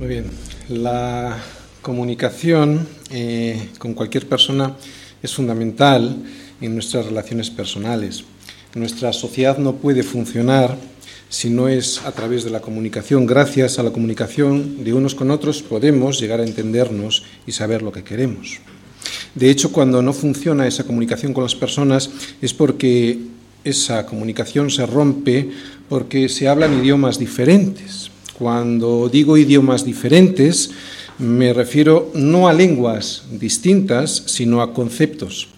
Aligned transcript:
Muy 0.00 0.08
bien. 0.08 0.24
La 0.70 1.36
comunicación 1.82 2.88
eh, 3.10 3.68
con 3.76 3.92
cualquier 3.92 4.26
persona 4.26 4.74
es 5.22 5.34
fundamental 5.34 6.16
en 6.58 6.72
nuestras 6.72 7.04
relaciones 7.04 7.50
personales. 7.50 8.24
Nuestra 8.74 9.12
sociedad 9.12 9.58
no 9.58 9.74
puede 9.74 10.02
funcionar 10.02 10.78
si 11.28 11.50
no 11.50 11.68
es 11.68 12.00
a 12.06 12.12
través 12.12 12.44
de 12.44 12.50
la 12.50 12.60
comunicación. 12.60 13.26
Gracias 13.26 13.78
a 13.78 13.82
la 13.82 13.90
comunicación 13.90 14.82
de 14.82 14.94
unos 14.94 15.14
con 15.14 15.30
otros 15.30 15.60
podemos 15.62 16.18
llegar 16.18 16.40
a 16.40 16.44
entendernos 16.44 17.24
y 17.46 17.52
saber 17.52 17.82
lo 17.82 17.92
que 17.92 18.02
queremos. 18.02 18.60
De 19.34 19.50
hecho, 19.50 19.70
cuando 19.70 20.00
no 20.00 20.14
funciona 20.14 20.66
esa 20.66 20.84
comunicación 20.84 21.34
con 21.34 21.42
las 21.42 21.54
personas 21.54 22.08
es 22.40 22.54
porque 22.54 23.18
esa 23.64 24.06
comunicación 24.06 24.70
se 24.70 24.86
rompe 24.86 25.50
porque 25.90 26.30
se 26.30 26.48
hablan 26.48 26.80
idiomas 26.80 27.18
diferentes. 27.18 28.09
Cuando 28.40 29.10
digo 29.12 29.36
idiomas 29.36 29.84
diferentes, 29.84 30.70
me 31.18 31.52
refiero 31.52 32.10
no 32.14 32.48
a 32.48 32.54
lenguas 32.54 33.24
distintas, 33.32 34.22
sino 34.24 34.62
a 34.62 34.72
conceptos, 34.72 35.48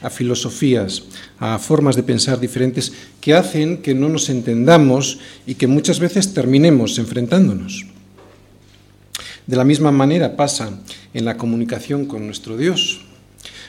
a 0.00 0.08
filosofías, 0.08 1.02
a 1.40 1.58
formas 1.58 1.96
de 1.96 2.04
pensar 2.04 2.38
diferentes 2.38 2.92
que 3.20 3.34
hacen 3.34 3.78
que 3.78 3.92
no 3.92 4.08
nos 4.08 4.30
entendamos 4.30 5.18
y 5.48 5.56
que 5.56 5.66
muchas 5.66 5.98
veces 5.98 6.32
terminemos 6.32 7.00
enfrentándonos. 7.00 7.86
De 9.48 9.56
la 9.56 9.64
misma 9.64 9.90
manera 9.90 10.36
pasa 10.36 10.78
en 11.14 11.24
la 11.24 11.36
comunicación 11.36 12.06
con 12.06 12.24
nuestro 12.24 12.56
Dios. 12.56 13.00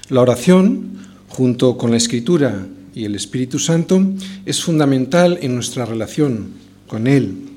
La 0.09 0.21
oración, 0.21 1.07
junto 1.27 1.75
con 1.75 1.89
la 1.89 1.97
escritura 1.97 2.67
y 2.93 3.05
el 3.05 3.15
Espíritu 3.15 3.57
Santo, 3.57 3.99
es 4.45 4.61
fundamental 4.61 5.39
en 5.41 5.55
nuestra 5.55 5.85
relación 5.85 6.51
con 6.85 7.07
Él. 7.07 7.48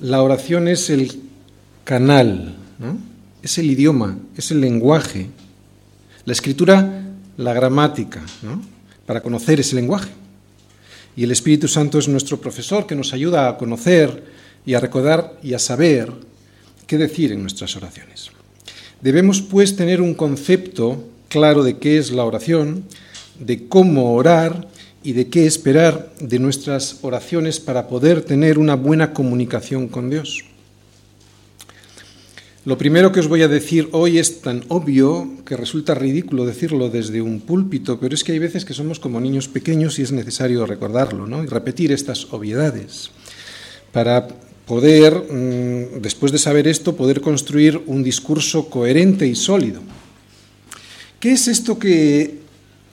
La 0.00 0.22
oración 0.22 0.68
es 0.68 0.90
el 0.90 1.20
canal, 1.82 2.54
es 3.42 3.58
el 3.58 3.70
idioma, 3.70 4.16
es 4.36 4.52
el 4.52 4.60
lenguaje. 4.60 5.28
La 6.24 6.32
escritura, 6.32 7.04
la 7.36 7.52
gramática, 7.52 8.22
para 9.06 9.22
conocer 9.22 9.58
ese 9.58 9.74
lenguaje. 9.74 10.10
Y 11.16 11.24
el 11.24 11.32
Espíritu 11.32 11.66
Santo 11.66 11.98
es 11.98 12.06
nuestro 12.06 12.40
profesor 12.40 12.86
que 12.86 12.94
nos 12.94 13.12
ayuda 13.12 13.48
a 13.48 13.56
conocer 13.56 14.24
y 14.64 14.74
a 14.74 14.80
recordar 14.80 15.36
y 15.42 15.54
a 15.54 15.58
saber 15.58 16.12
qué 16.86 16.96
decir 16.96 17.32
en 17.32 17.42
nuestras 17.42 17.74
oraciones. 17.74 18.30
Debemos 19.00 19.42
pues 19.42 19.74
tener 19.74 20.00
un 20.00 20.14
concepto 20.14 21.08
claro 21.28 21.64
de 21.64 21.78
qué 21.78 21.98
es 21.98 22.12
la 22.12 22.24
oración, 22.24 22.84
de 23.40 23.66
cómo 23.66 24.14
orar 24.14 24.68
y 25.02 25.12
de 25.12 25.28
qué 25.28 25.46
esperar 25.46 26.12
de 26.20 26.38
nuestras 26.38 26.98
oraciones 27.02 27.60
para 27.60 27.88
poder 27.88 28.22
tener 28.22 28.58
una 28.58 28.74
buena 28.74 29.12
comunicación 29.12 29.88
con 29.88 30.10
Dios. 30.10 30.44
Lo 32.64 32.76
primero 32.76 33.12
que 33.12 33.20
os 33.20 33.28
voy 33.28 33.42
a 33.42 33.48
decir 33.48 33.88
hoy 33.92 34.18
es 34.18 34.42
tan 34.42 34.64
obvio 34.68 35.26
que 35.46 35.56
resulta 35.56 35.94
ridículo 35.94 36.44
decirlo 36.44 36.90
desde 36.90 37.22
un 37.22 37.40
púlpito, 37.40 37.98
pero 37.98 38.14
es 38.14 38.24
que 38.24 38.32
hay 38.32 38.38
veces 38.38 38.64
que 38.64 38.74
somos 38.74 38.98
como 39.00 39.20
niños 39.20 39.48
pequeños 39.48 39.98
y 39.98 40.02
es 40.02 40.12
necesario 40.12 40.66
recordarlo 40.66 41.26
¿no? 41.26 41.42
y 41.42 41.46
repetir 41.46 41.92
estas 41.92 42.30
obviedades 42.30 43.10
para 43.92 44.28
poder, 44.66 45.14
mm, 45.14 46.02
después 46.02 46.30
de 46.30 46.38
saber 46.38 46.68
esto, 46.68 46.94
poder 46.94 47.22
construir 47.22 47.80
un 47.86 48.02
discurso 48.02 48.68
coherente 48.68 49.26
y 49.26 49.34
sólido. 49.34 49.80
¿Qué 51.18 51.32
es 51.32 51.48
esto 51.48 51.78
que, 51.78 52.40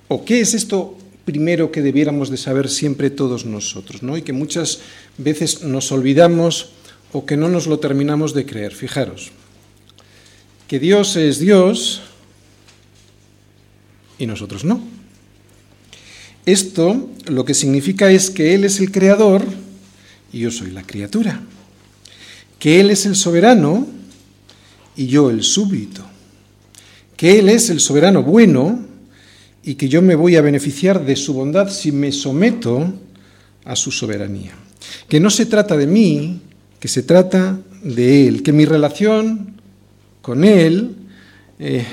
o 0.08 0.24
qué 0.24 0.40
es 0.40 0.54
esto 0.54 0.98
primero 1.26 1.72
que 1.72 1.82
debiéramos 1.82 2.30
de 2.30 2.38
saber 2.38 2.70
siempre 2.70 3.10
todos 3.10 3.46
nosotros, 3.46 4.04
¿no? 4.04 4.16
Y 4.16 4.22
que 4.22 4.34
muchas 4.34 4.80
veces 5.18 5.64
nos 5.64 5.92
olvidamos 5.92 6.70
o 7.12 7.26
que 7.26 7.36
no 7.36 7.50
nos 7.50 7.66
lo 7.66 7.80
terminamos 7.80 8.34
de 8.34 8.46
creer. 8.46 8.74
Fijaros, 8.74 9.32
que 10.68 10.80
Dios 10.80 11.16
es 11.16 11.40
Dios 11.40 12.02
y 14.18 14.28
nosotros 14.28 14.64
no. 14.64 14.82
Esto 16.46 17.10
lo 17.26 17.44
que 17.44 17.56
significa 17.56 18.12
es 18.12 18.30
que 18.30 18.54
Él 18.54 18.64
es 18.64 18.80
el 18.80 18.92
creador 18.92 19.44
y 20.32 20.40
yo 20.40 20.52
soy 20.52 20.72
la 20.72 20.84
criatura. 20.84 21.42
Que 22.60 22.80
Él 22.80 22.92
es 22.92 23.06
el 23.08 23.16
soberano 23.16 23.88
y 24.96 25.08
yo 25.08 25.32
el 25.32 25.44
súbdito. 25.44 26.06
Que 27.18 27.40
Él 27.40 27.50
es 27.50 27.72
el 27.72 27.80
soberano 27.80 28.22
bueno 28.22 28.95
y 29.66 29.76
que 29.76 29.90
yo 29.90 30.04
me 30.04 30.14
voy 30.14 30.36
a 30.36 30.42
beneficiar 30.42 31.04
de 31.04 31.16
su 31.16 31.34
bondad 31.34 31.70
si 31.70 31.92
me 31.92 32.12
someto 32.12 32.94
a 33.66 33.76
su 33.76 33.92
soberanía. 33.92 34.54
Que 35.10 35.20
no 35.20 35.32
se 35.32 35.48
trata 35.48 35.76
de 35.76 35.88
mí, 35.88 36.40
que 36.80 36.88
se 36.88 37.02
trata 37.02 37.60
de 37.84 38.28
Él, 38.28 38.44
que 38.44 38.54
mi 38.54 38.66
relación 38.66 39.60
con 40.22 40.44
Él, 40.44 40.96
eh, 41.58 41.84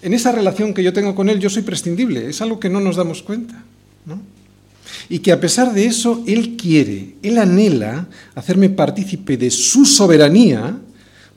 en 0.00 0.14
esa 0.14 0.32
relación 0.32 0.72
que 0.72 0.82
yo 0.82 0.94
tengo 0.94 1.14
con 1.14 1.28
Él, 1.28 1.38
yo 1.38 1.50
soy 1.50 1.62
prescindible, 1.62 2.30
es 2.30 2.40
algo 2.40 2.58
que 2.58 2.70
no 2.70 2.80
nos 2.80 2.96
damos 2.96 3.22
cuenta. 3.22 3.62
¿no? 4.06 4.18
Y 5.10 5.18
que 5.18 5.32
a 5.32 5.40
pesar 5.40 5.74
de 5.74 5.84
eso, 5.84 6.24
Él 6.26 6.56
quiere, 6.56 7.16
Él 7.22 7.36
anhela 7.36 8.08
hacerme 8.34 8.70
partícipe 8.70 9.36
de 9.36 9.50
su 9.50 9.84
soberanía 9.84 10.78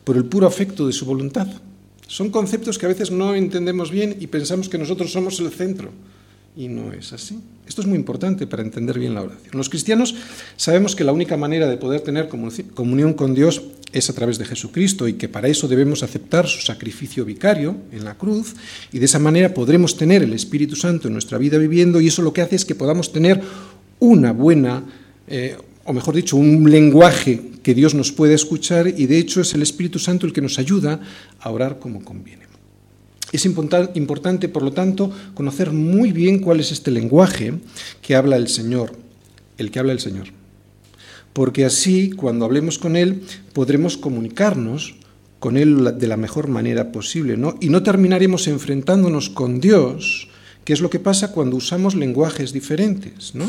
por 0.05 0.15
el 0.15 0.23
puro 0.23 0.47
afecto 0.47 0.87
de 0.87 0.93
su 0.93 1.05
voluntad. 1.05 1.47
Son 2.09 2.31
conceptos 2.31 2.79
que 2.79 2.87
a 2.87 2.89
veces 2.89 3.11
no 3.11 3.35
entendemos 3.35 3.91
bien 3.91 4.17
y 4.19 4.25
pensamos 4.25 4.67
que 4.67 4.79
nosotros 4.79 5.11
somos 5.11 5.39
el 5.39 5.51
centro. 5.51 5.91
Y 6.57 6.67
no 6.67 6.91
es 6.91 7.13
así. 7.13 7.39
Esto 7.67 7.81
es 7.81 7.87
muy 7.87 7.97
importante 7.97 8.47
para 8.47 8.63
entender 8.63 8.97
bien 8.97 9.13
la 9.13 9.21
oración. 9.21 9.51
Los 9.53 9.69
cristianos 9.69 10.15
sabemos 10.57 10.95
que 10.95 11.03
la 11.03 11.13
única 11.13 11.37
manera 11.37 11.67
de 11.67 11.77
poder 11.77 12.01
tener 12.01 12.27
comunión 12.27 13.13
con 13.13 13.35
Dios 13.35 13.61
es 13.93 14.09
a 14.09 14.13
través 14.13 14.39
de 14.39 14.45
Jesucristo 14.45 15.07
y 15.07 15.13
que 15.13 15.29
para 15.29 15.49
eso 15.49 15.67
debemos 15.67 16.01
aceptar 16.01 16.47
su 16.47 16.61
sacrificio 16.61 17.25
vicario 17.25 17.75
en 17.91 18.03
la 18.03 18.17
cruz 18.17 18.55
y 18.91 18.97
de 18.97 19.05
esa 19.05 19.19
manera 19.19 19.53
podremos 19.53 19.95
tener 19.95 20.23
el 20.23 20.33
Espíritu 20.33 20.75
Santo 20.75 21.07
en 21.07 21.13
nuestra 21.13 21.37
vida 21.37 21.59
viviendo 21.59 22.01
y 22.01 22.07
eso 22.07 22.23
lo 22.23 22.33
que 22.33 22.41
hace 22.41 22.55
es 22.55 22.65
que 22.65 22.73
podamos 22.73 23.11
tener 23.11 23.39
una 23.99 24.33
buena, 24.33 24.83
eh, 25.27 25.57
o 25.85 25.93
mejor 25.93 26.15
dicho, 26.15 26.37
un 26.37 26.69
lenguaje 26.69 27.41
que 27.63 27.73
Dios 27.73 27.93
nos 27.93 28.11
puede 28.11 28.33
escuchar 28.33 28.87
y 28.87 29.05
de 29.05 29.17
hecho 29.17 29.41
es 29.41 29.53
el 29.53 29.61
Espíritu 29.61 29.99
Santo 29.99 30.25
el 30.25 30.33
que 30.33 30.41
nos 30.41 30.59
ayuda 30.59 30.99
a 31.39 31.49
orar 31.49 31.79
como 31.79 32.03
conviene. 32.03 32.47
Es 33.31 33.45
importante, 33.45 34.49
por 34.49 34.63
lo 34.63 34.71
tanto, 34.71 35.11
conocer 35.35 35.71
muy 35.71 36.11
bien 36.11 36.39
cuál 36.39 36.59
es 36.59 36.71
este 36.71 36.89
lenguaje 36.89 37.53
que 38.01 38.15
habla 38.15 38.37
el 38.37 38.47
Señor, 38.47 38.93
el 39.57 39.69
que 39.69 39.79
habla 39.79 39.91
el 39.91 39.99
Señor. 39.99 40.27
Porque 41.33 41.63
así, 41.63 42.09
cuando 42.09 42.45
hablemos 42.45 42.79
con 42.79 42.95
Él, 42.95 43.21
podremos 43.53 43.97
comunicarnos 43.97 44.95
con 45.39 45.57
Él 45.57 45.97
de 45.97 46.07
la 46.07 46.17
mejor 46.17 46.47
manera 46.47 46.91
posible, 46.91 47.37
¿no? 47.37 47.55
Y 47.61 47.69
no 47.69 47.83
terminaremos 47.83 48.47
enfrentándonos 48.47 49.29
con 49.29 49.59
Dios, 49.61 50.27
que 50.65 50.73
es 50.73 50.81
lo 50.81 50.89
que 50.89 50.99
pasa 50.99 51.31
cuando 51.31 51.55
usamos 51.55 51.95
lenguajes 51.95 52.51
diferentes, 52.51 53.35
¿no? 53.35 53.45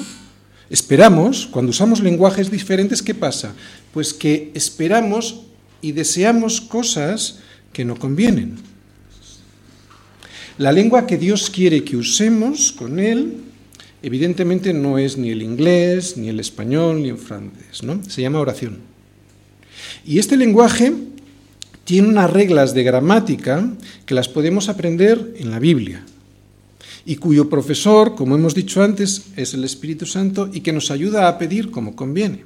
Esperamos, 0.70 1.48
cuando 1.48 1.70
usamos 1.70 2.00
lenguajes 2.00 2.48
diferentes, 2.48 3.02
¿qué 3.02 3.12
pasa? 3.12 3.54
Pues 3.92 4.14
que 4.14 4.52
esperamos 4.54 5.40
y 5.82 5.90
deseamos 5.90 6.60
cosas 6.60 7.40
que 7.72 7.84
no 7.84 7.96
convienen. 7.96 8.56
La 10.58 10.70
lengua 10.70 11.08
que 11.08 11.18
Dios 11.18 11.50
quiere 11.50 11.82
que 11.82 11.96
usemos 11.96 12.70
con 12.70 13.00
Él, 13.00 13.38
evidentemente 14.00 14.72
no 14.72 14.96
es 14.96 15.18
ni 15.18 15.30
el 15.30 15.42
inglés, 15.42 16.16
ni 16.16 16.28
el 16.28 16.38
español, 16.38 17.02
ni 17.02 17.08
el 17.08 17.18
francés, 17.18 17.82
¿no? 17.82 18.00
Se 18.08 18.22
llama 18.22 18.38
oración. 18.38 18.78
Y 20.06 20.20
este 20.20 20.36
lenguaje 20.36 20.92
tiene 21.82 22.08
unas 22.08 22.30
reglas 22.30 22.74
de 22.74 22.84
gramática 22.84 23.68
que 24.06 24.14
las 24.14 24.28
podemos 24.28 24.68
aprender 24.68 25.34
en 25.36 25.50
la 25.50 25.58
Biblia 25.58 26.04
y 27.04 27.16
cuyo 27.16 27.48
profesor, 27.48 28.14
como 28.14 28.34
hemos 28.34 28.54
dicho 28.54 28.82
antes, 28.82 29.26
es 29.36 29.54
el 29.54 29.64
Espíritu 29.64 30.06
Santo 30.06 30.50
y 30.52 30.60
que 30.60 30.72
nos 30.72 30.90
ayuda 30.90 31.28
a 31.28 31.38
pedir 31.38 31.70
como 31.70 31.96
conviene. 31.96 32.44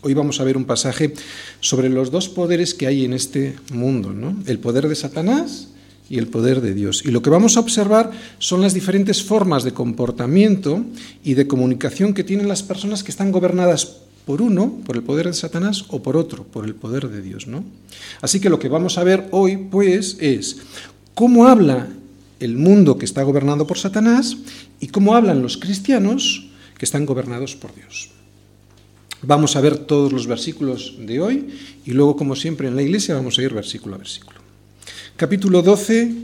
Hoy 0.00 0.14
vamos 0.14 0.40
a 0.40 0.44
ver 0.44 0.56
un 0.56 0.64
pasaje 0.64 1.12
sobre 1.60 1.88
los 1.88 2.10
dos 2.10 2.28
poderes 2.28 2.72
que 2.72 2.86
hay 2.86 3.04
en 3.04 3.12
este 3.12 3.56
mundo, 3.72 4.12
¿no? 4.12 4.36
el 4.46 4.60
poder 4.60 4.88
de 4.88 4.94
Satanás 4.94 5.68
y 6.08 6.18
el 6.18 6.28
poder 6.28 6.60
de 6.60 6.72
Dios. 6.72 7.02
Y 7.04 7.10
lo 7.10 7.20
que 7.20 7.30
vamos 7.30 7.56
a 7.56 7.60
observar 7.60 8.12
son 8.38 8.60
las 8.60 8.74
diferentes 8.74 9.22
formas 9.22 9.64
de 9.64 9.72
comportamiento 9.72 10.84
y 11.24 11.34
de 11.34 11.48
comunicación 11.48 12.14
que 12.14 12.24
tienen 12.24 12.48
las 12.48 12.62
personas 12.62 13.02
que 13.02 13.10
están 13.10 13.32
gobernadas 13.32 13.98
por 14.24 14.40
uno, 14.40 14.78
por 14.84 14.94
el 14.94 15.02
poder 15.02 15.26
de 15.26 15.32
Satanás, 15.32 15.86
o 15.88 16.02
por 16.02 16.16
otro, 16.16 16.44
por 16.44 16.64
el 16.64 16.74
poder 16.74 17.08
de 17.08 17.20
Dios. 17.20 17.46
¿no? 17.46 17.64
Así 18.20 18.40
que 18.40 18.50
lo 18.50 18.58
que 18.58 18.68
vamos 18.68 18.98
a 18.98 19.04
ver 19.04 19.26
hoy, 19.32 19.56
pues, 19.56 20.16
es 20.20 20.58
cómo 21.14 21.46
habla 21.48 21.88
el 22.40 22.56
mundo 22.56 22.98
que 22.98 23.04
está 23.04 23.22
gobernado 23.22 23.66
por 23.66 23.78
Satanás 23.78 24.36
y 24.80 24.88
cómo 24.88 25.14
hablan 25.14 25.42
los 25.42 25.56
cristianos 25.56 26.48
que 26.76 26.84
están 26.84 27.06
gobernados 27.06 27.56
por 27.56 27.74
Dios. 27.74 28.10
Vamos 29.22 29.56
a 29.56 29.60
ver 29.60 29.78
todos 29.78 30.12
los 30.12 30.26
versículos 30.26 30.94
de 31.00 31.20
hoy 31.20 31.48
y 31.84 31.90
luego, 31.90 32.16
como 32.16 32.36
siempre 32.36 32.68
en 32.68 32.76
la 32.76 32.82
iglesia, 32.82 33.16
vamos 33.16 33.38
a 33.38 33.42
ir 33.42 33.52
versículo 33.52 33.96
a 33.96 33.98
versículo. 33.98 34.38
Capítulo 35.16 35.62
12, 35.62 36.14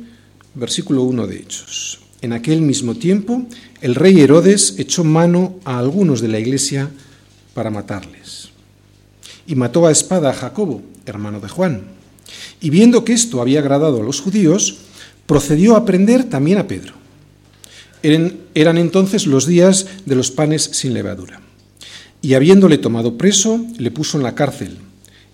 versículo 0.54 1.02
1 1.02 1.26
de 1.26 1.36
Hechos. 1.36 1.98
En 2.22 2.32
aquel 2.32 2.62
mismo 2.62 2.94
tiempo, 2.94 3.46
el 3.80 3.96
rey 3.96 4.20
Herodes 4.20 4.76
echó 4.78 5.02
mano 5.02 5.58
a 5.64 5.78
algunos 5.78 6.20
de 6.20 6.28
la 6.28 6.38
iglesia 6.38 6.90
para 7.52 7.70
matarles. 7.70 8.50
y 9.46 9.56
mató 9.56 9.86
a 9.86 9.92
espada 9.92 10.30
a 10.30 10.32
Jacobo, 10.32 10.82
hermano 11.04 11.38
de 11.38 11.48
Juan. 11.48 11.82
Y 12.62 12.70
viendo 12.70 13.04
que 13.04 13.12
esto 13.12 13.42
había 13.42 13.58
agradado 13.60 14.00
a 14.00 14.04
los 14.04 14.22
judíos, 14.22 14.78
procedió 15.26 15.76
a 15.76 15.84
prender 15.84 16.24
también 16.24 16.58
a 16.58 16.66
Pedro. 16.66 16.94
Eran, 18.02 18.78
entonces 18.78 19.26
los 19.26 19.46
días 19.46 19.86
de 20.04 20.14
los 20.14 20.30
panes 20.30 20.62
sin 20.72 20.92
levadura. 20.92 21.40
Y 22.20 22.34
habiéndole 22.34 22.78
tomado 22.78 23.16
preso, 23.16 23.64
le 23.78 23.90
puso 23.90 24.18
en 24.18 24.22
la 24.22 24.34
cárcel, 24.34 24.78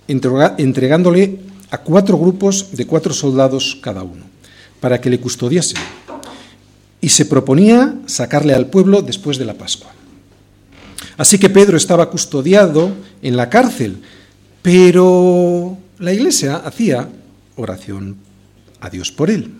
entregándole 0.07 1.39
a 1.71 1.79
cuatro 1.79 2.19
grupos 2.19 2.73
de 2.73 2.87
cuatro 2.87 3.13
soldados 3.13 3.79
cada 3.81 4.03
uno, 4.03 4.25
para 4.81 5.01
que 5.01 5.11
le 5.11 5.21
custodiasen. 5.21 5.79
Y 7.01 7.09
se 7.09 7.27
proponía 7.27 7.97
sacarle 8.07 8.55
al 8.55 8.67
pueblo 8.67 9.03
después 9.03 9.39
de 9.39 9.47
la 9.47 9.55
Pascua. 9.55 9.91
Así 11.17 11.39
que 11.39 11.51
Pedro 11.51 11.77
estaba 11.77 12.09
custodiado 12.09 12.93
en 13.23 13.37
la 13.37 13.51
cárcel, 13.51 14.01
pero 14.63 15.77
la 15.99 16.13
iglesia 16.13 16.57
hacía 16.57 17.09
oración 17.57 18.17
a 18.81 18.91
Dios 18.91 19.11
por 19.13 19.31
él. 19.31 19.60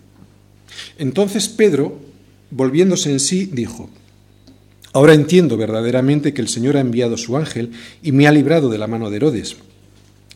Entonces 0.97 1.47
Pedro, 1.49 1.99
volviéndose 2.49 3.11
en 3.11 3.19
sí, 3.19 3.49
dijo, 3.51 3.89
Ahora 4.93 5.13
entiendo 5.13 5.55
verdaderamente 5.55 6.33
que 6.33 6.41
el 6.41 6.49
Señor 6.49 6.75
ha 6.75 6.81
enviado 6.81 7.15
su 7.17 7.37
ángel 7.37 7.71
y 8.03 8.11
me 8.11 8.27
ha 8.27 8.31
librado 8.31 8.69
de 8.69 8.77
la 8.77 8.87
mano 8.87 9.09
de 9.09 9.17
Herodes 9.17 9.55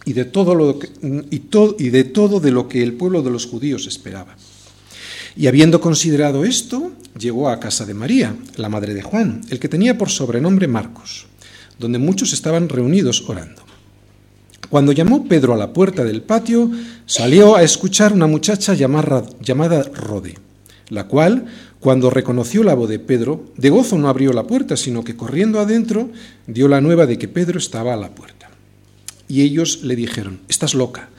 y 0.05 0.13
de 0.13 0.23
todo, 0.23 0.55
lo 0.55 0.79
y, 1.01 1.41
y 1.79 1.89
de 1.89 2.03
todo 2.05 2.39
de 2.39 2.51
lo 2.51 2.69
que 2.69 2.81
el 2.81 2.93
pueblo 2.93 3.21
de 3.21 3.31
los 3.31 3.47
judíos 3.47 3.87
esperaba. 3.87 4.37
Y 5.35 5.47
habiendo 5.47 5.81
considerado 5.81 6.45
esto, 6.45 6.93
llegó 7.19 7.49
a 7.49 7.59
casa 7.59 7.85
de 7.85 7.93
María, 7.93 8.35
la 8.55 8.69
madre 8.69 8.93
de 8.93 9.01
Juan, 9.01 9.41
el 9.49 9.59
que 9.59 9.67
tenía 9.67 9.97
por 9.97 10.09
sobrenombre 10.09 10.67
Marcos, 10.67 11.25
donde 11.77 11.99
muchos 11.99 12.31
estaban 12.31 12.69
reunidos 12.69 13.27
orando. 13.27 13.64
Cuando 14.69 14.91
llamó 14.91 15.27
Pedro 15.27 15.53
a 15.53 15.57
la 15.57 15.73
puerta 15.73 16.03
del 16.03 16.21
patio, 16.21 16.71
salió 17.05 17.55
a 17.55 17.63
escuchar 17.63 18.13
una 18.13 18.27
muchacha 18.27 18.73
llamada, 18.73 19.83
Rode 19.93 20.35
la 20.89 21.07
cual, 21.07 21.45
cuando 21.79 22.09
reconoció 22.09 22.63
la 22.63 22.75
voz 22.75 22.89
de 22.89 22.99
Pedro, 22.99 23.45
de 23.57 23.69
gozo 23.69 23.97
no 23.97 24.07
abrió 24.07 24.33
la 24.33 24.47
puerta, 24.47 24.77
sino 24.77 25.03
que 25.03 25.15
corriendo 25.15 25.59
adentro 25.59 26.09
dio 26.47 26.67
la 26.67 26.81
nueva 26.81 27.05
de 27.05 27.17
que 27.17 27.27
Pedro 27.27 27.57
estaba 27.57 27.93
a 27.93 27.97
la 27.97 28.13
puerta. 28.13 28.49
Y 29.27 29.41
ellos 29.41 29.81
le 29.83 29.95
dijeron, 29.95 30.39
estás 30.47 30.75
loca. 30.75 31.09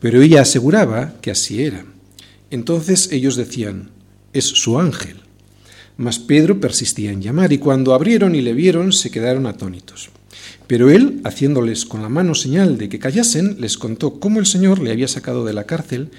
Pero 0.00 0.20
ella 0.22 0.42
aseguraba 0.42 1.14
que 1.20 1.30
así 1.30 1.62
era. 1.62 1.84
Entonces 2.50 3.10
ellos 3.12 3.36
decían, 3.36 3.90
es 4.32 4.44
su 4.44 4.78
ángel. 4.78 5.16
Mas 5.96 6.18
Pedro 6.18 6.60
persistía 6.60 7.10
en 7.10 7.22
llamar, 7.22 7.52
y 7.52 7.58
cuando 7.58 7.94
abrieron 7.94 8.34
y 8.34 8.40
le 8.40 8.52
vieron, 8.52 8.92
se 8.92 9.10
quedaron 9.10 9.46
atónitos. 9.46 10.10
Pero 10.68 10.90
él, 10.90 11.22
haciéndoles 11.24 11.86
con 11.86 12.02
la 12.02 12.10
mano 12.10 12.34
señal 12.34 12.76
de 12.76 12.90
que 12.90 12.98
callasen, 12.98 13.56
les 13.58 13.78
contó 13.78 14.20
cómo 14.20 14.38
el 14.38 14.44
Señor 14.44 14.80
le 14.80 14.92
había 14.92 15.08
sacado 15.08 15.46
de 15.46 15.54
la 15.54 15.64
cárcel 15.64 16.10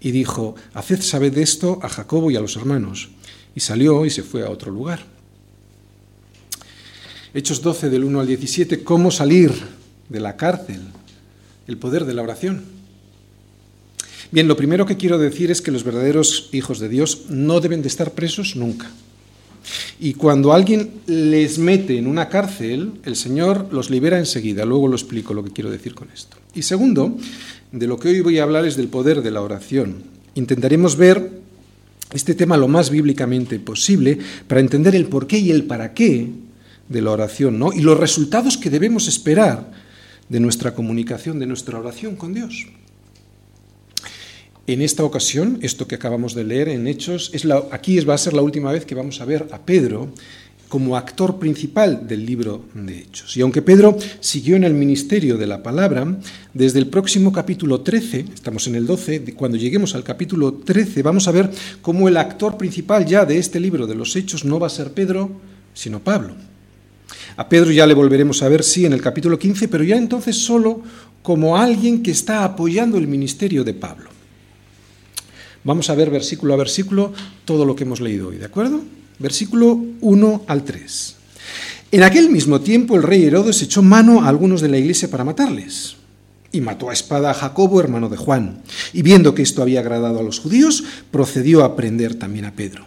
y 0.00 0.10
dijo, 0.10 0.56
Haced 0.74 1.00
saber 1.02 1.32
de 1.32 1.42
esto 1.42 1.78
a 1.82 1.88
Jacobo 1.88 2.30
y 2.32 2.36
a 2.36 2.40
los 2.40 2.56
hermanos. 2.56 3.10
Y 3.54 3.60
salió 3.60 4.04
y 4.04 4.10
se 4.10 4.24
fue 4.24 4.44
a 4.44 4.50
otro 4.50 4.72
lugar. 4.72 5.04
Hechos 7.32 7.62
12 7.62 7.90
del 7.90 8.02
1 8.02 8.20
al 8.20 8.26
17, 8.26 8.82
cómo 8.82 9.12
salir 9.12 9.52
de 10.08 10.20
la 10.20 10.36
cárcel, 10.36 10.80
el 11.68 11.78
poder 11.78 12.04
de 12.04 12.14
la 12.14 12.22
oración. 12.22 12.64
Bien, 14.32 14.48
lo 14.48 14.56
primero 14.56 14.84
que 14.84 14.96
quiero 14.96 15.16
decir 15.16 15.52
es 15.52 15.62
que 15.62 15.70
los 15.70 15.84
verdaderos 15.84 16.48
hijos 16.52 16.80
de 16.80 16.88
Dios 16.88 17.26
no 17.28 17.60
deben 17.60 17.82
de 17.82 17.88
estar 17.88 18.12
presos 18.12 18.56
nunca. 18.56 18.90
Y 20.00 20.14
cuando 20.14 20.52
alguien 20.52 20.90
les 21.06 21.58
mete 21.58 21.98
en 21.98 22.06
una 22.06 22.28
cárcel, 22.28 22.92
el 23.04 23.16
Señor 23.16 23.68
los 23.72 23.90
libera 23.90 24.18
enseguida. 24.18 24.64
Luego 24.64 24.88
lo 24.88 24.96
explico 24.96 25.34
lo 25.34 25.44
que 25.44 25.52
quiero 25.52 25.70
decir 25.70 25.94
con 25.94 26.08
esto. 26.12 26.36
Y 26.54 26.62
segundo, 26.62 27.16
de 27.70 27.86
lo 27.86 27.98
que 27.98 28.08
hoy 28.08 28.20
voy 28.20 28.38
a 28.38 28.42
hablar 28.42 28.66
es 28.66 28.76
del 28.76 28.88
poder 28.88 29.22
de 29.22 29.30
la 29.30 29.42
oración. 29.42 30.02
Intentaremos 30.34 30.96
ver 30.96 31.30
este 32.12 32.34
tema 32.34 32.56
lo 32.56 32.68
más 32.68 32.90
bíblicamente 32.90 33.58
posible 33.58 34.18
para 34.46 34.60
entender 34.60 34.94
el 34.94 35.06
porqué 35.06 35.38
y 35.38 35.50
el 35.50 35.64
para 35.64 35.94
qué 35.94 36.28
de 36.88 37.02
la 37.02 37.10
oración, 37.10 37.58
¿no? 37.58 37.72
Y 37.72 37.80
los 37.80 37.98
resultados 37.98 38.58
que 38.58 38.70
debemos 38.70 39.08
esperar 39.08 39.70
de 40.28 40.40
nuestra 40.40 40.74
comunicación, 40.74 41.38
de 41.38 41.46
nuestra 41.46 41.78
oración 41.78 42.16
con 42.16 42.34
Dios. 42.34 42.66
En 44.72 44.80
esta 44.80 45.04
ocasión, 45.04 45.58
esto 45.60 45.86
que 45.86 45.96
acabamos 45.96 46.34
de 46.34 46.44
leer 46.44 46.70
en 46.70 46.86
Hechos, 46.86 47.30
es 47.34 47.44
la, 47.44 47.62
aquí 47.72 48.00
va 48.00 48.14
a 48.14 48.18
ser 48.18 48.32
la 48.32 48.40
última 48.40 48.72
vez 48.72 48.86
que 48.86 48.94
vamos 48.94 49.20
a 49.20 49.26
ver 49.26 49.46
a 49.52 49.58
Pedro 49.58 50.08
como 50.70 50.96
actor 50.96 51.38
principal 51.38 52.08
del 52.08 52.24
libro 52.24 52.64
de 52.72 53.00
Hechos. 53.00 53.36
Y 53.36 53.42
aunque 53.42 53.60
Pedro 53.60 53.98
siguió 54.20 54.56
en 54.56 54.64
el 54.64 54.72
ministerio 54.72 55.36
de 55.36 55.46
la 55.46 55.62
palabra, 55.62 56.16
desde 56.54 56.78
el 56.78 56.86
próximo 56.86 57.34
capítulo 57.34 57.82
13, 57.82 58.24
estamos 58.32 58.66
en 58.66 58.76
el 58.76 58.86
12, 58.86 59.34
cuando 59.34 59.58
lleguemos 59.58 59.94
al 59.94 60.04
capítulo 60.04 60.54
13, 60.54 61.02
vamos 61.02 61.28
a 61.28 61.32
ver 61.32 61.50
cómo 61.82 62.08
el 62.08 62.16
actor 62.16 62.56
principal 62.56 63.04
ya 63.04 63.26
de 63.26 63.36
este 63.36 63.60
libro 63.60 63.86
de 63.86 63.94
los 63.94 64.16
Hechos 64.16 64.46
no 64.46 64.58
va 64.58 64.68
a 64.68 64.70
ser 64.70 64.94
Pedro, 64.94 65.32
sino 65.74 66.00
Pablo. 66.00 66.34
A 67.36 67.46
Pedro 67.46 67.72
ya 67.72 67.86
le 67.86 67.92
volveremos 67.92 68.42
a 68.42 68.48
ver, 68.48 68.62
sí, 68.62 68.86
en 68.86 68.94
el 68.94 69.02
capítulo 69.02 69.38
15, 69.38 69.68
pero 69.68 69.84
ya 69.84 69.98
entonces 69.98 70.34
solo 70.34 70.80
como 71.20 71.58
alguien 71.58 72.02
que 72.02 72.12
está 72.12 72.42
apoyando 72.42 72.96
el 72.96 73.06
ministerio 73.06 73.64
de 73.64 73.74
Pablo. 73.74 74.11
Vamos 75.64 75.90
a 75.90 75.94
ver 75.94 76.10
versículo 76.10 76.54
a 76.54 76.56
versículo 76.56 77.12
todo 77.44 77.64
lo 77.64 77.76
que 77.76 77.84
hemos 77.84 78.00
leído 78.00 78.28
hoy, 78.28 78.38
¿de 78.38 78.46
acuerdo? 78.46 78.82
versículo 79.22 79.80
1 80.00 80.44
al 80.46 80.64
3. 80.64 81.16
En 81.92 82.02
aquel 82.02 82.28
mismo 82.28 82.60
tiempo 82.60 82.96
el 82.96 83.02
rey 83.02 83.24
Herodes 83.24 83.62
echó 83.62 83.82
mano 83.82 84.22
a 84.22 84.28
algunos 84.28 84.60
de 84.60 84.68
la 84.68 84.78
iglesia 84.78 85.10
para 85.10 85.24
matarles. 85.24 85.96
Y 86.50 86.60
mató 86.60 86.90
a 86.90 86.92
espada 86.92 87.30
a 87.30 87.34
Jacobo, 87.34 87.80
hermano 87.80 88.10
de 88.10 88.18
Juan. 88.18 88.62
Y 88.92 89.00
viendo 89.00 89.34
que 89.34 89.40
esto 89.40 89.62
había 89.62 89.80
agradado 89.80 90.18
a 90.18 90.22
los 90.22 90.38
judíos, 90.38 90.84
procedió 91.10 91.64
a 91.64 91.76
prender 91.76 92.14
también 92.16 92.44
a 92.44 92.52
Pedro. 92.52 92.84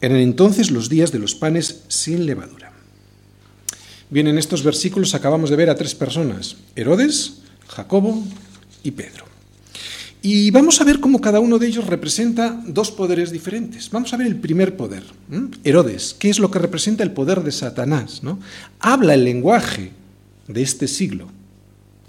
Eran 0.00 0.18
entonces 0.18 0.72
los 0.72 0.88
días 0.88 1.12
de 1.12 1.20
los 1.20 1.36
panes 1.36 1.82
sin 1.86 2.26
levadura. 2.26 2.72
Bien, 4.10 4.26
en 4.26 4.38
estos 4.38 4.64
versículos 4.64 5.14
acabamos 5.14 5.50
de 5.50 5.56
ver 5.56 5.70
a 5.70 5.76
tres 5.76 5.94
personas, 5.94 6.56
Herodes, 6.74 7.42
Jacobo 7.68 8.24
y 8.82 8.92
Pedro. 8.92 9.24
Y 10.28 10.50
vamos 10.50 10.80
a 10.80 10.84
ver 10.84 10.98
cómo 10.98 11.20
cada 11.20 11.38
uno 11.38 11.56
de 11.56 11.68
ellos 11.68 11.86
representa 11.86 12.60
dos 12.66 12.90
poderes 12.90 13.30
diferentes. 13.30 13.88
Vamos 13.92 14.12
a 14.12 14.16
ver 14.16 14.26
el 14.26 14.34
primer 14.34 14.76
poder, 14.76 15.04
Herodes, 15.62 16.16
¿qué 16.18 16.28
es 16.30 16.40
lo 16.40 16.50
que 16.50 16.58
representa 16.58 17.04
el 17.04 17.12
poder 17.12 17.44
de 17.44 17.52
Satanás? 17.52 18.24
¿no? 18.24 18.40
Habla 18.80 19.14
el 19.14 19.22
lenguaje 19.22 19.92
de 20.48 20.62
este 20.62 20.88
siglo. 20.88 21.28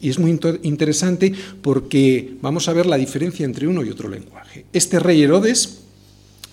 Y 0.01 0.09
es 0.09 0.17
muy 0.17 0.35
interesante 0.63 1.31
porque 1.61 2.37
vamos 2.41 2.67
a 2.67 2.73
ver 2.73 2.87
la 2.87 2.97
diferencia 2.97 3.45
entre 3.45 3.67
uno 3.67 3.83
y 3.83 3.91
otro 3.91 4.09
lenguaje. 4.09 4.65
Este 4.73 4.97
rey 4.97 5.21
Herodes 5.21 5.83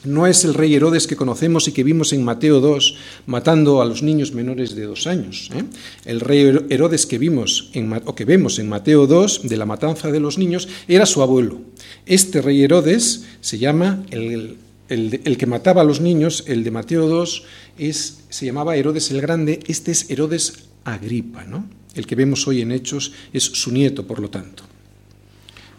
no 0.05 0.27
es 0.27 0.45
el 0.45 0.55
rey 0.55 0.75
Herodes 0.75 1.07
que 1.07 1.17
conocemos 1.17 1.69
y 1.69 1.73
que 1.73 1.85
vimos 1.85 2.13
en 2.13 2.25
Mateo 2.25 2.61
2 2.61 2.97
matando 3.27 3.83
a 3.83 3.85
los 3.85 4.03
niños 4.03 4.33
menores 4.33 4.75
de 4.75 4.85
dos 4.85 5.07
años. 5.07 5.51
¿eh? 5.55 5.65
El 6.05 6.21
rey 6.21 6.59
Herodes 6.69 7.07
que 7.07 7.19
vimos 7.19 7.71
en, 7.73 7.93
o 8.05 8.15
que 8.15 8.25
vemos 8.25 8.59
en 8.59 8.69
Mateo 8.69 9.07
2 9.07 9.49
de 9.49 9.57
la 9.57 9.67
matanza 9.67 10.11
de 10.11 10.21
los 10.21 10.39
niños 10.39 10.69
era 10.89 11.07
su 11.07 11.23
abuelo. 11.23 11.61
Este 12.07 12.43
rey 12.43 12.63
Herodes 12.63 13.25
se 13.41 13.59
llama 13.59 14.05
el, 14.11 14.59
el, 14.89 15.37
que 15.37 15.47
mataba 15.47 15.83
a 15.83 15.85
los 15.85 16.01
niños, 16.01 16.45
el 16.47 16.65
de 16.65 16.71
Mateo 16.71 17.09
2 17.09 17.43
es, 17.79 18.25
se 18.29 18.47
llamaba 18.47 18.77
Herodes 18.77 19.11
el 19.11 19.21
Grande, 19.21 19.61
este 19.67 19.93
es 19.93 20.11
Herodes 20.11 20.69
Agripa, 20.85 21.45
¿no? 21.45 21.67
El 21.95 22.07
que 22.07 22.17
vemos 22.17 22.47
hoy 22.49 22.61
en 22.61 22.73
Hechos 22.73 23.13
es 23.33 23.45
su 23.45 23.71
nieto, 23.71 24.07
por 24.07 24.19
lo 24.19 24.29
tanto. 24.29 24.65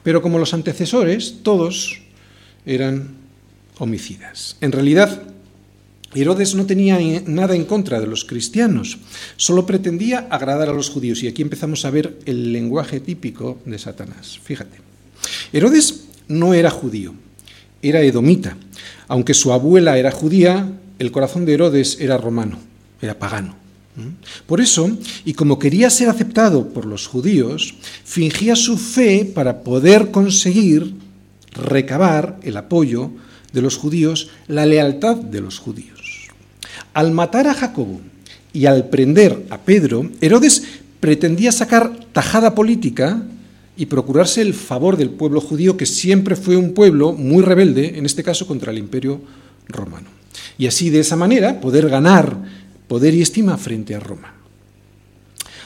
Pero 0.01 0.21
como 0.21 0.39
los 0.39 0.53
antecesores, 0.53 1.39
todos 1.43 2.01
eran 2.65 3.24
homicidas. 3.77 4.57
En 4.61 4.71
realidad, 4.71 5.23
Herodes 6.13 6.55
no 6.55 6.65
tenía 6.65 6.97
nada 7.25 7.55
en 7.55 7.65
contra 7.65 7.99
de 7.99 8.07
los 8.07 8.23
cristianos, 8.23 8.99
solo 9.35 9.65
pretendía 9.65 10.27
agradar 10.29 10.69
a 10.69 10.73
los 10.73 10.89
judíos. 10.89 11.21
Y 11.23 11.27
aquí 11.27 11.41
empezamos 11.41 11.83
a 11.83 11.91
ver 11.91 12.19
el 12.25 12.53
lenguaje 12.53 12.99
típico 13.01 13.59
de 13.65 13.77
Satanás. 13.77 14.39
Fíjate, 14.41 14.77
Herodes 15.51 16.05
no 16.27 16.53
era 16.53 16.69
judío, 16.69 17.13
era 17.81 18.01
edomita. 18.01 18.57
Aunque 19.07 19.33
su 19.33 19.51
abuela 19.51 19.97
era 19.97 20.11
judía, 20.11 20.71
el 20.99 21.11
corazón 21.11 21.45
de 21.45 21.53
Herodes 21.53 21.97
era 21.99 22.17
romano, 22.17 22.59
era 23.01 23.19
pagano. 23.19 23.55
Por 24.45 24.59
eso, 24.59 24.97
y 25.23 25.33
como 25.33 25.57
quería 25.57 25.89
ser 25.89 26.09
aceptado 26.09 26.69
por 26.69 26.85
los 26.85 27.07
judíos, 27.07 27.75
fingía 28.03 28.55
su 28.55 28.77
fe 28.77 29.23
para 29.23 29.63
poder 29.63 30.11
conseguir 30.11 30.95
recabar 31.53 32.37
el 32.43 32.57
apoyo 32.57 33.11
de 33.55 33.63
los 33.63 33.77
judíos, 33.77 34.29
la 34.47 34.67
lealtad 34.67 35.15
de 35.15 35.41
los 35.41 35.57
judíos. 35.57 36.29
Al 36.93 37.11
matar 37.11 37.47
a 37.47 37.55
Jacobo 37.55 37.99
y 38.53 38.67
al 38.67 38.89
prender 38.89 39.47
a 39.49 39.57
Pedro, 39.57 40.09
Herodes 40.21 40.63
pretendía 40.99 41.51
sacar 41.51 41.91
tajada 42.13 42.53
política 42.53 43.23
y 43.75 43.87
procurarse 43.87 44.41
el 44.41 44.53
favor 44.53 44.95
del 44.95 45.09
pueblo 45.09 45.41
judío, 45.41 45.75
que 45.75 45.85
siempre 45.85 46.35
fue 46.35 46.55
un 46.55 46.73
pueblo 46.73 47.13
muy 47.13 47.43
rebelde, 47.43 47.97
en 47.97 48.05
este 48.05 48.23
caso 48.23 48.45
contra 48.45 48.71
el 48.71 48.77
imperio 48.77 49.19
romano. 49.67 50.07
Y 50.57 50.67
así, 50.67 50.89
de 50.89 50.99
esa 50.99 51.15
manera, 51.15 51.59
poder 51.59 51.89
ganar 51.89 52.37
poder 52.87 53.13
y 53.13 53.21
estima 53.21 53.57
frente 53.57 53.95
a 53.95 53.99
Roma. 53.99 54.33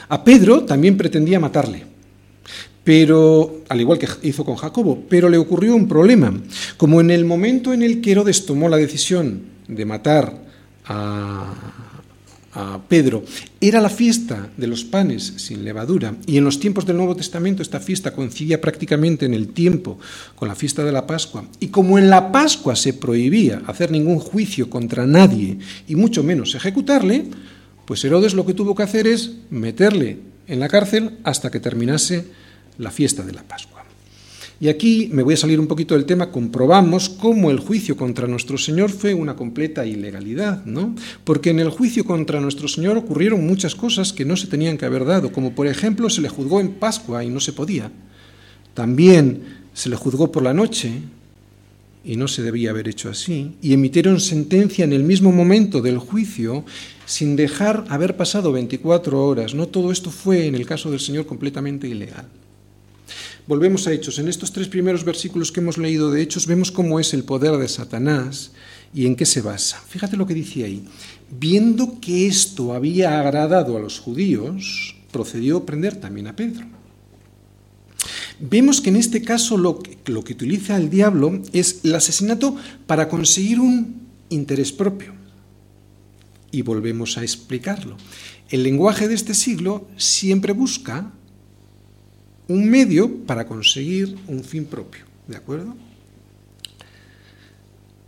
A 0.08 0.24
Pedro 0.24 0.64
también 0.64 0.96
pretendía 0.96 1.38
matarle, 1.38 1.84
pero 2.84 3.62
al 3.68 3.80
igual 3.80 3.98
que 3.98 4.08
hizo 4.22 4.44
con 4.44 4.56
Jacobo, 4.56 5.04
pero 5.08 5.28
le 5.28 5.38
ocurrió 5.38 5.74
un 5.74 5.88
problema. 5.88 6.32
Como 6.76 7.00
en 7.00 7.10
el 7.10 7.24
momento 7.24 7.72
en 7.72 7.82
el 7.82 8.00
que 8.00 8.12
Herodes 8.12 8.46
tomó 8.46 8.68
la 8.68 8.78
decisión 8.78 9.42
de 9.68 9.84
matar 9.84 10.34
a, 10.86 11.54
Pedro, 12.88 13.22
era 13.60 13.80
la 13.80 13.88
fiesta 13.88 14.50
de 14.56 14.66
los 14.66 14.82
panes 14.82 15.34
sin 15.36 15.64
levadura, 15.64 16.16
y 16.26 16.36
en 16.36 16.44
los 16.44 16.58
tiempos 16.58 16.84
del 16.84 16.96
Nuevo 16.96 17.14
Testamento 17.14 17.62
esta 17.62 17.78
fiesta 17.78 18.12
coincidía 18.12 18.60
prácticamente 18.60 19.24
en 19.24 19.34
el 19.34 19.48
tiempo 19.48 20.00
con 20.34 20.48
la 20.48 20.56
fiesta 20.56 20.84
de 20.84 20.90
la 20.90 21.06
Pascua, 21.06 21.44
y 21.60 21.68
como 21.68 21.96
en 21.96 22.10
la 22.10 22.32
Pascua 22.32 22.74
se 22.74 22.92
prohibía 22.92 23.62
hacer 23.66 23.92
ningún 23.92 24.18
juicio 24.18 24.68
contra 24.68 25.06
nadie, 25.06 25.58
y 25.86 25.94
mucho 25.94 26.24
menos 26.24 26.56
ejecutarle, 26.56 27.26
pues 27.84 28.04
Herodes 28.04 28.34
lo 28.34 28.44
que 28.44 28.54
tuvo 28.54 28.74
que 28.74 28.82
hacer 28.82 29.06
es 29.06 29.30
meterle 29.50 30.18
en 30.48 30.58
la 30.58 30.68
cárcel 30.68 31.18
hasta 31.22 31.52
que 31.52 31.60
terminase 31.60 32.24
la 32.80 32.90
fiesta 32.90 33.22
de 33.22 33.32
la 33.32 33.42
Pascua. 33.42 33.84
Y 34.62 34.68
aquí 34.68 35.08
me 35.10 35.22
voy 35.22 35.34
a 35.34 35.38
salir 35.38 35.58
un 35.58 35.66
poquito 35.66 35.94
del 35.94 36.04
tema, 36.04 36.30
comprobamos 36.30 37.08
cómo 37.08 37.50
el 37.50 37.60
juicio 37.60 37.96
contra 37.96 38.26
nuestro 38.26 38.58
Señor 38.58 38.90
fue 38.90 39.14
una 39.14 39.34
completa 39.34 39.86
ilegalidad, 39.86 40.66
¿no? 40.66 40.94
Porque 41.24 41.48
en 41.48 41.60
el 41.60 41.70
juicio 41.70 42.04
contra 42.04 42.42
nuestro 42.42 42.68
Señor 42.68 42.98
ocurrieron 42.98 43.46
muchas 43.46 43.74
cosas 43.74 44.12
que 44.12 44.26
no 44.26 44.36
se 44.36 44.48
tenían 44.48 44.76
que 44.76 44.84
haber 44.84 45.06
dado, 45.06 45.32
como 45.32 45.54
por 45.54 45.66
ejemplo 45.66 46.10
se 46.10 46.20
le 46.20 46.28
juzgó 46.28 46.60
en 46.60 46.72
Pascua 46.72 47.24
y 47.24 47.30
no 47.30 47.40
se 47.40 47.54
podía. 47.54 47.90
También 48.74 49.44
se 49.72 49.88
le 49.88 49.96
juzgó 49.96 50.30
por 50.30 50.42
la 50.42 50.52
noche 50.52 50.92
y 52.04 52.16
no 52.16 52.28
se 52.28 52.42
debía 52.42 52.70
haber 52.70 52.86
hecho 52.88 53.08
así, 53.08 53.52
y 53.62 53.72
emitieron 53.72 54.20
sentencia 54.20 54.84
en 54.84 54.92
el 54.92 55.04
mismo 55.04 55.32
momento 55.32 55.80
del 55.80 55.96
juicio 55.98 56.64
sin 57.06 57.34
dejar 57.34 57.86
haber 57.88 58.16
pasado 58.16 58.52
24 58.52 59.26
horas. 59.26 59.54
No 59.54 59.68
todo 59.68 59.90
esto 59.90 60.10
fue 60.10 60.46
en 60.46 60.54
el 60.54 60.66
caso 60.66 60.90
del 60.90 61.00
Señor 61.00 61.24
completamente 61.24 61.88
ilegal. 61.88 62.26
Volvemos 63.50 63.88
a 63.88 63.92
Hechos. 63.92 64.20
En 64.20 64.28
estos 64.28 64.52
tres 64.52 64.68
primeros 64.68 65.02
versículos 65.02 65.50
que 65.50 65.58
hemos 65.58 65.76
leído 65.76 66.12
de 66.12 66.22
Hechos 66.22 66.46
vemos 66.46 66.70
cómo 66.70 67.00
es 67.00 67.12
el 67.14 67.24
poder 67.24 67.56
de 67.56 67.66
Satanás 67.66 68.52
y 68.94 69.06
en 69.06 69.16
qué 69.16 69.26
se 69.26 69.40
basa. 69.40 69.82
Fíjate 69.88 70.16
lo 70.16 70.24
que 70.24 70.34
dice 70.34 70.62
ahí. 70.62 70.84
Viendo 71.32 71.98
que 72.00 72.28
esto 72.28 72.74
había 72.74 73.18
agradado 73.18 73.76
a 73.76 73.80
los 73.80 73.98
judíos, 73.98 74.94
procedió 75.10 75.56
a 75.56 75.66
prender 75.66 75.96
también 75.96 76.28
a 76.28 76.36
Pedro. 76.36 76.64
Vemos 78.38 78.80
que 78.80 78.90
en 78.90 78.94
este 78.94 79.20
caso 79.20 79.58
lo 79.58 79.80
que, 79.80 79.98
lo 80.06 80.22
que 80.22 80.34
utiliza 80.34 80.76
el 80.76 80.88
diablo 80.88 81.42
es 81.52 81.80
el 81.82 81.96
asesinato 81.96 82.54
para 82.86 83.08
conseguir 83.08 83.58
un 83.58 84.06
interés 84.28 84.70
propio. 84.70 85.12
Y 86.52 86.62
volvemos 86.62 87.18
a 87.18 87.24
explicarlo. 87.24 87.96
El 88.48 88.62
lenguaje 88.62 89.08
de 89.08 89.14
este 89.14 89.34
siglo 89.34 89.88
siempre 89.96 90.52
busca 90.52 91.14
un 92.50 92.68
medio 92.68 93.24
para 93.26 93.46
conseguir 93.46 94.16
un 94.26 94.42
fin 94.42 94.64
propio. 94.64 95.04
¿De 95.28 95.36
acuerdo? 95.36 95.76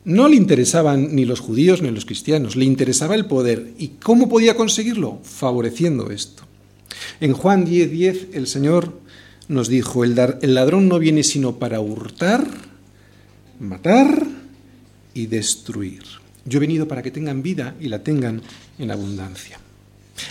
No 0.04 0.28
le 0.28 0.34
interesaban 0.34 1.14
ni 1.14 1.24
los 1.24 1.38
judíos 1.38 1.80
ni 1.80 1.90
los 1.92 2.04
cristianos, 2.04 2.56
le 2.56 2.64
interesaba 2.64 3.14
el 3.14 3.26
poder. 3.26 3.72
¿Y 3.78 3.88
cómo 4.02 4.28
podía 4.28 4.56
conseguirlo? 4.56 5.20
Favoreciendo 5.22 6.10
esto. 6.10 6.42
En 7.20 7.34
Juan 7.34 7.64
10:10 7.64 7.88
10, 7.90 8.28
el 8.32 8.46
Señor 8.48 9.00
nos 9.46 9.68
dijo, 9.68 10.02
el, 10.02 10.18
el 10.40 10.54
ladrón 10.54 10.88
no 10.88 10.98
viene 10.98 11.22
sino 11.22 11.60
para 11.60 11.80
hurtar, 11.80 12.44
matar 13.60 14.26
y 15.14 15.26
destruir. 15.26 16.02
Yo 16.44 16.56
he 16.56 16.60
venido 16.60 16.88
para 16.88 17.02
que 17.02 17.12
tengan 17.12 17.42
vida 17.42 17.76
y 17.78 17.86
la 17.86 18.02
tengan 18.02 18.42
en 18.80 18.90
abundancia. 18.90 19.60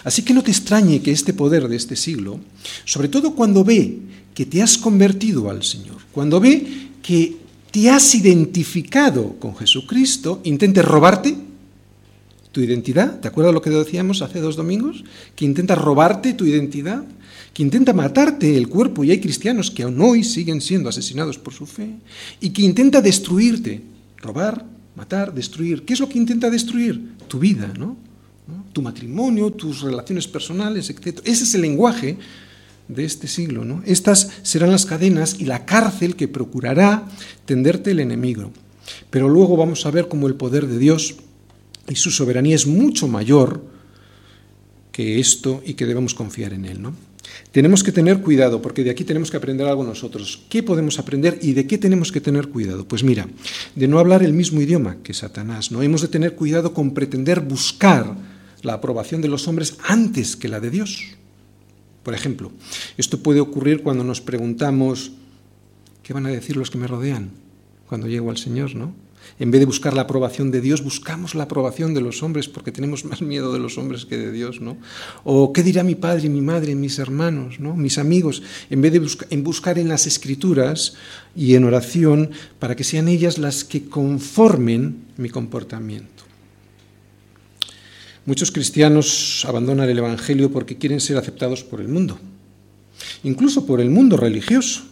Así 0.03 0.23
que 0.23 0.33
no 0.33 0.43
te 0.43 0.51
extrañe 0.51 1.01
que 1.01 1.11
este 1.11 1.33
poder 1.33 1.67
de 1.67 1.75
este 1.75 1.95
siglo, 1.95 2.39
sobre 2.85 3.07
todo 3.07 3.35
cuando 3.35 3.63
ve 3.63 3.99
que 4.33 4.45
te 4.45 4.61
has 4.61 4.77
convertido 4.77 5.49
al 5.49 5.63
Señor, 5.63 5.97
cuando 6.11 6.39
ve 6.39 6.89
que 7.01 7.37
te 7.71 7.89
has 7.89 8.15
identificado 8.15 9.39
con 9.39 9.55
Jesucristo, 9.55 10.41
intente 10.43 10.81
robarte 10.81 11.35
tu 12.51 12.61
identidad. 12.61 13.19
¿Te 13.19 13.27
acuerdas 13.27 13.53
lo 13.53 13.61
que 13.61 13.69
decíamos 13.69 14.21
hace 14.21 14.41
dos 14.41 14.55
domingos? 14.55 15.03
Que 15.35 15.45
intenta 15.45 15.75
robarte 15.75 16.33
tu 16.33 16.45
identidad, 16.45 17.03
que 17.53 17.63
intenta 17.63 17.93
matarte 17.93 18.57
el 18.57 18.67
cuerpo, 18.67 19.03
y 19.03 19.11
hay 19.11 19.19
cristianos 19.19 19.71
que 19.71 19.83
aún 19.83 19.99
hoy 20.01 20.23
siguen 20.23 20.59
siendo 20.59 20.89
asesinados 20.89 21.37
por 21.37 21.53
su 21.53 21.65
fe, 21.65 21.95
y 22.41 22.49
que 22.49 22.61
intenta 22.61 23.01
destruirte, 23.01 23.81
robar, 24.17 24.65
matar, 24.95 25.33
destruir. 25.33 25.83
¿Qué 25.83 25.93
es 25.93 25.99
lo 25.99 26.09
que 26.09 26.17
intenta 26.17 26.49
destruir? 26.49 27.13
Tu 27.27 27.39
vida, 27.39 27.71
¿no? 27.77 27.95
Tu 28.71 28.81
matrimonio, 28.81 29.51
tus 29.51 29.81
relaciones 29.81 30.27
personales, 30.27 30.89
etc. 30.89 31.19
Ese 31.23 31.43
es 31.43 31.55
el 31.55 31.61
lenguaje 31.61 32.17
de 32.87 33.05
este 33.05 33.27
siglo. 33.27 33.65
¿no? 33.65 33.81
Estas 33.85 34.29
serán 34.43 34.71
las 34.71 34.85
cadenas 34.85 35.37
y 35.39 35.45
la 35.45 35.65
cárcel 35.65 36.15
que 36.15 36.27
procurará 36.27 37.07
tenderte 37.45 37.91
el 37.91 37.99
enemigo. 37.99 38.51
Pero 39.09 39.29
luego 39.29 39.57
vamos 39.57 39.85
a 39.85 39.91
ver 39.91 40.07
cómo 40.07 40.27
el 40.27 40.35
poder 40.35 40.67
de 40.67 40.77
Dios 40.77 41.15
y 41.87 41.95
su 41.95 42.11
soberanía 42.11 42.55
es 42.55 42.67
mucho 42.67 43.07
mayor 43.07 43.63
que 44.91 45.19
esto 45.19 45.61
y 45.65 45.75
que 45.75 45.85
debemos 45.85 46.13
confiar 46.13 46.53
en 46.53 46.65
Él. 46.65 46.81
¿no? 46.81 46.93
Tenemos 47.51 47.83
que 47.83 47.91
tener 47.91 48.21
cuidado, 48.21 48.61
porque 48.61 48.83
de 48.83 48.89
aquí 48.89 49.03
tenemos 49.03 49.31
que 49.31 49.37
aprender 49.37 49.67
algo 49.67 49.83
nosotros. 49.83 50.43
¿Qué 50.49 50.63
podemos 50.63 50.99
aprender 50.99 51.39
y 51.41 51.53
de 51.53 51.67
qué 51.67 51.77
tenemos 51.77 52.11
que 52.11 52.21
tener 52.21 52.49
cuidado? 52.49 52.87
Pues 52.87 53.03
mira, 53.03 53.27
de 53.75 53.87
no 53.87 53.99
hablar 53.99 54.23
el 54.23 54.33
mismo 54.33 54.61
idioma 54.61 54.97
que 55.03 55.13
Satanás. 55.13 55.71
No 55.71 55.81
hemos 55.81 56.01
de 56.01 56.07
tener 56.07 56.35
cuidado 56.35 56.73
con 56.73 56.93
pretender 56.93 57.41
buscar 57.41 58.15
la 58.61 58.73
aprobación 58.73 59.21
de 59.21 59.27
los 59.27 59.47
hombres 59.47 59.77
antes 59.83 60.35
que 60.35 60.47
la 60.47 60.59
de 60.59 60.69
Dios. 60.69 61.15
Por 62.03 62.13
ejemplo, 62.13 62.51
esto 62.97 63.19
puede 63.19 63.39
ocurrir 63.39 63.83
cuando 63.83 64.03
nos 64.03 64.21
preguntamos, 64.21 65.11
¿qué 66.03 66.13
van 66.13 66.25
a 66.25 66.29
decir 66.29 66.57
los 66.57 66.71
que 66.71 66.77
me 66.77 66.87
rodean 66.87 67.31
cuando 67.87 68.07
llego 68.07 68.31
al 68.31 68.37
Señor, 68.37 68.75
no? 68.75 68.93
En 69.39 69.51
vez 69.51 69.59
de 69.59 69.65
buscar 69.65 69.93
la 69.93 70.03
aprobación 70.03 70.51
de 70.51 70.61
Dios, 70.61 70.83
buscamos 70.83 71.35
la 71.35 71.43
aprobación 71.43 71.93
de 71.93 72.01
los 72.01 72.23
hombres 72.23 72.47
porque 72.47 72.71
tenemos 72.71 73.05
más 73.05 73.21
miedo 73.21 73.53
de 73.53 73.59
los 73.59 73.77
hombres 73.77 74.05
que 74.05 74.17
de 74.17 74.31
Dios, 74.31 74.61
¿no? 74.61 74.77
O 75.23 75.53
qué 75.53 75.63
dirá 75.63 75.83
mi 75.83 75.95
padre, 75.95 76.29
mi 76.29 76.41
madre, 76.41 76.75
mis 76.75 76.99
hermanos, 76.99 77.59
¿no? 77.59 77.75
Mis 77.75 77.97
amigos, 77.97 78.41
en 78.69 78.81
vez 78.81 78.93
de 78.93 79.25
en 79.29 79.43
buscar 79.43 79.77
en 79.77 79.89
las 79.89 80.07
escrituras 80.07 80.95
y 81.35 81.55
en 81.55 81.63
oración 81.63 82.31
para 82.59 82.75
que 82.75 82.83
sean 82.83 83.07
ellas 83.07 83.37
las 83.37 83.63
que 83.63 83.85
conformen 83.85 85.05
mi 85.17 85.29
comportamiento. 85.29 86.30
Muchos 88.25 88.51
cristianos 88.51 89.43
abandonan 89.47 89.89
el 89.89 89.97
Evangelio 89.97 90.51
porque 90.51 90.77
quieren 90.77 90.99
ser 90.99 91.17
aceptados 91.17 91.63
por 91.63 91.81
el 91.81 91.87
mundo, 91.87 92.19
incluso 93.23 93.65
por 93.65 93.81
el 93.81 93.89
mundo 93.89 94.15
religioso. 94.15 94.83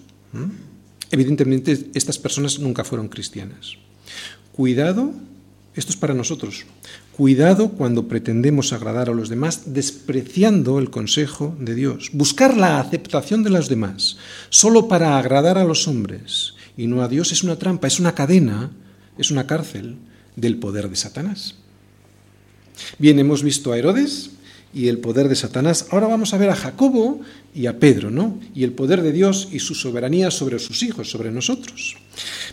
Evidentemente, 1.12 1.90
estas 1.94 2.18
personas 2.18 2.60
nunca 2.60 2.84
fueron 2.84 3.08
cristianas. 3.08 3.78
Cuidado, 4.52 5.14
esto 5.76 5.92
es 5.92 5.98
para 5.98 6.16
nosotros, 6.16 6.66
cuidado 7.16 7.70
cuando 7.70 8.08
pretendemos 8.08 8.74
agradar 8.74 9.10
a 9.10 9.14
los 9.14 9.30
demás 9.30 9.74
despreciando 9.74 10.80
el 10.80 10.90
consejo 10.90 11.56
de 11.60 11.76
Dios. 11.76 12.10
Buscar 12.14 12.58
la 12.58 12.80
aceptación 12.80 13.44
de 13.44 13.52
los 13.52 13.70
demás 13.70 14.18
solo 14.50 14.88
para 14.88 15.20
agradar 15.20 15.60
a 15.60 15.66
los 15.66 15.88
hombres 15.88 16.56
y 16.76 16.88
no 16.88 17.04
a 17.04 17.08
Dios 17.08 17.32
es 17.32 17.44
una 17.44 17.58
trampa, 17.58 17.86
es 17.86 18.00
una 18.00 18.16
cadena, 18.16 18.72
es 19.20 19.30
una 19.30 19.46
cárcel 19.46 19.98
del 20.36 20.58
poder 20.58 20.90
de 20.90 20.96
Satanás. 20.96 21.59
Bien, 22.98 23.20
hemos 23.20 23.44
visto 23.44 23.72
a 23.72 23.78
Herodes 23.78 24.32
y 24.74 24.88
el 24.88 25.00
poder 25.00 25.30
de 25.30 25.36
Satanás. 25.36 25.88
Ahora 25.92 26.08
vamos 26.08 26.34
a 26.34 26.38
ver 26.38 26.50
a 26.50 26.56
Jacobo 26.56 27.22
y 27.56 27.66
a 27.66 27.80
Pedro, 27.80 28.12
¿no? 28.12 28.40
Y 28.54 28.64
el 28.64 28.74
poder 28.74 29.02
de 29.02 29.12
Dios 29.12 29.48
y 29.52 29.60
su 29.60 29.74
soberanía 29.74 30.32
sobre 30.32 30.60
sus 30.60 30.84
hijos, 30.84 31.10
sobre 31.10 31.32
nosotros. 31.32 31.98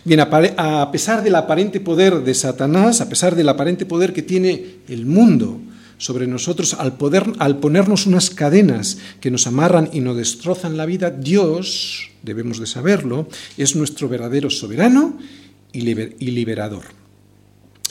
Bien, 0.03 0.19
a 0.21 0.91
pesar 0.91 1.23
del 1.23 1.35
aparente 1.35 1.79
poder 1.79 2.23
de 2.23 2.33
Satanás, 2.33 3.01
a 3.01 3.09
pesar 3.09 3.35
del 3.35 3.49
aparente 3.49 3.85
poder 3.85 4.13
que 4.13 4.23
tiene 4.23 4.77
el 4.87 5.05
mundo 5.05 5.59
sobre 5.97 6.27
nosotros, 6.27 6.75
al, 6.75 6.95
al 7.39 7.57
ponernos 7.57 8.05
unas 8.05 8.29
cadenas 8.29 8.97
que 9.19 9.31
nos 9.31 9.47
amarran 9.47 9.89
y 9.93 9.99
nos 9.99 10.17
destrozan 10.17 10.77
la 10.77 10.85
vida, 10.85 11.09
Dios, 11.09 12.09
debemos 12.23 12.59
de 12.59 12.67
saberlo, 12.67 13.27
es 13.57 13.75
nuestro 13.75 14.07
verdadero 14.07 14.49
soberano 14.49 15.17
y 15.71 15.81
liberador. 15.81 17.06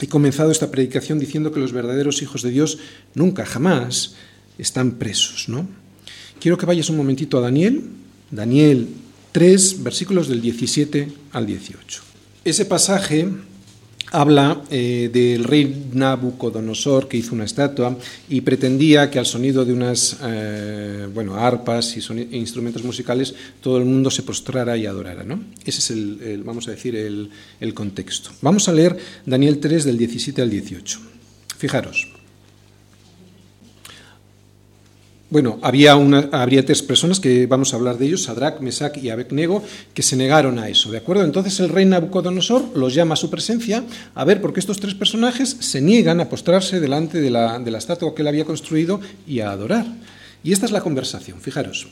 He 0.01 0.09
comenzado 0.09 0.51
esta 0.51 0.71
predicación 0.71 1.19
diciendo 1.19 1.53
que 1.53 1.61
los 1.61 1.73
verdaderos 1.73 2.21
hijos 2.23 2.43
de 2.43 2.51
Dios 2.51 2.79
nunca, 3.15 3.47
jamás 3.47 4.15
están 4.59 4.93
presos, 4.93 5.49
¿no? 5.49 5.67
Quiero 6.41 6.59
que 6.59 6.67
vayas 6.67 6.91
un 6.91 6.97
momentito 6.97 7.39
a 7.39 7.41
Daniel, 7.41 7.83
Daniel 8.31 8.89
3, 9.33 9.83
versículos 9.83 10.29
del 10.29 10.41
17 10.43 11.09
al 11.33 11.47
18. 11.47 12.03
Ese 12.45 12.65
pasaje 12.67 13.29
habla 14.17 14.63
eh, 14.71 15.11
del 15.13 15.45
rey 15.45 15.91
Nabucodonosor 15.93 17.07
que 17.07 17.19
hizo 17.19 17.35
una 17.35 17.45
estatua 17.45 17.99
y 18.31 18.41
pretendía 18.41 19.11
que 19.11 19.19
al 19.19 19.27
sonido 19.27 19.65
de 19.67 19.75
unas 19.75 20.17
eh, 20.25 21.07
bueno, 21.13 21.37
arpas 21.37 21.97
y 21.99 22.01
e 22.01 22.37
instrumentos 22.39 22.83
musicales 22.83 23.35
todo 23.61 23.77
el 23.77 23.85
mundo 23.85 24.11
se 24.11 24.23
postrara 24.23 24.75
y 24.77 24.87
adorara. 24.87 25.23
¿no? 25.23 25.45
Ese 25.65 25.81
es 25.81 25.91
el, 25.91 26.43
vamos 26.45 26.67
a 26.69 26.71
decir, 26.71 26.97
el, 26.97 27.29
el 27.61 27.75
contexto. 27.75 28.31
Vamos 28.41 28.69
a 28.71 28.73
leer 28.73 28.97
Daniel 29.27 29.61
3 29.61 29.85
del 29.85 29.99
17 29.99 30.41
al 30.41 30.49
18. 30.49 30.99
Fijaros. 31.59 32.16
Bueno, 35.29 35.59
había 35.61 35.97
una, 35.97 36.29
habría 36.31 36.65
tres 36.65 36.83
personas 36.83 37.19
que 37.19 37.47
vamos 37.47 37.73
a 37.73 37.77
hablar 37.77 37.99
de 37.99 38.07
ellos, 38.07 38.23
Sadrach, 38.23 38.61
Mesach 38.61 38.97
y 38.97 39.11
Abednego, 39.11 39.61
que 39.93 40.05
se 40.05 40.15
negaron 40.15 40.61
a 40.61 40.69
eso, 40.69 40.93
¿de 40.93 40.99
acuerdo? 40.99 41.25
Entonces 41.25 41.59
el 41.59 41.69
rey 41.69 41.85
Nabucodonosor 41.85 42.77
los 42.77 42.95
llama 42.95 43.15
a 43.15 43.17
su 43.17 43.29
presencia 43.29 43.83
a 44.15 44.25
ver 44.25 44.41
por 44.41 44.53
qué 44.53 44.61
estos 44.61 44.79
tres 44.79 44.95
personajes 44.95 45.57
se 45.59 45.81
niegan 45.81 46.21
a 46.21 46.29
postrarse 46.29 46.79
delante 46.79 47.21
de 47.21 47.31
la, 47.31 47.59
de 47.59 47.73
la 47.73 47.79
estatua 47.79 48.15
que 48.15 48.23
él 48.23 48.29
había 48.29 48.45
construido 48.45 49.01
y 49.27 49.41
a 49.41 49.51
adorar. 49.51 49.85
Y 50.45 50.53
esta 50.53 50.67
es 50.67 50.71
la 50.71 50.81
conversación, 50.81 51.41
fijaros. 51.41 51.89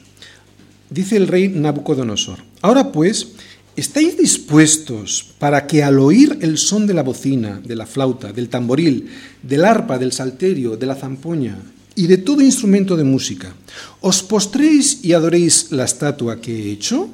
Dice 0.88 1.16
el 1.16 1.26
rey 1.26 1.48
Nabucodonosor, 1.48 2.38
ahora 2.62 2.92
pues, 2.92 3.32
¿estáis 3.74 4.16
dispuestos 4.16 5.34
para 5.40 5.66
que 5.66 5.82
al 5.82 5.98
oír 5.98 6.38
el 6.40 6.56
son 6.56 6.86
de 6.86 6.94
la 6.94 7.02
bocina, 7.02 7.60
de 7.64 7.74
la 7.74 7.86
flauta, 7.86 8.32
del 8.32 8.48
tamboril, 8.48 9.08
del 9.42 9.64
arpa, 9.64 9.98
del 9.98 10.12
salterio, 10.12 10.76
de 10.76 10.86
la 10.86 10.94
zampoña, 10.94 11.58
y 11.96 12.06
de 12.06 12.18
todo 12.18 12.42
instrumento 12.42 12.96
de 12.96 13.04
música. 13.04 13.54
¿Os 14.00 14.22
postréis 14.22 15.04
y 15.04 15.12
adoréis 15.12 15.70
la 15.70 15.84
estatua 15.84 16.40
que 16.40 16.52
he 16.54 16.72
hecho? 16.72 17.08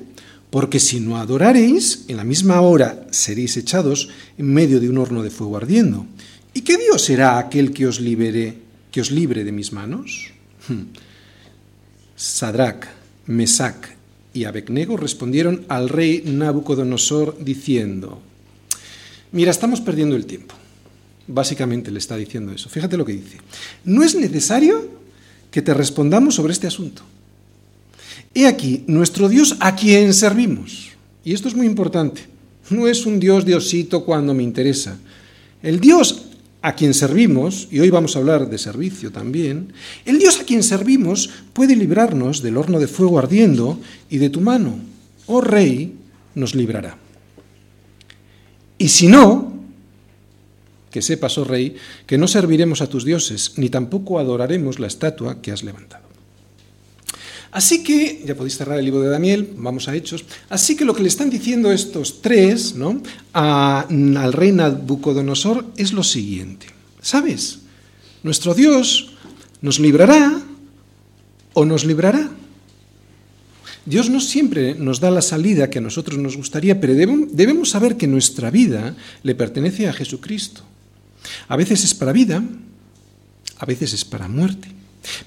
Porque 0.50 0.80
si 0.80 1.00
no 1.00 1.16
adoraréis, 1.16 2.04
en 2.08 2.16
la 2.16 2.24
misma 2.24 2.60
hora 2.60 3.06
seréis 3.10 3.56
echados 3.56 4.08
en 4.36 4.52
medio 4.52 4.80
de 4.80 4.88
un 4.88 4.98
horno 4.98 5.22
de 5.22 5.30
fuego 5.30 5.56
ardiendo. 5.56 6.06
¿Y 6.52 6.62
qué 6.62 6.76
Dios 6.76 7.02
será 7.02 7.38
aquel 7.38 7.72
que 7.72 7.86
os 7.86 8.00
libere, 8.00 8.58
que 8.90 9.00
os 9.00 9.10
libre 9.10 9.44
de 9.44 9.52
mis 9.52 9.72
manos? 9.72 10.32
Hmm. 10.66 10.90
Sadrach, 12.16 12.86
Mesac 13.26 13.96
y 14.34 14.44
Abednego 14.44 14.96
respondieron 14.96 15.64
al 15.68 15.88
rey 15.88 16.22
Nabucodonosor 16.26 17.38
diciendo: 17.38 18.20
Mira, 19.30 19.52
estamos 19.52 19.80
perdiendo 19.80 20.16
el 20.16 20.26
tiempo. 20.26 20.56
Básicamente 21.26 21.90
le 21.90 21.98
está 21.98 22.16
diciendo 22.16 22.52
eso. 22.52 22.68
Fíjate 22.68 22.96
lo 22.96 23.04
que 23.04 23.12
dice. 23.12 23.38
No 23.84 24.02
es 24.02 24.14
necesario 24.14 24.88
que 25.50 25.62
te 25.62 25.74
respondamos 25.74 26.34
sobre 26.34 26.52
este 26.52 26.66
asunto. 26.66 27.02
He 28.34 28.46
aquí, 28.46 28.84
nuestro 28.86 29.28
Dios 29.28 29.56
a 29.60 29.74
quien 29.74 30.14
servimos. 30.14 30.90
Y 31.24 31.34
esto 31.34 31.48
es 31.48 31.54
muy 31.54 31.66
importante. 31.66 32.22
No 32.70 32.86
es 32.86 33.06
un 33.06 33.18
Dios 33.18 33.44
diosito 33.44 34.04
cuando 34.04 34.32
me 34.34 34.42
interesa. 34.42 34.96
El 35.62 35.80
Dios 35.80 36.22
a 36.62 36.74
quien 36.74 36.92
servimos, 36.92 37.68
y 37.70 37.80
hoy 37.80 37.90
vamos 37.90 38.14
a 38.14 38.18
hablar 38.18 38.48
de 38.48 38.58
servicio 38.58 39.10
también, 39.10 39.72
el 40.04 40.18
Dios 40.18 40.40
a 40.40 40.44
quien 40.44 40.62
servimos 40.62 41.30
puede 41.52 41.74
librarnos 41.74 42.42
del 42.42 42.56
horno 42.56 42.78
de 42.78 42.86
fuego 42.86 43.18
ardiendo 43.18 43.80
y 44.10 44.18
de 44.18 44.30
tu 44.30 44.40
mano, 44.40 44.78
oh 45.26 45.40
rey, 45.40 45.94
nos 46.34 46.54
librará. 46.54 46.98
Y 48.76 48.88
si 48.88 49.08
no, 49.08 49.49
que 50.90 51.02
sepas, 51.02 51.38
oh 51.38 51.44
rey, 51.44 51.76
que 52.06 52.18
no 52.18 52.26
serviremos 52.26 52.82
a 52.82 52.88
tus 52.88 53.04
dioses, 53.04 53.54
ni 53.56 53.70
tampoco 53.70 54.18
adoraremos 54.18 54.78
la 54.78 54.86
estatua 54.86 55.40
que 55.40 55.52
has 55.52 55.62
levantado. 55.62 56.10
Así 57.52 57.82
que, 57.82 58.22
ya 58.24 58.36
podéis 58.36 58.56
cerrar 58.56 58.78
el 58.78 58.84
libro 58.84 59.00
de 59.00 59.08
Daniel, 59.08 59.54
vamos 59.56 59.88
a 59.88 59.94
Hechos, 59.94 60.24
así 60.48 60.76
que 60.76 60.84
lo 60.84 60.94
que 60.94 61.02
le 61.02 61.08
están 61.08 61.30
diciendo 61.30 61.72
estos 61.72 62.22
tres 62.22 62.74
¿no? 62.74 63.02
al 63.32 64.32
rey 64.32 64.52
Nabucodonosor 64.52 65.66
es 65.76 65.92
lo 65.92 66.04
siguiente. 66.04 66.66
¿Sabes? 67.02 67.60
Nuestro 68.22 68.54
Dios 68.54 69.16
nos 69.62 69.80
librará 69.80 70.42
o 71.54 71.64
nos 71.64 71.84
librará. 71.84 72.30
Dios 73.84 74.10
no 74.10 74.20
siempre 74.20 74.74
nos 74.74 75.00
da 75.00 75.10
la 75.10 75.22
salida 75.22 75.70
que 75.70 75.78
a 75.78 75.82
nosotros 75.82 76.18
nos 76.18 76.36
gustaría, 76.36 76.80
pero 76.80 76.94
debemos 77.32 77.70
saber 77.70 77.96
que 77.96 78.06
nuestra 78.06 78.50
vida 78.50 78.94
le 79.24 79.34
pertenece 79.34 79.88
a 79.88 79.92
Jesucristo. 79.92 80.62
A 81.48 81.56
veces 81.56 81.84
es 81.84 81.94
para 81.94 82.12
vida, 82.12 82.42
a 83.58 83.66
veces 83.66 83.92
es 83.92 84.04
para 84.04 84.28
muerte. 84.28 84.68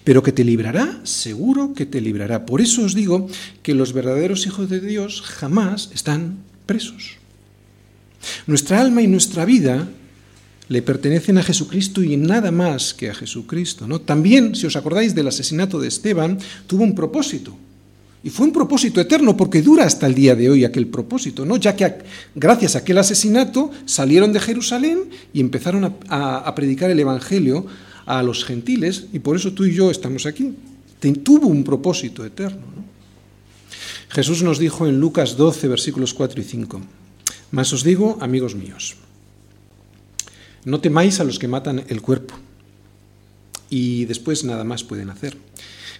Pero 0.03 0.21
que 0.21 0.31
te 0.31 0.43
librará, 0.43 1.01
seguro 1.03 1.73
que 1.73 1.85
te 1.85 2.01
librará. 2.01 2.45
Por 2.45 2.61
eso 2.61 2.83
os 2.83 2.93
digo 2.93 3.27
que 3.63 3.73
los 3.73 3.93
verdaderos 3.93 4.45
hijos 4.45 4.69
de 4.69 4.79
Dios 4.79 5.21
jamás 5.21 5.89
están 5.93 6.37
presos. 6.65 7.17
Nuestra 8.47 8.79
alma 8.79 9.01
y 9.01 9.07
nuestra 9.07 9.45
vida 9.45 9.87
le 10.69 10.81
pertenecen 10.81 11.37
a 11.37 11.43
Jesucristo 11.43 12.03
y 12.03 12.17
nada 12.17 12.51
más 12.51 12.93
que 12.93 13.09
a 13.09 13.15
Jesucristo. 13.15 13.87
¿no? 13.87 13.99
También, 13.99 14.55
si 14.55 14.65
os 14.65 14.75
acordáis 14.75 15.13
del 15.15 15.27
asesinato 15.27 15.79
de 15.79 15.87
Esteban, 15.87 16.39
tuvo 16.67 16.83
un 16.83 16.95
propósito. 16.95 17.55
Y 18.23 18.29
fue 18.29 18.45
un 18.45 18.53
propósito 18.53 19.01
eterno 19.01 19.35
porque 19.35 19.61
dura 19.61 19.83
hasta 19.83 20.07
el 20.07 20.15
día 20.15 20.33
de 20.33 20.49
hoy 20.49 20.63
aquel 20.63 20.87
propósito, 20.87 21.45
¿no? 21.45 21.57
ya 21.57 21.75
que 21.75 21.93
gracias 22.33 22.75
a 22.75 22.79
aquel 22.79 22.97
asesinato 22.97 23.69
salieron 23.85 24.31
de 24.31 24.39
Jerusalén 24.39 25.09
y 25.33 25.41
empezaron 25.41 25.97
a, 26.07 26.55
predicar 26.55 26.89
el 26.89 27.01
Evangelio 27.01 27.65
a 28.05 28.23
los 28.23 28.45
gentiles 28.45 29.07
y 29.11 29.19
por 29.19 29.35
eso 29.35 29.51
tú 29.51 29.65
y 29.65 29.75
yo 29.75 29.91
estamos 29.91 30.25
aquí. 30.25 30.53
tuvo 31.21 31.47
un 31.47 31.65
propósito 31.65 32.25
eterno. 32.25 32.63
Jesús 34.07 34.41
nos 34.41 34.57
dijo 34.57 34.87
en 34.87 35.01
Lucas 35.01 35.35
12, 35.35 35.67
versículos 35.67 36.13
4 36.13 36.39
y 36.39 36.45
5, 36.45 36.81
Mas 37.51 37.73
os 37.73 37.83
digo, 37.83 38.17
amigos 38.21 38.55
míos, 38.55 38.95
no 40.63 40.79
temáis 40.79 41.19
a 41.19 41.25
los 41.25 41.39
que 41.39 41.49
matan 41.49 41.83
el 41.89 42.01
cuerpo 42.01 42.35
y 43.69 44.05
después 44.05 44.45
nada 44.45 44.63
más 44.63 44.83
pueden 44.83 45.09
hacer 45.09 45.35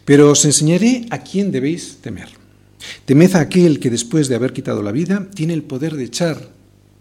pero 0.06 0.32
os 0.32 0.44
enseñaré 0.46 1.06
a 1.10 1.24
quién 1.24 1.52
debéis 1.52 1.98
temer. 2.02 2.30
Temed 3.06 3.36
a 3.36 3.42
aquel 3.42 3.80
que 3.80 3.90
después 3.90 4.28
de 4.28 4.36
haber 4.36 4.54
quitado 4.54 4.84
la 4.84 4.92
vida 4.92 5.30
tiene 5.34 5.54
el 5.54 5.64
poder 5.64 5.96
de 5.96 6.04
echar 6.04 6.50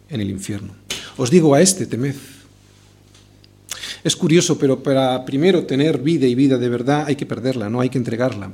en 0.08 0.20
el 0.20 0.30
infierno. 0.30 0.74
Os 1.16 1.30
digo 1.30 1.54
a 1.54 1.60
este, 1.60 1.86
temed. 1.86 2.14
Es 4.04 4.16
curioso, 4.16 4.58
pero 4.58 4.82
para 4.82 5.24
primero 5.24 5.64
tener 5.64 5.98
vida 5.98 6.26
y 6.26 6.34
vida 6.34 6.58
de 6.58 6.68
verdad 6.68 7.04
hay 7.06 7.16
que 7.16 7.26
perderla, 7.26 7.68
no 7.68 7.80
hay 7.80 7.88
que 7.88 7.98
entregarla. 7.98 8.52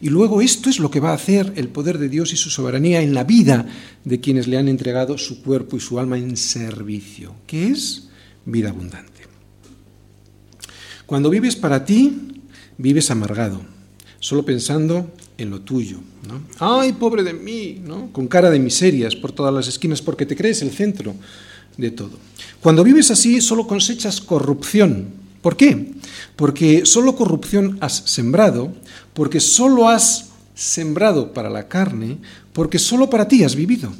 Y 0.00 0.08
luego 0.08 0.42
esto 0.42 0.68
es 0.68 0.78
lo 0.78 0.90
que 0.90 1.00
va 1.00 1.10
a 1.10 1.14
hacer 1.14 1.52
el 1.56 1.68
poder 1.68 1.98
de 1.98 2.08
Dios 2.08 2.32
y 2.32 2.36
su 2.36 2.50
soberanía 2.50 3.02
en 3.02 3.14
la 3.14 3.24
vida 3.24 3.66
de 4.04 4.20
quienes 4.20 4.48
le 4.48 4.58
han 4.58 4.68
entregado 4.68 5.18
su 5.18 5.42
cuerpo 5.42 5.76
y 5.76 5.80
su 5.80 5.98
alma 5.98 6.18
en 6.18 6.36
servicio, 6.36 7.34
que 7.46 7.68
es 7.68 8.08
vida 8.44 8.70
abundante. 8.70 9.22
Cuando 11.06 11.30
vives 11.30 11.56
para 11.56 11.84
ti, 11.84 12.31
vives 12.78 13.10
amargado, 13.10 13.60
solo 14.20 14.44
pensando 14.44 15.10
en 15.38 15.50
lo 15.50 15.60
tuyo. 15.60 15.98
¡Ay, 16.58 16.92
pobre 16.92 17.22
de 17.22 17.32
mí! 17.32 17.80
¿no? 17.84 18.12
Con 18.12 18.28
cara 18.28 18.50
de 18.50 18.58
miserias 18.58 19.16
por 19.16 19.32
todas 19.32 19.52
las 19.52 19.68
esquinas 19.68 20.02
porque 20.02 20.26
te 20.26 20.36
crees 20.36 20.62
el 20.62 20.70
centro 20.70 21.14
de 21.76 21.90
todo. 21.90 22.18
Cuando 22.60 22.84
vives 22.84 23.10
así, 23.10 23.40
solo 23.40 23.66
cosechas 23.66 24.20
corrupción. 24.20 25.08
¿Por 25.40 25.56
qué? 25.56 25.92
Porque 26.36 26.86
solo 26.86 27.16
corrupción 27.16 27.78
has 27.80 27.94
sembrado, 28.06 28.72
porque 29.14 29.40
solo 29.40 29.88
has 29.88 30.30
sembrado 30.54 31.32
para 31.32 31.50
la 31.50 31.68
carne, 31.68 32.18
porque 32.52 32.78
solo 32.78 33.10
para 33.10 33.26
ti 33.26 33.42
has 33.42 33.56
vivido. 33.56 33.92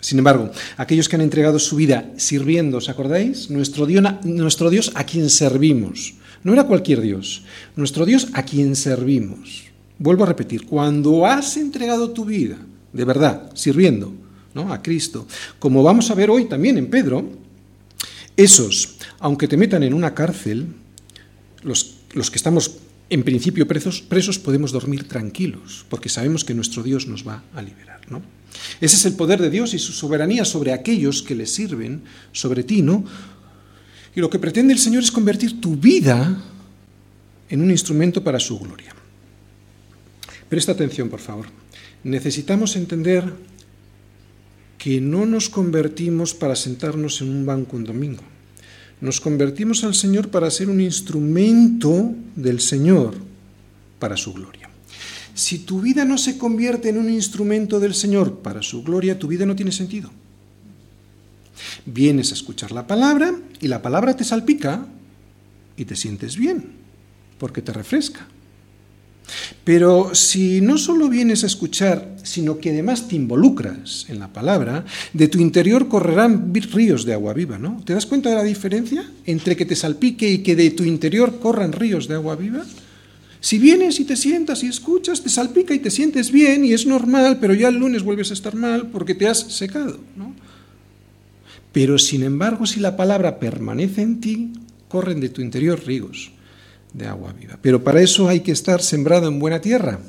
Sin 0.00 0.18
embargo, 0.18 0.50
aquellos 0.76 1.08
que 1.08 1.14
han 1.14 1.22
entregado 1.22 1.60
su 1.60 1.76
vida 1.76 2.10
sirviendo, 2.16 2.78
¿os 2.78 2.88
acordáis? 2.88 3.50
Nuestro 3.50 3.86
Dios, 3.86 4.02
nuestro 4.24 4.68
Dios 4.68 4.90
a 4.96 5.04
quien 5.04 5.30
servimos, 5.30 6.14
no 6.44 6.52
era 6.52 6.66
cualquier 6.66 7.00
Dios, 7.00 7.42
nuestro 7.76 8.06
Dios 8.06 8.28
a 8.32 8.42
quien 8.44 8.76
servimos. 8.76 9.64
Vuelvo 9.98 10.24
a 10.24 10.26
repetir, 10.26 10.66
cuando 10.66 11.26
has 11.26 11.56
entregado 11.56 12.10
tu 12.10 12.24
vida, 12.24 12.58
de 12.92 13.04
verdad, 13.04 13.50
sirviendo 13.54 14.12
¿no? 14.54 14.72
a 14.72 14.82
Cristo, 14.82 15.26
como 15.58 15.82
vamos 15.82 16.10
a 16.10 16.14
ver 16.14 16.30
hoy 16.30 16.46
también 16.46 16.78
en 16.78 16.90
Pedro, 16.90 17.24
esos, 18.36 18.96
aunque 19.20 19.48
te 19.48 19.56
metan 19.56 19.82
en 19.82 19.94
una 19.94 20.14
cárcel, 20.14 20.66
los, 21.62 21.96
los 22.12 22.30
que 22.30 22.36
estamos 22.36 22.78
en 23.10 23.22
principio 23.22 23.68
presos, 23.68 24.00
presos, 24.00 24.38
podemos 24.38 24.72
dormir 24.72 25.06
tranquilos, 25.06 25.84
porque 25.90 26.08
sabemos 26.08 26.44
que 26.44 26.54
nuestro 26.54 26.82
Dios 26.82 27.06
nos 27.06 27.28
va 27.28 27.44
a 27.54 27.60
liberar. 27.60 28.00
¿no? 28.10 28.22
Ese 28.80 28.96
es 28.96 29.04
el 29.04 29.14
poder 29.14 29.40
de 29.40 29.50
Dios 29.50 29.74
y 29.74 29.78
su 29.78 29.92
soberanía 29.92 30.44
sobre 30.44 30.72
aquellos 30.72 31.22
que 31.22 31.34
le 31.34 31.46
sirven, 31.46 32.02
sobre 32.32 32.64
ti, 32.64 32.82
¿no? 32.82 33.04
Y 34.14 34.20
lo 34.20 34.28
que 34.28 34.38
pretende 34.38 34.72
el 34.72 34.78
Señor 34.78 35.02
es 35.02 35.10
convertir 35.10 35.60
tu 35.60 35.76
vida 35.76 36.38
en 37.48 37.62
un 37.62 37.70
instrumento 37.70 38.22
para 38.22 38.38
su 38.38 38.58
gloria. 38.58 38.94
Presta 40.48 40.72
atención, 40.72 41.08
por 41.08 41.20
favor. 41.20 41.46
Necesitamos 42.04 42.76
entender 42.76 43.24
que 44.76 45.00
no 45.00 45.24
nos 45.24 45.48
convertimos 45.48 46.34
para 46.34 46.56
sentarnos 46.56 47.22
en 47.22 47.30
un 47.30 47.46
banco 47.46 47.76
un 47.76 47.84
domingo. 47.84 48.22
Nos 49.00 49.20
convertimos 49.20 49.84
al 49.84 49.94
Señor 49.94 50.28
para 50.28 50.50
ser 50.50 50.68
un 50.68 50.80
instrumento 50.80 52.14
del 52.36 52.60
Señor 52.60 53.14
para 53.98 54.16
su 54.16 54.32
gloria. 54.32 54.70
Si 55.34 55.60
tu 55.60 55.80
vida 55.80 56.04
no 56.04 56.18
se 56.18 56.36
convierte 56.36 56.88
en 56.88 56.98
un 56.98 57.08
instrumento 57.08 57.80
del 57.80 57.94
Señor 57.94 58.40
para 58.40 58.62
su 58.62 58.82
gloria, 58.82 59.18
tu 59.18 59.28
vida 59.28 59.46
no 59.46 59.56
tiene 59.56 59.72
sentido. 59.72 60.10
Vienes 61.86 62.30
a 62.30 62.34
escuchar 62.34 62.72
la 62.72 62.86
palabra 62.86 63.34
y 63.60 63.68
la 63.68 63.82
palabra 63.82 64.16
te 64.16 64.24
salpica 64.24 64.86
y 65.76 65.84
te 65.84 65.96
sientes 65.96 66.36
bien, 66.36 66.72
porque 67.38 67.62
te 67.62 67.72
refresca. 67.72 68.26
Pero 69.64 70.14
si 70.14 70.60
no 70.60 70.78
solo 70.78 71.08
vienes 71.08 71.44
a 71.44 71.46
escuchar, 71.46 72.16
sino 72.22 72.58
que 72.58 72.70
además 72.70 73.08
te 73.08 73.16
involucras 73.16 74.06
en 74.08 74.18
la 74.18 74.32
palabra, 74.32 74.84
de 75.12 75.28
tu 75.28 75.38
interior 75.38 75.88
correrán 75.88 76.52
ríos 76.52 77.04
de 77.04 77.14
agua 77.14 77.32
viva, 77.32 77.58
¿no? 77.58 77.82
¿Te 77.84 77.94
das 77.94 78.06
cuenta 78.06 78.30
de 78.30 78.36
la 78.36 78.42
diferencia 78.42 79.08
entre 79.24 79.56
que 79.56 79.64
te 79.64 79.76
salpique 79.76 80.28
y 80.28 80.38
que 80.38 80.56
de 80.56 80.70
tu 80.70 80.84
interior 80.84 81.38
corran 81.38 81.72
ríos 81.72 82.08
de 82.08 82.14
agua 82.14 82.36
viva? 82.36 82.64
Si 83.40 83.58
vienes 83.58 83.98
y 83.98 84.04
te 84.04 84.16
sientas 84.16 84.62
y 84.62 84.68
escuchas, 84.68 85.22
te 85.22 85.28
salpica 85.28 85.74
y 85.74 85.80
te 85.80 85.90
sientes 85.90 86.30
bien 86.30 86.64
y 86.64 86.72
es 86.72 86.86
normal, 86.86 87.38
pero 87.40 87.54
ya 87.54 87.68
el 87.68 87.76
lunes 87.76 88.02
vuelves 88.02 88.30
a 88.30 88.34
estar 88.34 88.54
mal 88.54 88.88
porque 88.88 89.14
te 89.14 89.28
has 89.28 89.38
secado, 89.38 89.98
¿no? 90.16 90.34
Pero 91.72 91.98
sin 91.98 92.22
embargo, 92.22 92.66
si 92.66 92.80
la 92.80 92.96
palabra 92.96 93.38
permanece 93.38 94.02
en 94.02 94.20
ti, 94.20 94.52
corren 94.88 95.20
de 95.20 95.30
tu 95.30 95.40
interior 95.40 95.82
ríos 95.84 96.32
de 96.92 97.06
agua 97.06 97.32
viva. 97.32 97.58
Pero 97.60 97.82
para 97.82 98.02
eso 98.02 98.28
hay 98.28 98.40
que 98.40 98.52
estar 98.52 98.82
sembrado 98.82 99.26
en 99.26 99.38
buena 99.38 99.60
tierra. 99.60 100.00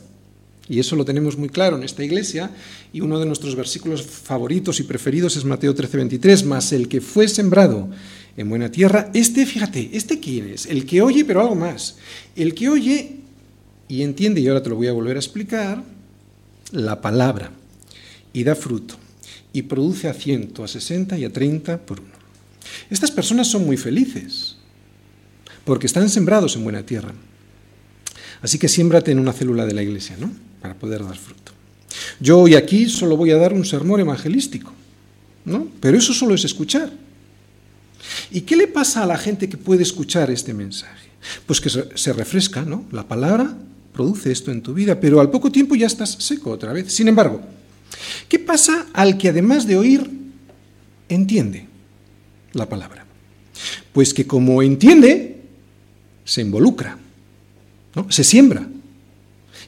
Y 0.68 0.80
eso 0.80 0.96
lo 0.96 1.06
tenemos 1.06 1.38
muy 1.38 1.50
claro 1.50 1.78
en 1.78 1.84
esta 1.84 2.04
iglesia. 2.04 2.52
Y 2.92 3.02
uno 3.02 3.20
de 3.20 3.26
nuestros 3.26 3.56
versículos 3.56 4.04
favoritos 4.04 4.80
y 4.80 4.84
preferidos 4.84 5.36
es 5.38 5.46
Mateo 5.46 5.74
13:23. 5.74 6.44
Mas 6.44 6.74
el 6.74 6.88
que 6.88 7.02
fue 7.02 7.28
sembrado 7.28 7.90
en 8.36 8.50
buena 8.50 8.70
tierra, 8.70 9.10
este, 9.14 9.46
fíjate, 9.46 9.92
¿este 9.94 10.20
quién 10.20 10.50
es? 10.50 10.66
El 10.66 10.86
que 10.86 11.02
oye, 11.02 11.24
pero 11.24 11.42
algo 11.42 11.56
más. 11.56 11.98
El 12.36 12.54
que 12.54 12.70
oye 12.70 13.18
y 13.88 14.02
entiende, 14.02 14.42
y 14.42 14.48
ahora 14.48 14.64
te 14.64 14.70
lo 14.70 14.76
voy 14.76 14.88
a 14.88 14.94
volver 14.94 15.18
a 15.18 15.20
explicar, 15.20 15.84
la 16.72 17.02
palabra 17.02 17.52
y 18.34 18.44
da 18.44 18.56
fruto 18.56 19.03
y 19.54 19.62
produce 19.62 20.10
a 20.10 20.14
ciento, 20.14 20.64
a 20.64 20.68
sesenta 20.68 21.18
y 21.18 21.24
a 21.24 21.32
treinta 21.32 21.78
por 21.78 22.00
uno. 22.00 22.12
Estas 22.90 23.12
personas 23.12 23.48
son 23.48 23.66
muy 23.66 23.78
felices 23.78 24.58
porque 25.64 25.88
están 25.88 26.10
sembrados 26.10 26.56
en 26.56 26.64
buena 26.64 26.86
tierra. 26.86 27.14
Así 28.42 28.58
que 28.58 28.68
siémbrate 28.68 29.12
en 29.12 29.20
una 29.20 29.32
célula 29.32 29.66
de 29.66 29.74
la 29.74 29.84
iglesia, 29.84 30.18
¿no? 30.20 30.32
Para 30.62 30.74
poder 30.74 31.04
dar 31.04 31.16
fruto. 31.16 31.54
Yo 32.20 32.40
hoy 32.40 32.56
aquí 32.56 32.90
solo 32.90 33.16
voy 33.16 33.32
a 33.32 33.38
dar 33.38 33.54
un 33.54 33.64
sermón 33.64 34.00
evangelístico, 34.00 34.74
¿no? 35.46 35.70
Pero 35.80 35.98
eso 35.98 36.14
solo 36.14 36.36
es 36.36 36.44
escuchar. 36.44 36.92
¿Y 38.32 38.42
qué 38.42 38.58
le 38.58 38.68
pasa 38.68 39.04
a 39.04 39.06
la 39.06 39.18
gente 39.18 39.48
que 39.48 39.58
puede 39.58 39.84
escuchar 39.84 40.30
este 40.32 40.54
mensaje? 40.54 41.10
Pues 41.46 41.62
que 41.62 41.70
se 41.70 42.14
refresca, 42.14 42.64
¿no? 42.64 42.86
La 42.92 43.08
palabra 43.08 43.56
produce 43.94 44.32
esto 44.32 44.52
en 44.52 44.62
tu 44.62 44.74
vida, 44.74 45.00
pero 45.00 45.22
al 45.22 45.30
poco 45.30 45.52
tiempo 45.52 45.76
ya 45.76 45.88
estás 45.88 46.12
seco 46.20 46.52
otra 46.52 46.74
vez. 46.74 46.92
Sin 46.92 47.08
embargo, 47.08 47.42
¿qué 48.28 48.40
pasa 48.40 48.88
al 48.94 49.18
que 49.18 49.30
además 49.30 49.68
de 49.68 49.78
oír, 49.78 50.10
entiende 51.10 51.68
la 52.54 52.68
palabra? 52.68 53.06
Pues 53.92 54.14
que 54.14 54.26
como 54.26 54.62
entiende, 54.62 55.42
se 56.26 56.42
involucra, 56.42 56.98
¿no? 57.96 58.12
se 58.12 58.24
siembra. 58.24 58.68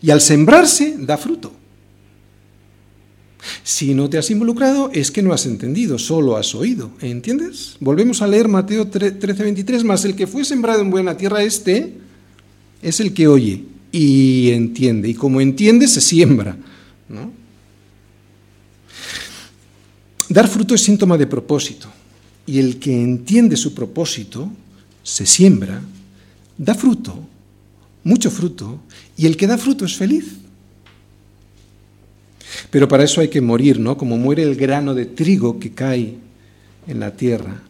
Y 0.01 0.11
al 0.11 0.21
sembrarse 0.21 0.95
da 0.99 1.17
fruto. 1.17 1.53
Si 3.63 3.93
no 3.93 4.09
te 4.09 4.17
has 4.17 4.29
involucrado 4.31 4.89
es 4.93 5.11
que 5.11 5.21
no 5.21 5.33
has 5.33 5.45
entendido, 5.45 5.99
solo 5.99 6.37
has 6.37 6.55
oído. 6.55 6.91
¿Entiendes? 7.01 7.77
Volvemos 7.79 8.21
a 8.21 8.27
leer 8.27 8.47
Mateo 8.47 8.89
13:23, 8.89 9.83
más 9.83 10.05
el 10.05 10.15
que 10.15 10.27
fue 10.27 10.45
sembrado 10.45 10.81
en 10.81 10.89
buena 10.89 11.17
tierra, 11.17 11.43
este 11.43 11.93
es 12.81 12.99
el 12.99 13.13
que 13.13 13.27
oye 13.27 13.63
y 13.91 14.51
entiende. 14.51 15.09
Y 15.09 15.13
como 15.13 15.41
entiende, 15.41 15.87
se 15.87 16.01
siembra. 16.01 16.57
Dar 20.29 20.47
fruto 20.47 20.75
es 20.75 20.81
síntoma 20.81 21.17
de 21.17 21.27
propósito. 21.27 21.87
Y 22.47 22.59
el 22.59 22.79
que 22.79 22.93
entiende 22.93 23.57
su 23.57 23.73
propósito, 23.73 24.51
se 25.03 25.25
siembra, 25.25 25.81
da 26.57 26.73
fruto, 26.73 27.27
mucho 28.03 28.29
fruto, 28.31 28.79
y 29.17 29.25
el 29.25 29.37
que 29.37 29.47
da 29.47 29.57
fruto 29.57 29.85
es 29.85 29.95
feliz. 29.95 30.25
Pero 32.69 32.87
para 32.87 33.03
eso 33.03 33.21
hay 33.21 33.27
que 33.27 33.41
morir, 33.41 33.79
¿no? 33.79 33.97
Como 33.97 34.17
muere 34.17 34.43
el 34.43 34.55
grano 34.55 34.93
de 34.93 35.05
trigo 35.05 35.59
que 35.59 35.71
cae 35.71 36.15
en 36.87 36.99
la 36.99 37.15
tierra. 37.15 37.61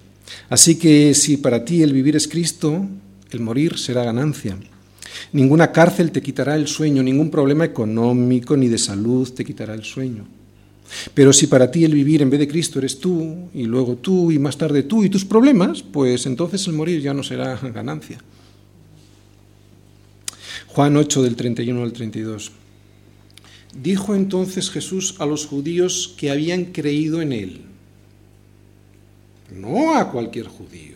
Así 0.50 0.76
que 0.76 1.14
si 1.14 1.38
para 1.38 1.64
ti 1.66 1.82
el 1.82 1.94
vivir 1.94 2.16
es 2.16 2.28
Cristo, 2.28 2.86
el 3.32 3.40
morir 3.40 3.78
será 3.78 4.04
ganancia. 4.04 4.58
Ninguna 5.32 5.72
cárcel 5.72 6.12
te 6.12 6.22
quitará 6.22 6.56
el 6.56 6.68
sueño, 6.68 7.02
ningún 7.04 7.32
problema 7.32 7.66
económico 7.66 8.56
ni 8.56 8.68
de 8.68 8.78
salud 8.78 9.32
te 9.32 9.46
quitará 9.46 9.74
el 9.74 9.84
sueño. 9.84 10.26
Pero 11.14 11.34
si 11.34 11.48
para 11.48 11.72
ti 11.72 11.84
el 11.84 11.94
vivir 11.94 12.22
en 12.22 12.30
vez 12.30 12.40
de 12.40 12.48
Cristo 12.48 12.80
eres 12.80 13.00
tú, 13.00 13.50
y 13.54 13.64
luego 13.64 13.96
tú, 13.96 14.32
y 14.32 14.40
más 14.40 14.58
tarde 14.58 14.84
tú 14.84 15.04
y 15.04 15.10
tus 15.10 15.26
problemas, 15.26 15.84
pues 15.84 16.26
entonces 16.26 16.66
el 16.68 16.74
morir 16.74 17.02
ya 17.02 17.14
no 17.14 17.24
será 17.24 17.56
ganancia. 17.74 18.20
Juan 20.68 20.98
8 20.98 21.24
del 21.24 21.36
31 21.36 21.84
al 21.84 21.94
32. 21.94 22.52
Dijo 23.82 24.16
entonces 24.16 24.70
Jesús 24.70 25.16
a 25.20 25.26
los 25.26 25.46
judíos 25.46 26.14
que 26.18 26.32
habían 26.32 26.66
creído 26.66 27.22
en 27.22 27.34
él, 27.34 27.62
no 29.54 29.96
a 29.96 30.12
cualquier 30.12 30.48
judío, 30.48 30.96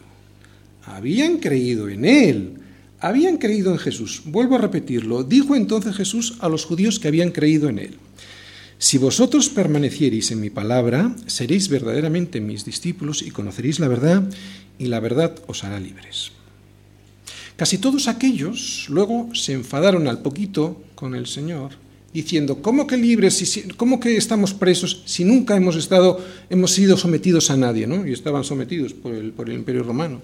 habían 0.86 1.38
creído 1.38 1.90
en 1.90 2.06
él 2.06 2.60
habían 3.00 3.38
creído 3.38 3.72
en 3.72 3.78
Jesús. 3.78 4.22
Vuelvo 4.26 4.56
a 4.56 4.60
repetirlo. 4.60 5.24
Dijo 5.24 5.56
entonces 5.56 5.96
Jesús 5.96 6.36
a 6.40 6.50
los 6.50 6.66
judíos 6.66 7.00
que 7.00 7.08
habían 7.08 7.32
creído 7.32 7.70
en 7.70 7.80
él. 7.80 7.98
Si 8.82 8.98
vosotros 8.98 9.50
permaneciereis 9.50 10.32
en 10.32 10.40
mi 10.40 10.50
palabra, 10.50 11.14
seréis 11.28 11.68
verdaderamente 11.68 12.40
mis 12.40 12.64
discípulos 12.64 13.22
y 13.22 13.30
conoceréis 13.30 13.78
la 13.82 13.90
verdad, 13.90 14.24
y 14.80 14.88
la 14.88 15.02
verdad 15.02 15.36
os 15.48 15.66
hará 15.66 15.82
libres. 15.82 16.32
Casi 17.58 17.78
todos 17.78 18.08
aquellos 18.08 18.88
luego 18.88 19.36
se 19.36 19.52
enfadaron 19.52 20.08
al 20.08 20.22
poquito 20.22 20.82
con 20.96 21.14
el 21.14 21.28
Señor, 21.28 21.72
diciendo, 22.14 22.62
¿cómo 22.62 22.88
que 22.88 22.96
libres, 22.96 23.66
cómo 23.76 24.00
que 24.00 24.16
estamos 24.16 24.54
presos 24.54 25.04
si 25.06 25.26
nunca 25.26 25.58
hemos 25.58 25.76
estado, 25.76 26.24
hemos 26.50 26.72
sido 26.72 26.96
sometidos 26.96 27.52
a 27.52 27.58
nadie, 27.58 27.86
¿no? 27.86 28.08
Y 28.08 28.14
estaban 28.14 28.46
sometidos 28.46 28.94
por 28.94 29.14
el, 29.14 29.34
por 29.34 29.50
el 29.50 29.58
Imperio 29.58 29.84
Romano. 29.84 30.22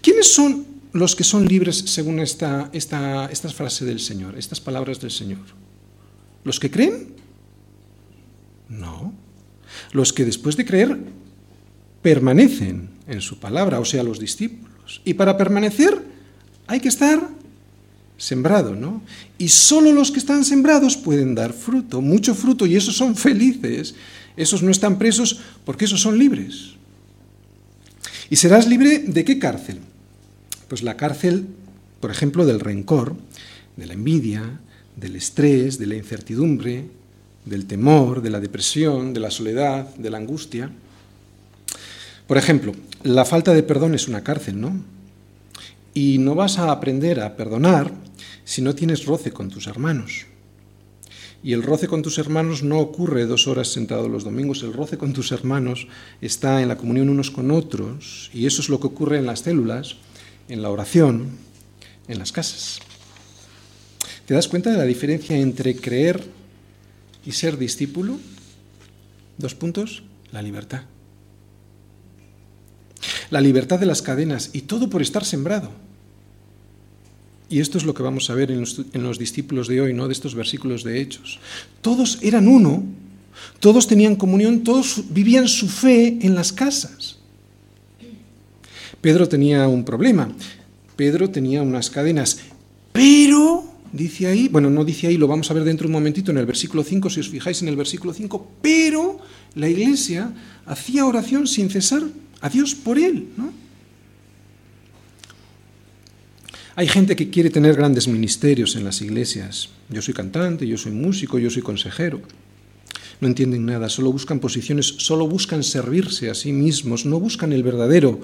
¿Quiénes 0.00 0.26
son 0.34 0.66
los 0.92 1.14
que 1.14 1.22
son 1.22 1.46
libres 1.46 1.84
según 1.86 2.18
esta, 2.18 2.68
esta, 2.72 3.26
esta 3.30 3.48
frase 3.50 3.84
del 3.84 4.00
Señor, 4.00 4.36
estas 4.36 4.60
palabras 4.60 5.00
del 5.00 5.12
Señor? 5.12 5.62
¿Los 6.44 6.58
que 6.58 6.70
creen? 6.70 7.14
No. 8.68 9.12
Los 9.92 10.12
que 10.12 10.24
después 10.24 10.56
de 10.56 10.64
creer 10.64 10.98
permanecen 12.02 12.90
en 13.06 13.20
su 13.20 13.38
palabra, 13.38 13.80
o 13.80 13.84
sea, 13.84 14.02
los 14.02 14.18
discípulos. 14.18 15.00
Y 15.04 15.14
para 15.14 15.36
permanecer 15.36 16.02
hay 16.66 16.80
que 16.80 16.88
estar 16.88 17.28
sembrado, 18.16 18.74
¿no? 18.74 19.02
Y 19.38 19.48
solo 19.48 19.92
los 19.92 20.10
que 20.10 20.18
están 20.18 20.44
sembrados 20.44 20.96
pueden 20.96 21.34
dar 21.34 21.52
fruto, 21.52 22.00
mucho 22.00 22.34
fruto, 22.34 22.66
y 22.66 22.76
esos 22.76 22.96
son 22.96 23.16
felices. 23.16 23.94
Esos 24.36 24.62
no 24.62 24.70
están 24.70 24.98
presos 24.98 25.40
porque 25.64 25.84
esos 25.84 26.00
son 26.00 26.18
libres. 26.18 26.74
¿Y 28.30 28.36
serás 28.36 28.66
libre 28.66 29.00
de 29.00 29.24
qué 29.24 29.38
cárcel? 29.38 29.80
Pues 30.68 30.82
la 30.82 30.96
cárcel, 30.96 31.46
por 32.00 32.10
ejemplo, 32.10 32.46
del 32.46 32.60
rencor, 32.60 33.14
de 33.76 33.86
la 33.86 33.92
envidia, 33.92 34.60
del 34.96 35.16
estrés, 35.16 35.78
de 35.78 35.86
la 35.86 35.96
incertidumbre, 35.96 36.86
del 37.44 37.66
temor, 37.66 38.22
de 38.22 38.30
la 38.30 38.40
depresión, 38.40 39.12
de 39.12 39.20
la 39.20 39.30
soledad, 39.30 39.94
de 39.96 40.10
la 40.10 40.18
angustia. 40.18 40.70
Por 42.26 42.38
ejemplo, 42.38 42.74
la 43.02 43.24
falta 43.24 43.52
de 43.52 43.62
perdón 43.62 43.94
es 43.94 44.08
una 44.08 44.22
cárcel, 44.22 44.60
¿no? 44.60 44.80
Y 45.94 46.18
no 46.18 46.34
vas 46.34 46.58
a 46.58 46.70
aprender 46.70 47.20
a 47.20 47.36
perdonar 47.36 47.92
si 48.44 48.62
no 48.62 48.74
tienes 48.74 49.04
roce 49.06 49.32
con 49.32 49.50
tus 49.50 49.66
hermanos. 49.66 50.26
Y 51.44 51.52
el 51.52 51.64
roce 51.64 51.88
con 51.88 52.02
tus 52.02 52.18
hermanos 52.18 52.62
no 52.62 52.78
ocurre 52.78 53.26
dos 53.26 53.48
horas 53.48 53.68
sentado 53.68 54.08
los 54.08 54.22
domingos, 54.22 54.62
el 54.62 54.72
roce 54.72 54.96
con 54.96 55.12
tus 55.12 55.32
hermanos 55.32 55.88
está 56.20 56.62
en 56.62 56.68
la 56.68 56.76
comunión 56.76 57.08
unos 57.08 57.32
con 57.32 57.50
otros, 57.50 58.30
y 58.32 58.46
eso 58.46 58.62
es 58.62 58.68
lo 58.68 58.78
que 58.78 58.86
ocurre 58.86 59.18
en 59.18 59.26
las 59.26 59.40
células, 59.40 59.96
en 60.48 60.62
la 60.62 60.70
oración, 60.70 61.30
en 62.06 62.18
las 62.20 62.30
casas. 62.30 62.78
¿Te 64.32 64.36
das 64.36 64.48
cuenta 64.48 64.70
de 64.70 64.78
la 64.78 64.84
diferencia 64.84 65.36
entre 65.36 65.76
creer 65.76 66.24
y 67.26 67.32
ser 67.32 67.58
discípulo? 67.58 68.18
Dos 69.36 69.54
puntos, 69.54 70.04
la 70.32 70.40
libertad. 70.40 70.84
La 73.28 73.42
libertad 73.42 73.78
de 73.78 73.84
las 73.84 74.00
cadenas 74.00 74.48
y 74.54 74.62
todo 74.62 74.88
por 74.88 75.02
estar 75.02 75.26
sembrado. 75.26 75.70
Y 77.50 77.60
esto 77.60 77.76
es 77.76 77.84
lo 77.84 77.92
que 77.92 78.02
vamos 78.02 78.30
a 78.30 78.34
ver 78.34 78.50
en 78.50 78.60
los, 79.02 79.18
discípulos 79.18 79.68
de 79.68 79.82
hoy, 79.82 79.92
¿no? 79.92 80.06
De 80.06 80.14
estos 80.14 80.34
versículos 80.34 80.82
de 80.82 81.02
Hechos. 81.02 81.38
Todos 81.82 82.18
eran 82.22 82.48
uno, 82.48 82.84
todos 83.60 83.86
tenían 83.86 84.16
comunión, 84.16 84.64
todos 84.64 85.04
vivían 85.10 85.46
su 85.46 85.68
fe 85.68 86.20
en 86.22 86.34
las 86.34 86.54
casas. 86.54 87.18
Pedro 89.02 89.28
tenía 89.28 89.68
un 89.68 89.84
problema. 89.84 90.32
Pedro 90.96 91.28
tenía 91.28 91.60
unas 91.60 91.90
cadenas, 91.90 92.38
pero 92.94 93.71
dice 93.92 94.26
ahí, 94.26 94.48
bueno, 94.48 94.70
no 94.70 94.84
dice 94.84 95.06
ahí, 95.06 95.16
lo 95.16 95.28
vamos 95.28 95.50
a 95.50 95.54
ver 95.54 95.64
dentro 95.64 95.84
de 95.84 95.88
un 95.88 96.00
momentito 96.00 96.30
en 96.30 96.38
el 96.38 96.46
versículo 96.46 96.82
5, 96.82 97.10
si 97.10 97.20
os 97.20 97.28
fijáis 97.28 97.62
en 97.62 97.68
el 97.68 97.76
versículo 97.76 98.12
5, 98.12 98.58
pero 98.62 99.20
la 99.54 99.68
iglesia 99.68 100.32
hacía 100.66 101.06
oración 101.06 101.46
sin 101.46 101.70
cesar 101.70 102.02
a 102.40 102.48
Dios 102.48 102.74
por 102.74 102.98
él, 102.98 103.28
¿no? 103.36 103.52
Hay 106.74 106.88
gente 106.88 107.16
que 107.16 107.28
quiere 107.28 107.50
tener 107.50 107.76
grandes 107.76 108.08
ministerios 108.08 108.76
en 108.76 108.84
las 108.84 109.02
iglesias. 109.02 109.68
Yo 109.90 110.00
soy 110.00 110.14
cantante, 110.14 110.66
yo 110.66 110.78
soy 110.78 110.92
músico, 110.92 111.38
yo 111.38 111.50
soy 111.50 111.60
consejero. 111.60 112.22
No 113.20 113.28
entienden 113.28 113.66
nada, 113.66 113.90
solo 113.90 114.10
buscan 114.10 114.40
posiciones, 114.40 114.86
solo 114.96 115.28
buscan 115.28 115.62
servirse 115.62 116.30
a 116.30 116.34
sí 116.34 116.50
mismos, 116.50 117.04
no 117.04 117.20
buscan 117.20 117.52
el 117.52 117.62
verdadero 117.62 118.20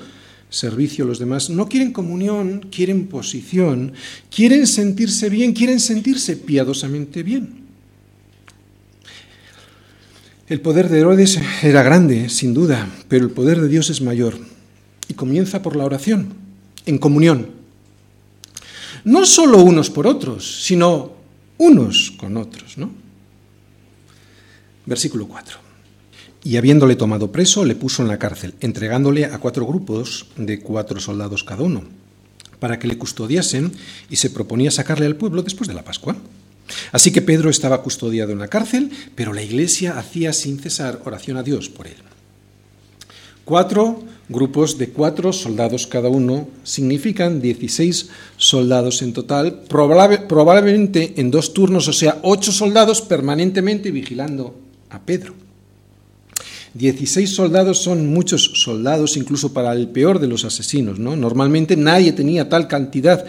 servicio 0.50 1.04
a 1.04 1.08
los 1.08 1.18
demás. 1.18 1.50
No 1.50 1.68
quieren 1.68 1.92
comunión, 1.92 2.66
quieren 2.70 3.06
posición, 3.06 3.92
quieren 4.34 4.66
sentirse 4.66 5.28
bien, 5.28 5.52
quieren 5.52 5.80
sentirse 5.80 6.36
piadosamente 6.36 7.22
bien. 7.22 7.66
El 10.48 10.60
poder 10.60 10.88
de 10.88 11.00
Herodes 11.00 11.38
era 11.62 11.82
grande, 11.82 12.30
sin 12.30 12.54
duda, 12.54 12.88
pero 13.08 13.24
el 13.24 13.30
poder 13.30 13.60
de 13.60 13.68
Dios 13.68 13.90
es 13.90 14.00
mayor. 14.00 14.38
Y 15.08 15.14
comienza 15.14 15.62
por 15.62 15.76
la 15.76 15.84
oración, 15.84 16.32
en 16.86 16.98
comunión. 16.98 17.50
No 19.04 19.26
solo 19.26 19.58
unos 19.58 19.90
por 19.90 20.06
otros, 20.06 20.62
sino 20.64 21.12
unos 21.58 22.12
con 22.12 22.36
otros, 22.36 22.78
¿no? 22.78 22.90
Versículo 24.86 25.28
4 25.28 25.67
y 26.44 26.56
habiéndole 26.56 26.96
tomado 26.96 27.32
preso, 27.32 27.64
le 27.64 27.74
puso 27.74 28.02
en 28.02 28.08
la 28.08 28.18
cárcel, 28.18 28.54
entregándole 28.60 29.24
a 29.24 29.38
cuatro 29.38 29.66
grupos 29.66 30.26
de 30.36 30.60
cuatro 30.60 31.00
soldados 31.00 31.44
cada 31.44 31.62
uno, 31.62 31.84
para 32.60 32.78
que 32.78 32.88
le 32.88 32.98
custodiasen 32.98 33.72
y 34.08 34.16
se 34.16 34.30
proponía 34.30 34.70
sacarle 34.70 35.06
al 35.06 35.16
pueblo 35.16 35.42
después 35.42 35.68
de 35.68 35.74
la 35.74 35.84
Pascua. 35.84 36.16
Así 36.92 37.10
que 37.10 37.22
Pedro 37.22 37.50
estaba 37.50 37.82
custodiado 37.82 38.32
en 38.32 38.38
la 38.38 38.48
cárcel, 38.48 38.90
pero 39.14 39.32
la 39.32 39.42
iglesia 39.42 39.98
hacía 39.98 40.32
sin 40.32 40.58
cesar 40.58 41.00
oración 41.04 41.36
a 41.36 41.42
Dios 41.42 41.68
por 41.68 41.86
él. 41.86 41.96
Cuatro 43.44 44.04
grupos 44.28 44.76
de 44.76 44.90
cuatro 44.90 45.32
soldados 45.32 45.86
cada 45.86 46.10
uno 46.10 46.48
significan 46.64 47.40
16 47.40 48.10
soldados 48.36 49.00
en 49.00 49.14
total, 49.14 49.62
probablemente 49.68 51.14
en 51.16 51.30
dos 51.30 51.54
turnos, 51.54 51.88
o 51.88 51.94
sea, 51.94 52.18
ocho 52.22 52.52
soldados 52.52 53.00
permanentemente 53.00 53.90
vigilando 53.90 54.54
a 54.90 55.00
Pedro. 55.00 55.47
16 56.74 57.30
soldados 57.30 57.78
son 57.78 58.08
muchos 58.08 58.52
soldados, 58.54 59.16
incluso 59.16 59.52
para 59.52 59.72
el 59.72 59.88
peor 59.88 60.18
de 60.18 60.28
los 60.28 60.44
asesinos. 60.44 60.98
¿no? 60.98 61.16
Normalmente 61.16 61.76
nadie 61.76 62.12
tenía 62.12 62.48
tal 62.48 62.68
cantidad 62.68 63.24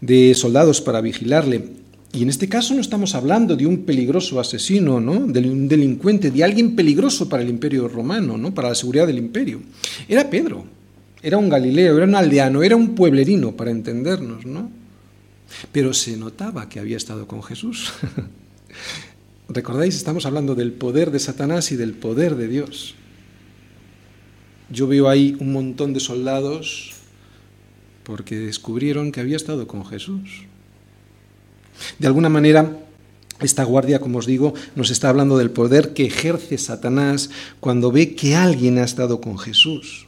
de 0.00 0.34
soldados 0.34 0.80
para 0.80 1.00
vigilarle. 1.00 1.80
Y 2.12 2.22
en 2.24 2.28
este 2.28 2.48
caso 2.48 2.74
no 2.74 2.80
estamos 2.80 3.14
hablando 3.14 3.54
de 3.54 3.66
un 3.66 3.84
peligroso 3.84 4.40
asesino, 4.40 5.00
¿no? 5.00 5.26
de 5.26 5.40
un 5.48 5.68
delincuente, 5.68 6.30
de 6.30 6.42
alguien 6.42 6.74
peligroso 6.74 7.28
para 7.28 7.42
el 7.42 7.48
imperio 7.48 7.86
romano, 7.86 8.36
¿no? 8.36 8.52
para 8.52 8.70
la 8.70 8.74
seguridad 8.74 9.06
del 9.06 9.18
imperio. 9.18 9.60
Era 10.08 10.28
Pedro, 10.28 10.64
era 11.22 11.38
un 11.38 11.48
galileo, 11.48 11.96
era 11.96 12.06
un 12.06 12.14
aldeano, 12.16 12.62
era 12.62 12.74
un 12.74 12.96
pueblerino, 12.96 13.52
para 13.52 13.70
entendernos. 13.70 14.44
¿no? 14.44 14.70
Pero 15.70 15.94
se 15.94 16.16
notaba 16.16 16.68
que 16.68 16.80
había 16.80 16.96
estado 16.96 17.28
con 17.28 17.42
Jesús. 17.42 17.92
¿Recordáis? 19.52 19.96
Estamos 19.96 20.26
hablando 20.26 20.54
del 20.54 20.72
poder 20.72 21.10
de 21.10 21.18
Satanás 21.18 21.72
y 21.72 21.76
del 21.76 21.94
poder 21.94 22.36
de 22.36 22.46
Dios. 22.46 22.94
Yo 24.70 24.86
veo 24.86 25.08
ahí 25.08 25.36
un 25.40 25.52
montón 25.52 25.92
de 25.92 25.98
soldados 25.98 26.92
porque 28.04 28.36
descubrieron 28.38 29.10
que 29.10 29.18
había 29.18 29.34
estado 29.34 29.66
con 29.66 29.84
Jesús. 29.84 30.44
De 31.98 32.06
alguna 32.06 32.28
manera, 32.28 32.78
esta 33.40 33.64
guardia, 33.64 33.98
como 33.98 34.18
os 34.18 34.26
digo, 34.26 34.54
nos 34.76 34.90
está 34.90 35.08
hablando 35.08 35.36
del 35.36 35.50
poder 35.50 35.94
que 35.94 36.06
ejerce 36.06 36.56
Satanás 36.56 37.30
cuando 37.58 37.90
ve 37.90 38.14
que 38.14 38.36
alguien 38.36 38.78
ha 38.78 38.84
estado 38.84 39.20
con 39.20 39.36
Jesús. 39.36 40.06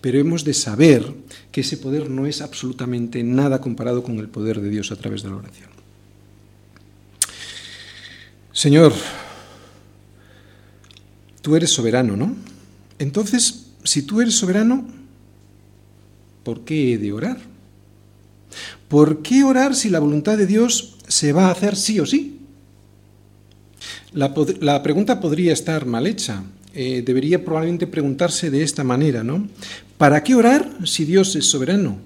Pero 0.00 0.18
hemos 0.18 0.44
de 0.44 0.54
saber 0.54 1.12
que 1.52 1.60
ese 1.60 1.76
poder 1.76 2.08
no 2.08 2.24
es 2.24 2.40
absolutamente 2.40 3.22
nada 3.22 3.60
comparado 3.60 4.02
con 4.02 4.18
el 4.18 4.30
poder 4.30 4.62
de 4.62 4.70
Dios 4.70 4.92
a 4.92 4.96
través 4.96 5.22
de 5.22 5.28
la 5.28 5.36
oración. 5.36 5.69
Señor, 8.52 8.92
tú 11.40 11.56
eres 11.56 11.70
soberano, 11.70 12.16
¿no? 12.16 12.34
Entonces, 12.98 13.66
si 13.84 14.02
tú 14.02 14.20
eres 14.20 14.34
soberano, 14.34 14.86
¿por 16.42 16.64
qué 16.64 16.94
he 16.94 16.98
de 16.98 17.12
orar? 17.12 17.38
¿Por 18.88 19.22
qué 19.22 19.44
orar 19.44 19.74
si 19.74 19.88
la 19.88 20.00
voluntad 20.00 20.36
de 20.36 20.46
Dios 20.46 20.96
se 21.06 21.32
va 21.32 21.46
a 21.46 21.52
hacer 21.52 21.76
sí 21.76 22.00
o 22.00 22.06
sí? 22.06 22.40
La, 24.12 24.82
pregunta 24.82 25.20
podría 25.20 25.52
estar 25.52 25.86
mal 25.86 26.06
hecha. 26.06 26.42
Eh, 26.74 27.02
debería 27.06 27.44
probablemente 27.44 27.86
preguntarse 27.86 28.50
de 28.50 28.62
esta 28.62 28.82
manera, 28.82 29.22
¿no? 29.22 29.48
¿Para 29.96 30.22
qué 30.22 30.34
orar 30.34 30.68
si 30.84 31.04
Dios 31.04 31.36
es 31.36 31.46
soberano? 31.46 31.98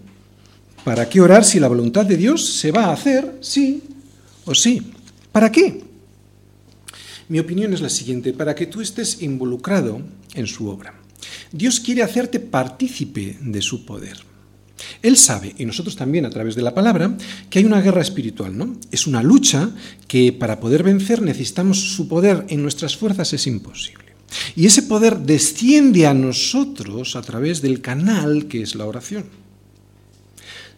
¿Para 0.85 1.09
qué 1.09 1.21
orar 1.21 1.45
si 1.45 1.59
la 1.59 1.69
voluntad 1.69 2.05
de 2.05 2.19
Dios 2.19 2.47
se 2.47 2.71
va 2.71 2.87
a 2.87 2.93
hacer 2.93 3.39
sí 3.41 3.83
o 4.45 4.55
sí? 4.55 4.93
¿Para 5.33 5.51
qué? 5.51 5.83
Mi 7.29 7.39
opinión 7.39 7.73
es 7.73 7.81
la 7.81 7.89
siguiente, 7.89 8.33
para 8.33 8.55
que 8.55 8.67
tú 8.67 8.81
estés 8.81 9.23
involucrado 9.23 10.01
en 10.35 10.47
su 10.47 10.69
obra. 10.69 10.95
Dios 11.53 11.81
quiere 11.81 12.03
hacerte 12.03 12.41
partícipe 12.41 13.39
de 13.41 13.63
su 13.63 13.85
poder. 13.85 14.19
Él 15.03 15.17
sabe, 15.17 15.55
y 15.57 15.65
nosotros 15.65 15.97
también 15.97 16.27
a 16.27 16.31
través 16.31 16.55
de 16.55 16.63
la 16.63 16.75
palabra, 16.75 17.17
que 17.49 17.59
hay 17.59 17.65
una 17.65 17.81
guerra 17.81 18.03
espiritual, 18.03 18.57
¿no? 18.57 18.77
Es 18.91 19.07
una 19.07 19.23
lucha 19.23 19.71
que 20.09 20.33
para 20.33 20.61
poder 20.61 20.83
vencer 20.83 21.23
necesitamos 21.23 21.79
su 21.79 22.09
poder, 22.09 22.45
en 22.49 22.63
nuestras 22.63 22.97
fuerzas 22.97 23.33
es 23.33 23.47
imposible. 23.47 24.05
Y 24.57 24.67
ese 24.67 24.83
poder 24.83 25.19
desciende 25.19 26.07
a 26.07 26.15
nosotros 26.15 27.17
a 27.17 27.23
través 27.23 27.63
del 27.63 27.81
canal 27.81 28.47
que 28.47 28.63
es 28.63 28.75
la 28.75 28.87
oración. 28.87 29.25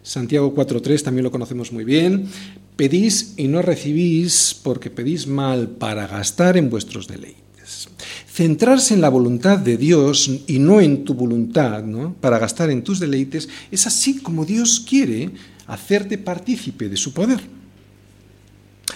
Santiago 0.03 0.53
4.3 0.55 1.01
también 1.01 1.23
lo 1.23 1.31
conocemos 1.31 1.71
muy 1.73 1.83
bien. 1.83 2.29
Pedís 2.77 3.33
y 3.37 3.47
no 3.47 3.63
recibís 3.63 4.55
porque 4.63 4.91
pedís 4.91 5.25
mal 5.25 5.67
para 5.67 6.05
gastar 6.07 6.55
en 6.57 6.69
vuestros 6.69 7.07
deleites. 7.07 7.89
Centrarse 8.31 8.93
en 8.93 9.01
la 9.01 9.09
voluntad 9.09 9.57
de 9.57 9.77
Dios 9.77 10.29
y 10.45 10.59
no 10.59 10.79
en 10.79 11.03
tu 11.03 11.15
voluntad, 11.15 11.83
para 12.21 12.37
gastar 12.37 12.69
en 12.69 12.83
tus 12.83 12.99
deleites, 12.99 13.49
es 13.71 13.87
así 13.87 14.19
como 14.19 14.45
Dios 14.45 14.79
quiere 14.87 15.31
hacerte 15.65 16.19
partícipe 16.19 16.87
de 16.87 16.97
su 16.97 17.13
poder. 17.13 17.41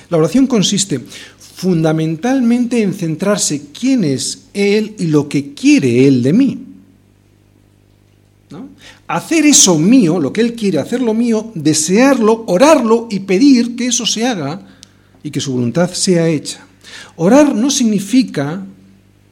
La 0.10 0.18
oración 0.18 0.46
consiste 0.46 1.00
fundamentalmente 1.40 2.84
en 2.84 2.94
centrarse 2.94 3.70
quién 3.78 4.04
es 4.04 4.46
Él 4.54 4.96
y 5.00 5.08
lo 5.08 5.28
que 5.28 5.54
quiere 5.54 6.08
Él 6.08 6.22
de 6.22 6.34
mí 6.34 6.71
hacer 9.16 9.46
eso 9.46 9.78
mío, 9.78 10.20
lo 10.20 10.32
que 10.34 10.42
Él 10.42 10.54
quiere, 10.54 10.80
hacerlo 10.80 11.14
mío, 11.14 11.52
desearlo, 11.56 12.44
orarlo 12.48 13.08
y 13.10 13.20
pedir 13.20 13.76
que 13.76 13.88
eso 13.88 14.06
se 14.06 14.26
haga 14.26 14.62
y 15.24 15.32
que 15.32 15.42
su 15.42 15.54
voluntad 15.54 15.92
sea 15.92 16.28
hecha. 16.28 16.66
Orar 17.16 17.56
no 17.56 17.70
significa 17.70 18.66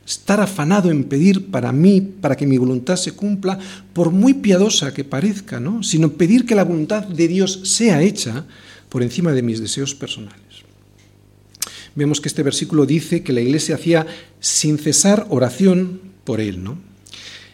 estar 0.06 0.42
afanado 0.42 0.90
en 0.90 1.04
pedir 1.04 1.52
para 1.52 1.72
mí, 1.72 2.02
para 2.02 2.36
que 2.36 2.48
mi 2.48 2.58
voluntad 2.58 2.96
se 2.96 3.12
cumpla, 3.12 3.60
por 3.94 4.12
muy 4.12 4.34
piadosa 4.34 4.94
que 4.94 5.04
parezca, 5.04 5.60
¿no? 5.60 5.84
sino 5.84 6.14
pedir 6.14 6.46
que 6.46 6.56
la 6.56 6.64
voluntad 6.64 7.04
de 7.04 7.28
Dios 7.28 7.62
sea 7.64 8.02
hecha 8.02 8.46
por 8.90 9.04
encima 9.04 9.34
de 9.34 9.44
mis 9.44 9.62
deseos 9.62 9.94
personales. 9.94 10.40
Vemos 11.96 12.22
que 12.22 12.30
este 12.30 12.44
versículo 12.44 12.86
dice 12.86 13.24
que 13.24 13.34
la 13.34 13.42
iglesia 13.42 13.76
hacía 13.76 14.08
sin 14.40 14.78
cesar 14.78 15.28
oración 15.30 16.02
por 16.24 16.42
él, 16.42 16.64
¿no? 16.64 16.89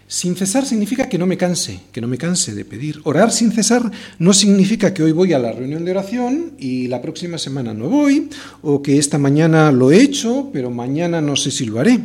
Sin 0.07 0.35
cesar 0.35 0.65
significa 0.65 1.09
que 1.09 1.17
no 1.17 1.25
me 1.25 1.35
canse, 1.35 1.79
que 1.91 1.99
no 1.99 2.07
me 2.07 2.19
canse 2.19 2.53
de 2.53 2.63
pedir. 2.63 3.01
Orar 3.05 3.31
sin 3.31 3.51
cesar 3.51 3.89
no 4.19 4.33
significa 4.33 4.93
que 4.93 5.01
hoy 5.01 5.11
voy 5.11 5.33
a 5.33 5.39
la 5.39 5.51
reunión 5.51 5.83
de 5.83 5.91
oración 5.91 6.53
y 6.59 6.87
la 6.87 7.01
próxima 7.01 7.39
semana 7.39 7.73
no 7.73 7.89
voy, 7.89 8.29
o 8.61 8.83
que 8.83 8.99
esta 8.99 9.17
mañana 9.17 9.71
lo 9.71 9.91
he 9.91 10.01
hecho, 10.01 10.51
pero 10.53 10.69
mañana 10.69 11.21
no 11.21 11.35
sé 11.35 11.49
si 11.49 11.65
lo 11.65 11.79
haré. 11.79 11.99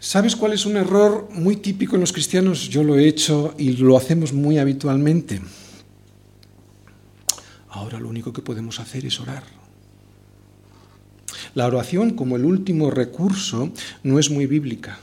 ¿Sabes 0.00 0.36
cuál 0.36 0.54
es 0.54 0.64
un 0.64 0.78
error 0.78 1.28
muy 1.32 1.56
típico 1.56 1.96
en 1.96 2.00
los 2.00 2.12
cristianos? 2.12 2.70
Yo 2.70 2.82
lo 2.82 2.96
he 2.96 3.06
hecho 3.06 3.54
y 3.58 3.72
lo 3.76 3.98
hacemos 3.98 4.32
muy 4.32 4.56
habitualmente. 4.56 5.42
Ahora 7.68 8.00
lo 8.00 8.08
único 8.08 8.32
que 8.32 8.40
podemos 8.40 8.80
hacer 8.80 9.04
es 9.04 9.20
orar. 9.20 9.42
La 11.54 11.66
oración 11.66 12.12
como 12.14 12.36
el 12.36 12.46
último 12.46 12.90
recurso 12.90 13.70
no 14.02 14.18
es 14.18 14.30
muy 14.30 14.46
bíblica. 14.46 14.98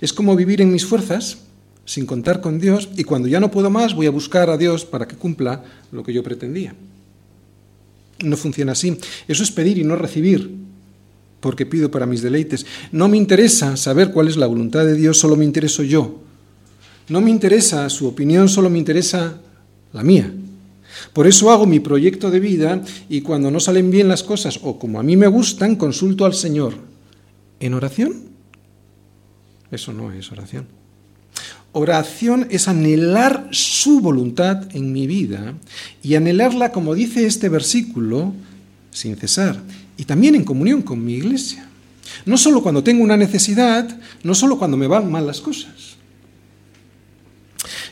Es 0.00 0.12
como 0.12 0.36
vivir 0.36 0.60
en 0.60 0.72
mis 0.72 0.86
fuerzas 0.86 1.38
sin 1.84 2.06
contar 2.06 2.40
con 2.40 2.58
Dios 2.58 2.88
y 2.96 3.04
cuando 3.04 3.28
ya 3.28 3.40
no 3.40 3.50
puedo 3.50 3.70
más 3.70 3.94
voy 3.94 4.06
a 4.06 4.10
buscar 4.10 4.50
a 4.50 4.56
Dios 4.56 4.84
para 4.84 5.06
que 5.06 5.16
cumpla 5.16 5.62
lo 5.92 6.02
que 6.02 6.12
yo 6.12 6.22
pretendía. 6.22 6.74
No 8.20 8.36
funciona 8.36 8.72
así. 8.72 8.96
Eso 9.28 9.42
es 9.42 9.50
pedir 9.50 9.78
y 9.78 9.84
no 9.84 9.96
recibir, 9.96 10.50
porque 11.40 11.66
pido 11.66 11.90
para 11.90 12.06
mis 12.06 12.22
deleites. 12.22 12.64
No 12.92 13.08
me 13.08 13.16
interesa 13.16 13.76
saber 13.76 14.12
cuál 14.12 14.28
es 14.28 14.36
la 14.36 14.46
voluntad 14.46 14.86
de 14.86 14.94
Dios, 14.94 15.18
solo 15.18 15.36
me 15.36 15.44
intereso 15.44 15.82
yo. 15.82 16.20
No 17.08 17.20
me 17.20 17.30
interesa 17.30 17.88
su 17.90 18.06
opinión, 18.06 18.48
solo 18.48 18.70
me 18.70 18.78
interesa 18.78 19.38
la 19.92 20.02
mía. 20.02 20.32
Por 21.12 21.26
eso 21.26 21.50
hago 21.50 21.66
mi 21.66 21.80
proyecto 21.80 22.30
de 22.30 22.40
vida 22.40 22.82
y 23.08 23.20
cuando 23.20 23.50
no 23.50 23.60
salen 23.60 23.90
bien 23.90 24.08
las 24.08 24.22
cosas 24.22 24.58
o 24.62 24.78
como 24.78 25.00
a 25.00 25.02
mí 25.02 25.16
me 25.16 25.26
gustan, 25.26 25.76
consulto 25.76 26.24
al 26.24 26.34
Señor. 26.34 26.74
¿En 27.60 27.74
oración? 27.74 28.33
Eso 29.74 29.92
no 29.92 30.12
es 30.12 30.30
oración. 30.30 30.66
Oración 31.72 32.46
es 32.50 32.68
anhelar 32.68 33.48
su 33.50 34.00
voluntad 34.00 34.68
en 34.76 34.92
mi 34.92 35.08
vida 35.08 35.54
y 36.00 36.14
anhelarla, 36.14 36.70
como 36.70 36.94
dice 36.94 37.26
este 37.26 37.48
versículo, 37.48 38.32
sin 38.92 39.16
cesar, 39.16 39.60
y 39.96 40.04
también 40.04 40.36
en 40.36 40.44
comunión 40.44 40.82
con 40.82 41.04
mi 41.04 41.14
iglesia. 41.14 41.68
No 42.24 42.38
solo 42.38 42.62
cuando 42.62 42.84
tengo 42.84 43.02
una 43.02 43.16
necesidad, 43.16 43.98
no 44.22 44.36
solo 44.36 44.56
cuando 44.58 44.76
me 44.76 44.86
van 44.86 45.10
mal 45.10 45.26
las 45.26 45.40
cosas. 45.40 45.96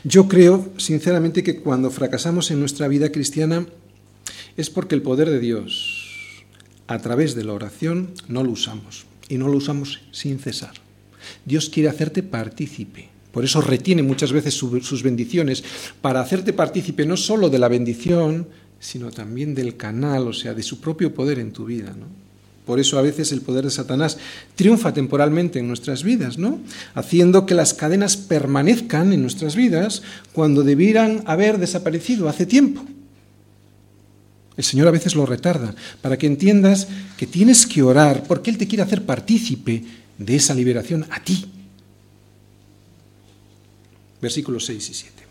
Yo 0.05 0.29
creo, 0.29 0.71
sinceramente, 0.77 1.43
que 1.43 1.57
cuando 1.57 1.91
fracasamos 1.91 2.51
en 2.51 2.61
nuestra 2.61 2.87
vida 2.87 3.11
cristiana 3.11 3.65
es 4.55 4.69
porque 4.69 4.95
el 4.95 5.01
poder 5.01 5.29
de 5.29 5.39
Dios, 5.39 6.45
a 6.87 6.99
través 6.99 7.35
de 7.35 7.43
la 7.43 7.53
oración, 7.53 8.13
no 8.29 8.43
lo 8.43 8.51
usamos. 8.51 9.05
Y 9.27 9.37
no 9.37 9.49
lo 9.49 9.57
usamos 9.57 10.01
sin 10.11 10.39
cesar. 10.39 10.82
Dios 11.45 11.69
quiere 11.69 11.89
hacerte 11.89 12.23
partícipe 12.23 13.13
por 13.33 13.43
eso 13.43 13.61
retiene 13.61 14.03
muchas 14.03 14.31
veces 14.31 14.53
sus 14.53 15.01
bendiciones, 15.01 15.63
para 16.01 16.21
hacerte 16.21 16.53
partícipe 16.53 17.03
no 17.03 17.17
solo 17.17 17.49
de 17.49 17.57
la 17.57 17.67
bendición, 17.67 18.47
sino 18.79 19.09
también 19.09 19.55
del 19.55 19.75
canal, 19.75 20.27
o 20.27 20.33
sea, 20.33 20.53
de 20.53 20.61
su 20.61 20.79
propio 20.79 21.15
poder 21.15 21.39
en 21.39 21.51
tu 21.51 21.65
vida. 21.65 21.95
Por 22.63 22.79
eso 22.79 22.99
a 22.99 23.01
veces 23.01 23.31
el 23.31 23.41
poder 23.41 23.63
de 23.63 23.71
Satanás 23.71 24.19
triunfa 24.53 24.93
temporalmente 24.93 25.57
en 25.57 25.67
nuestras 25.67 26.03
vidas, 26.03 26.37
¿no? 26.37 26.59
Haciendo 26.93 27.47
que 27.47 27.55
las 27.55 27.73
cadenas 27.73 28.17
permanezcan 28.17 29.11
en 29.13 29.23
nuestras 29.23 29.55
vidas 29.55 30.03
cuando 30.31 30.61
debieran 30.61 31.23
haber 31.25 31.57
desaparecido 31.57 32.29
hace 32.29 32.45
tiempo. 32.45 32.85
El 34.55 34.63
Señor 34.63 34.87
a 34.87 34.91
veces 34.91 35.15
lo 35.15 35.25
retarda 35.25 35.73
para 36.03 36.17
que 36.19 36.27
entiendas 36.27 36.87
que 37.17 37.25
tienes 37.25 37.65
que 37.65 37.81
orar 37.81 38.25
porque 38.27 38.51
Él 38.51 38.59
te 38.59 38.67
quiere 38.67 38.83
hacer 38.83 39.03
partícipe 39.03 39.83
de 40.17 40.35
esa 40.35 40.53
liberación 40.53 41.05
a 41.09 41.23
ti, 41.23 41.45
versículos 44.21 44.65
6 44.65 44.89
y 44.89 44.93
7. 44.93 45.23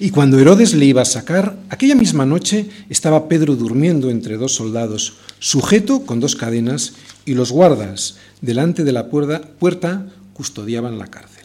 Y 0.00 0.10
cuando 0.10 0.38
Herodes 0.38 0.74
le 0.74 0.86
iba 0.86 1.02
a 1.02 1.04
sacar, 1.04 1.56
aquella 1.68 1.94
misma 1.94 2.26
noche 2.26 2.68
estaba 2.88 3.28
Pedro 3.28 3.54
durmiendo 3.54 4.10
entre 4.10 4.36
dos 4.36 4.54
soldados, 4.54 5.14
sujeto 5.38 6.04
con 6.04 6.18
dos 6.18 6.34
cadenas, 6.34 6.94
y 7.24 7.34
los 7.34 7.52
guardas 7.52 8.16
delante 8.40 8.82
de 8.82 8.90
la 8.90 9.08
puerta 9.08 10.06
custodiaban 10.34 10.98
la 10.98 11.06
cárcel. 11.06 11.44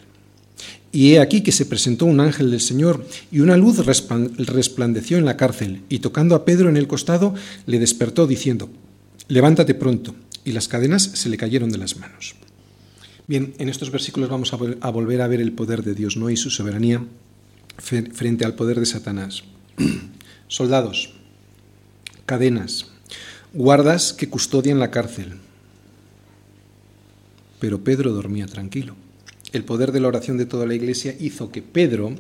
Y 0.91 1.13
he 1.13 1.19
aquí 1.19 1.41
que 1.41 1.51
se 1.51 1.67
presentó 1.67 2.05
un 2.05 2.19
ángel 2.19 2.49
del 2.49 2.61
Señor, 2.61 3.05
y 3.31 3.41
una 3.41 3.57
luz 3.57 3.85
resplandeció 3.85 5.17
en 5.17 5.25
la 5.25 5.37
cárcel, 5.37 5.83
y 5.89 5.99
tocando 5.99 6.33
a 6.33 6.45
Pedro 6.45 6.69
en 6.69 6.77
el 6.77 6.87
costado, 6.87 7.35
le 7.67 7.77
despertó 7.77 8.25
diciendo, 8.25 8.69
levántate 9.27 9.75
pronto, 9.75 10.15
y 10.47 10.53
las 10.53 10.69
cadenas 10.69 11.03
se 11.03 11.27
le 11.27 11.35
cayeron 11.35 11.71
de 11.71 11.77
las 11.77 11.97
manos. 11.97 12.35
Bien, 13.27 13.53
en 13.57 13.67
estos 13.67 13.91
versículos 13.91 14.29
vamos 14.29 14.53
a, 14.53 14.89
volver 14.91 15.21
a 15.21 15.27
ver 15.27 15.41
el 15.41 15.51
poder 15.51 15.83
de 15.83 15.93
Dios 15.93 16.15
¿no? 16.15 16.29
y 16.29 16.37
su 16.37 16.49
soberanía 16.49 17.03
frente 17.77 18.45
al 18.45 18.55
poder 18.55 18.79
de 18.79 18.85
Satanás. 18.85 19.43
Soldados, 20.47 21.11
cadenas, 22.25 22.85
guardas 23.51 24.13
que 24.13 24.29
custodian 24.29 24.79
la 24.79 24.89
cárcel. 24.89 25.33
Pero 27.59 27.83
Pedro 27.83 28.13
dormía 28.13 28.45
tranquilo. 28.45 28.95
El 29.51 29.65
poder 29.65 29.91
de 29.91 29.99
la 29.99 30.07
oración 30.07 30.37
de 30.37 30.45
toda 30.45 30.65
la 30.65 30.75
iglesia 30.75 31.13
hizo 31.19 31.51
que 31.51 31.61
Pedro 31.61 32.15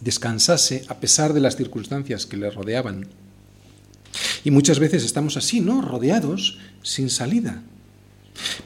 descansase 0.00 0.86
a 0.88 0.98
pesar 0.98 1.34
de 1.34 1.40
las 1.40 1.56
circunstancias 1.56 2.24
que 2.24 2.38
le 2.38 2.48
rodeaban. 2.48 3.06
Y 4.44 4.50
muchas 4.50 4.78
veces 4.78 5.04
estamos 5.04 5.36
así, 5.36 5.60
¿no? 5.60 5.80
Rodeados 5.80 6.58
sin 6.82 7.10
salida, 7.10 7.62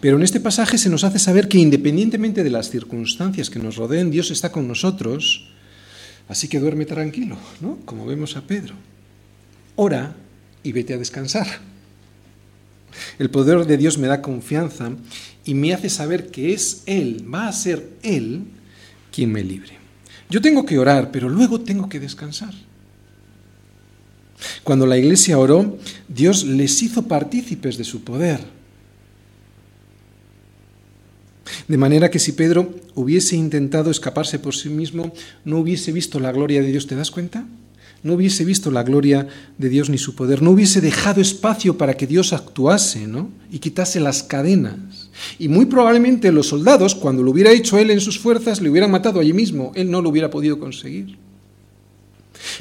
pero 0.00 0.16
en 0.16 0.22
este 0.22 0.40
pasaje 0.40 0.78
se 0.78 0.88
nos 0.88 1.04
hace 1.04 1.18
saber 1.18 1.48
que 1.48 1.58
independientemente 1.58 2.42
de 2.42 2.50
las 2.50 2.70
circunstancias 2.70 3.50
que 3.50 3.58
nos 3.58 3.76
rodeen, 3.76 4.10
Dios 4.10 4.30
está 4.30 4.50
con 4.50 4.66
nosotros, 4.66 5.48
así 6.28 6.48
que 6.48 6.60
duerme 6.60 6.86
tranquilo, 6.86 7.36
¿no? 7.60 7.78
Como 7.84 8.06
vemos 8.06 8.36
a 8.36 8.42
Pedro. 8.42 8.74
Ora 9.76 10.16
y 10.62 10.72
vete 10.72 10.94
a 10.94 10.98
descansar. 10.98 11.46
El 13.18 13.30
poder 13.30 13.66
de 13.66 13.76
Dios 13.76 13.98
me 13.98 14.08
da 14.08 14.22
confianza 14.22 14.90
y 15.44 15.54
me 15.54 15.74
hace 15.74 15.90
saber 15.90 16.30
que 16.30 16.52
es 16.52 16.82
Él, 16.86 17.26
va 17.32 17.48
a 17.48 17.52
ser 17.52 17.90
Él 18.02 18.44
quien 19.12 19.32
me 19.32 19.44
libre. 19.44 19.78
Yo 20.30 20.40
tengo 20.40 20.64
que 20.64 20.78
orar, 20.78 21.10
pero 21.10 21.28
luego 21.28 21.60
tengo 21.60 21.88
que 21.88 22.00
descansar. 22.00 22.54
Cuando 24.64 24.86
la 24.86 24.98
iglesia 24.98 25.38
oró, 25.38 25.78
Dios 26.08 26.44
les 26.44 26.82
hizo 26.82 27.08
partícipes 27.08 27.76
de 27.76 27.84
su 27.84 28.02
poder 28.04 28.58
de 31.68 31.76
manera 31.76 32.10
que 32.10 32.18
si 32.18 32.32
Pedro 32.32 32.74
hubiese 32.94 33.36
intentado 33.36 33.90
escaparse 33.90 34.38
por 34.38 34.54
sí 34.54 34.70
mismo, 34.70 35.12
no 35.44 35.58
hubiese 35.58 35.92
visto 35.92 36.18
la 36.18 36.32
gloria 36.32 36.62
de 36.62 36.68
Dios. 36.68 36.86
¿Te 36.86 36.96
das 36.96 37.10
cuenta? 37.10 37.46
No 38.02 38.14
hubiese 38.14 38.44
visto 38.44 38.70
la 38.70 38.84
gloria 38.84 39.26
de 39.58 39.68
Dios 39.68 39.90
ni 39.90 39.98
su 39.98 40.14
poder. 40.14 40.40
No 40.40 40.52
hubiese 40.52 40.80
dejado 40.80 41.20
espacio 41.20 41.76
para 41.76 41.94
que 41.94 42.06
Dios 42.06 42.32
actuase 42.32 43.06
¿no? 43.06 43.30
y 43.50 43.58
quitase 43.58 44.00
las 44.00 44.22
cadenas. 44.22 45.10
Y 45.38 45.48
muy 45.48 45.66
probablemente 45.66 46.30
los 46.32 46.46
soldados, 46.46 46.94
cuando 46.94 47.22
lo 47.22 47.32
hubiera 47.32 47.52
hecho 47.52 47.78
él 47.78 47.90
en 47.90 48.00
sus 48.00 48.18
fuerzas, 48.18 48.60
le 48.60 48.70
hubieran 48.70 48.90
matado 48.90 49.20
allí 49.20 49.32
mismo. 49.32 49.72
Él 49.74 49.90
no 49.90 50.00
lo 50.00 50.10
hubiera 50.10 50.30
podido 50.30 50.58
conseguir. 50.58 51.18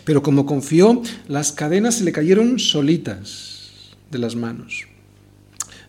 Pero 0.04 0.22
como 0.22 0.46
confió, 0.46 1.02
las 1.28 1.52
cadenas 1.52 1.96
se 1.96 2.04
le 2.04 2.12
cayeron 2.12 2.60
solitas 2.60 3.94
de 4.12 4.20
las 4.20 4.36
manos. 4.36 4.88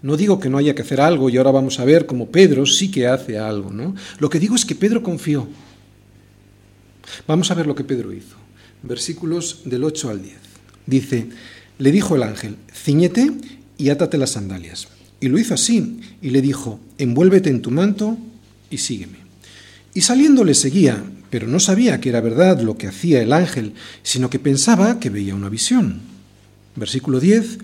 No 0.02 0.16
digo 0.16 0.38
que 0.38 0.48
no 0.48 0.58
haya 0.58 0.74
que 0.74 0.82
hacer 0.82 1.00
algo 1.00 1.28
y 1.28 1.36
ahora 1.36 1.50
vamos 1.50 1.80
a 1.80 1.84
ver 1.84 2.06
cómo 2.06 2.30
Pedro 2.30 2.66
sí 2.66 2.90
que 2.90 3.06
hace 3.06 3.38
algo, 3.38 3.70
¿no? 3.70 3.94
Lo 4.18 4.30
que 4.30 4.38
digo 4.38 4.54
es 4.54 4.64
que 4.64 4.74
Pedro 4.74 5.02
confió. 5.02 5.48
Vamos 7.26 7.50
a 7.50 7.54
ver 7.54 7.66
lo 7.66 7.74
que 7.74 7.84
Pedro 7.84 8.12
hizo. 8.12 8.36
Versículos 8.82 9.62
del 9.64 9.82
8 9.82 10.10
al 10.10 10.22
10. 10.22 10.36
Dice, 10.86 11.28
le 11.78 11.90
dijo 11.90 12.14
el 12.16 12.22
ángel, 12.22 12.56
ciñete 12.72 13.32
y 13.76 13.88
átate 13.88 14.18
las 14.18 14.30
sandalias. 14.30 14.88
Y 15.20 15.28
lo 15.28 15.38
hizo 15.38 15.54
así, 15.54 16.00
y 16.22 16.30
le 16.30 16.40
dijo, 16.40 16.78
envuélvete 16.96 17.50
en 17.50 17.60
tu 17.60 17.72
manto 17.72 18.16
y 18.70 18.78
sígueme. 18.78 19.18
Y 19.94 20.02
saliendo 20.02 20.44
le 20.44 20.54
seguía, 20.54 21.02
pero 21.30 21.46
no 21.46 21.60
sabía 21.60 22.00
que 22.00 22.08
era 22.08 22.20
verdad 22.20 22.60
lo 22.60 22.76
que 22.78 22.88
hacía 22.88 23.22
el 23.22 23.32
ángel, 23.32 23.74
sino 24.02 24.30
que 24.30 24.38
pensaba 24.38 25.00
que 25.00 25.10
veía 25.10 25.34
una 25.34 25.48
visión. 25.48 26.00
Versículo 26.76 27.20
10, 27.20 27.58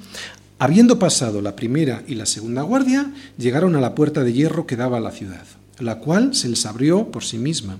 Habiendo 0.58 0.98
pasado 0.98 1.42
la 1.42 1.56
primera 1.56 2.04
y 2.06 2.14
la 2.14 2.26
segunda 2.26 2.62
guardia, 2.62 3.12
llegaron 3.36 3.74
a 3.74 3.80
la 3.80 3.94
puerta 3.94 4.22
de 4.22 4.32
hierro 4.32 4.66
que 4.66 4.76
daba 4.76 4.98
a 4.98 5.00
la 5.00 5.10
ciudad, 5.10 5.44
la 5.80 5.98
cual 5.98 6.34
se 6.34 6.48
les 6.48 6.64
abrió 6.64 7.10
por 7.10 7.24
sí 7.24 7.38
misma, 7.38 7.78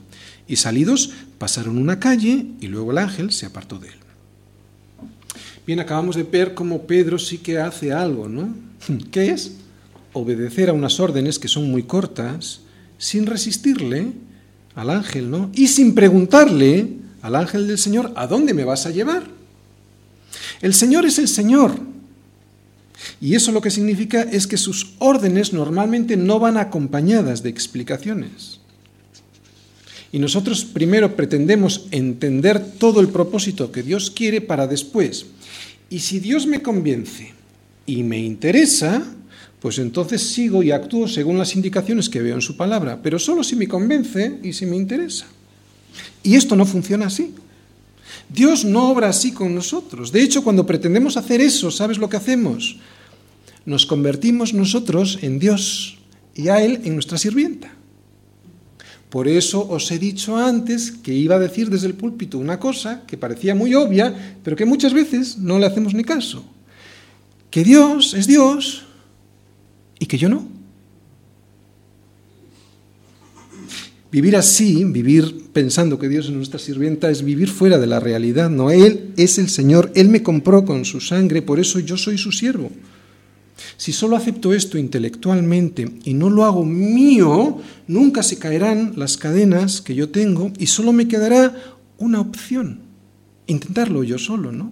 y 0.48 0.56
salidos 0.56 1.12
pasaron 1.38 1.78
una 1.78 2.00
calle 2.00 2.46
y 2.60 2.66
luego 2.66 2.90
el 2.90 2.98
ángel 2.98 3.30
se 3.30 3.46
apartó 3.46 3.78
de 3.78 3.88
él. 3.88 3.94
Bien, 5.66 5.80
acabamos 5.80 6.16
de 6.16 6.24
ver 6.24 6.52
cómo 6.52 6.82
Pedro 6.82 7.18
sí 7.18 7.38
que 7.38 7.58
hace 7.58 7.92
algo, 7.92 8.28
¿no? 8.28 8.54
¿Qué 9.10 9.30
es? 9.30 9.52
Obedecer 10.12 10.68
a 10.68 10.74
unas 10.74 11.00
órdenes 11.00 11.38
que 11.38 11.48
son 11.48 11.70
muy 11.70 11.84
cortas, 11.84 12.60
sin 12.98 13.24
resistirle 13.24 14.12
al 14.74 14.90
ángel, 14.90 15.30
¿no? 15.30 15.50
Y 15.54 15.68
sin 15.68 15.94
preguntarle 15.94 16.88
al 17.22 17.36
ángel 17.36 17.66
del 17.66 17.78
Señor, 17.78 18.12
¿a 18.16 18.26
dónde 18.26 18.54
me 18.54 18.64
vas 18.64 18.86
a 18.86 18.90
llevar? 18.90 19.24
El 20.60 20.74
Señor 20.74 21.06
es 21.06 21.18
el 21.18 21.28
Señor, 21.28 21.78
y 23.20 23.34
eso 23.34 23.52
lo 23.52 23.60
que 23.60 23.70
significa 23.70 24.22
es 24.22 24.46
que 24.46 24.56
sus 24.56 24.94
órdenes 24.98 25.52
normalmente 25.52 26.16
no 26.16 26.38
van 26.38 26.56
acompañadas 26.56 27.42
de 27.42 27.50
explicaciones. 27.50 28.60
Y 30.12 30.18
nosotros 30.18 30.64
primero 30.64 31.16
pretendemos 31.16 31.86
entender 31.90 32.64
todo 32.78 33.00
el 33.00 33.08
propósito 33.08 33.72
que 33.72 33.82
Dios 33.82 34.10
quiere 34.10 34.40
para 34.40 34.66
después. 34.66 35.26
Y 35.90 36.00
si 36.00 36.20
Dios 36.20 36.46
me 36.46 36.62
convence 36.62 37.32
y 37.86 38.02
me 38.04 38.18
interesa, 38.18 39.02
pues 39.64 39.78
entonces 39.78 40.20
sigo 40.20 40.62
y 40.62 40.72
actúo 40.72 41.08
según 41.08 41.38
las 41.38 41.56
indicaciones 41.56 42.10
que 42.10 42.20
veo 42.20 42.34
en 42.34 42.42
su 42.42 42.54
palabra, 42.54 43.00
pero 43.02 43.18
solo 43.18 43.42
si 43.42 43.56
me 43.56 43.66
convence 43.66 44.38
y 44.42 44.52
si 44.52 44.66
me 44.66 44.76
interesa. 44.76 45.24
Y 46.22 46.34
esto 46.34 46.54
no 46.54 46.66
funciona 46.66 47.06
así. 47.06 47.32
Dios 48.28 48.66
no 48.66 48.90
obra 48.90 49.08
así 49.08 49.32
con 49.32 49.54
nosotros. 49.54 50.12
De 50.12 50.20
hecho, 50.20 50.44
cuando 50.44 50.66
pretendemos 50.66 51.16
hacer 51.16 51.40
eso, 51.40 51.70
¿sabes 51.70 51.96
lo 51.96 52.10
que 52.10 52.18
hacemos? 52.18 52.76
Nos 53.64 53.86
convertimos 53.86 54.52
nosotros 54.52 55.20
en 55.22 55.38
Dios 55.38 55.96
y 56.34 56.48
a 56.48 56.62
Él 56.62 56.82
en 56.84 56.92
nuestra 56.92 57.16
sirvienta. 57.16 57.72
Por 59.08 59.28
eso 59.28 59.66
os 59.66 59.90
he 59.90 59.98
dicho 59.98 60.36
antes 60.36 60.90
que 60.90 61.14
iba 61.14 61.36
a 61.36 61.40
decir 61.40 61.70
desde 61.70 61.86
el 61.86 61.94
púlpito 61.94 62.36
una 62.36 62.60
cosa 62.60 63.04
que 63.06 63.16
parecía 63.16 63.54
muy 63.54 63.74
obvia, 63.74 64.36
pero 64.44 64.56
que 64.56 64.66
muchas 64.66 64.92
veces 64.92 65.38
no 65.38 65.58
le 65.58 65.64
hacemos 65.64 65.94
ni 65.94 66.04
caso. 66.04 66.44
Que 67.50 67.64
Dios 67.64 68.12
es 68.12 68.26
Dios 68.26 68.88
y 70.04 70.06
que 70.06 70.18
yo 70.18 70.28
no. 70.28 70.46
Vivir 74.12 74.36
así, 74.36 74.84
vivir 74.84 75.46
pensando 75.54 75.98
que 75.98 76.10
Dios 76.10 76.26
es 76.26 76.32
nuestra 76.32 76.58
sirvienta, 76.58 77.10
es 77.10 77.24
vivir 77.24 77.48
fuera 77.48 77.78
de 77.78 77.86
la 77.86 78.00
realidad. 78.00 78.50
No, 78.50 78.70
Él 78.70 79.12
es 79.16 79.38
el 79.38 79.48
Señor, 79.48 79.90
Él 79.94 80.10
me 80.10 80.22
compró 80.22 80.66
con 80.66 80.84
su 80.84 81.00
sangre, 81.00 81.40
por 81.40 81.58
eso 81.58 81.78
yo 81.80 81.96
soy 81.96 82.18
su 82.18 82.32
siervo. 82.32 82.70
Si 83.78 83.92
solo 83.92 84.14
acepto 84.14 84.52
esto 84.52 84.76
intelectualmente 84.76 85.90
y 86.04 86.12
no 86.12 86.28
lo 86.28 86.44
hago 86.44 86.66
mío, 86.66 87.62
nunca 87.88 88.22
se 88.22 88.38
caerán 88.38 88.92
las 88.96 89.16
cadenas 89.16 89.80
que 89.80 89.94
yo 89.94 90.10
tengo 90.10 90.52
y 90.58 90.66
solo 90.66 90.92
me 90.92 91.08
quedará 91.08 91.54
una 91.96 92.20
opción, 92.20 92.80
intentarlo 93.46 94.04
yo 94.04 94.18
solo, 94.18 94.52
¿no? 94.52 94.70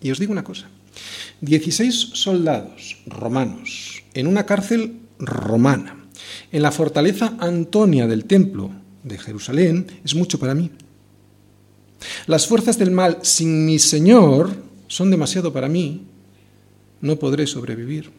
Y 0.00 0.10
os 0.10 0.18
digo 0.18 0.32
una 0.32 0.44
cosa, 0.44 0.68
16 1.40 1.94
soldados 2.14 2.98
romanos 3.06 4.02
en 4.14 4.26
una 4.26 4.46
cárcel 4.46 5.00
romana 5.18 6.02
en 6.52 6.62
la 6.62 6.70
fortaleza 6.70 7.34
Antonia 7.40 8.06
del 8.06 8.26
templo 8.26 8.70
de 9.02 9.18
Jerusalén 9.18 9.86
es 10.04 10.14
mucho 10.14 10.38
para 10.38 10.54
mí. 10.54 10.70
Las 12.26 12.46
fuerzas 12.46 12.78
del 12.78 12.90
mal 12.90 13.18
sin 13.22 13.64
mi 13.64 13.78
Señor 13.78 14.50
son 14.86 15.10
demasiado 15.10 15.52
para 15.52 15.68
mí. 15.68 16.02
No 17.00 17.16
podré 17.16 17.46
sobrevivir. 17.46 18.10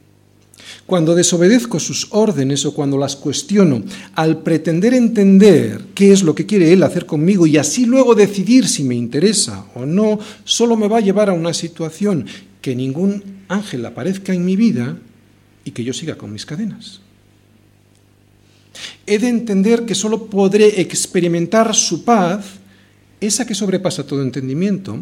Cuando 0.86 1.16
desobedezco 1.16 1.80
sus 1.80 2.08
órdenes 2.12 2.66
o 2.66 2.74
cuando 2.74 2.98
las 2.98 3.16
cuestiono, 3.16 3.84
al 4.16 4.42
pretender 4.42 4.94
entender 4.94 5.82
qué 5.94 6.12
es 6.12 6.24
lo 6.24 6.36
que 6.36 6.46
quiere 6.46 6.74
Él 6.74 6.84
hacer 6.84 7.06
conmigo 7.06 7.48
y 7.48 7.58
así 7.58 7.86
luego 7.86 8.16
decidir 8.16 8.68
si 8.68 8.84
me 8.84 8.96
interesa 8.96 9.66
o 9.76 9.86
no, 9.86 10.20
solo 10.44 10.76
me 10.76 10.88
va 10.88 10.98
a 10.98 11.02
llevar 11.02 11.30
a 11.30 11.34
una 11.34 11.54
situación 11.54 12.26
que 12.64 12.76
ningún 12.76 13.44
ángel 13.50 13.86
aparezca 13.86 14.34
en 14.34 14.46
mi 14.46 14.56
vida 14.56 14.98
y 15.66 15.72
que 15.72 15.84
yo 15.84 15.92
siga 15.92 16.16
con 16.16 16.32
mis 16.32 16.46
cadenas. 16.46 17.02
He 19.06 19.20
de 19.20 19.28
entender 19.28 19.84
que 19.84 19.94
solo 19.94 20.28
podré 20.28 20.80
experimentar 20.80 21.76
su 21.76 22.06
paz, 22.06 22.46
esa 23.20 23.46
que 23.46 23.54
sobrepasa 23.54 24.08
todo 24.08 24.24
entendimiento, 24.24 24.98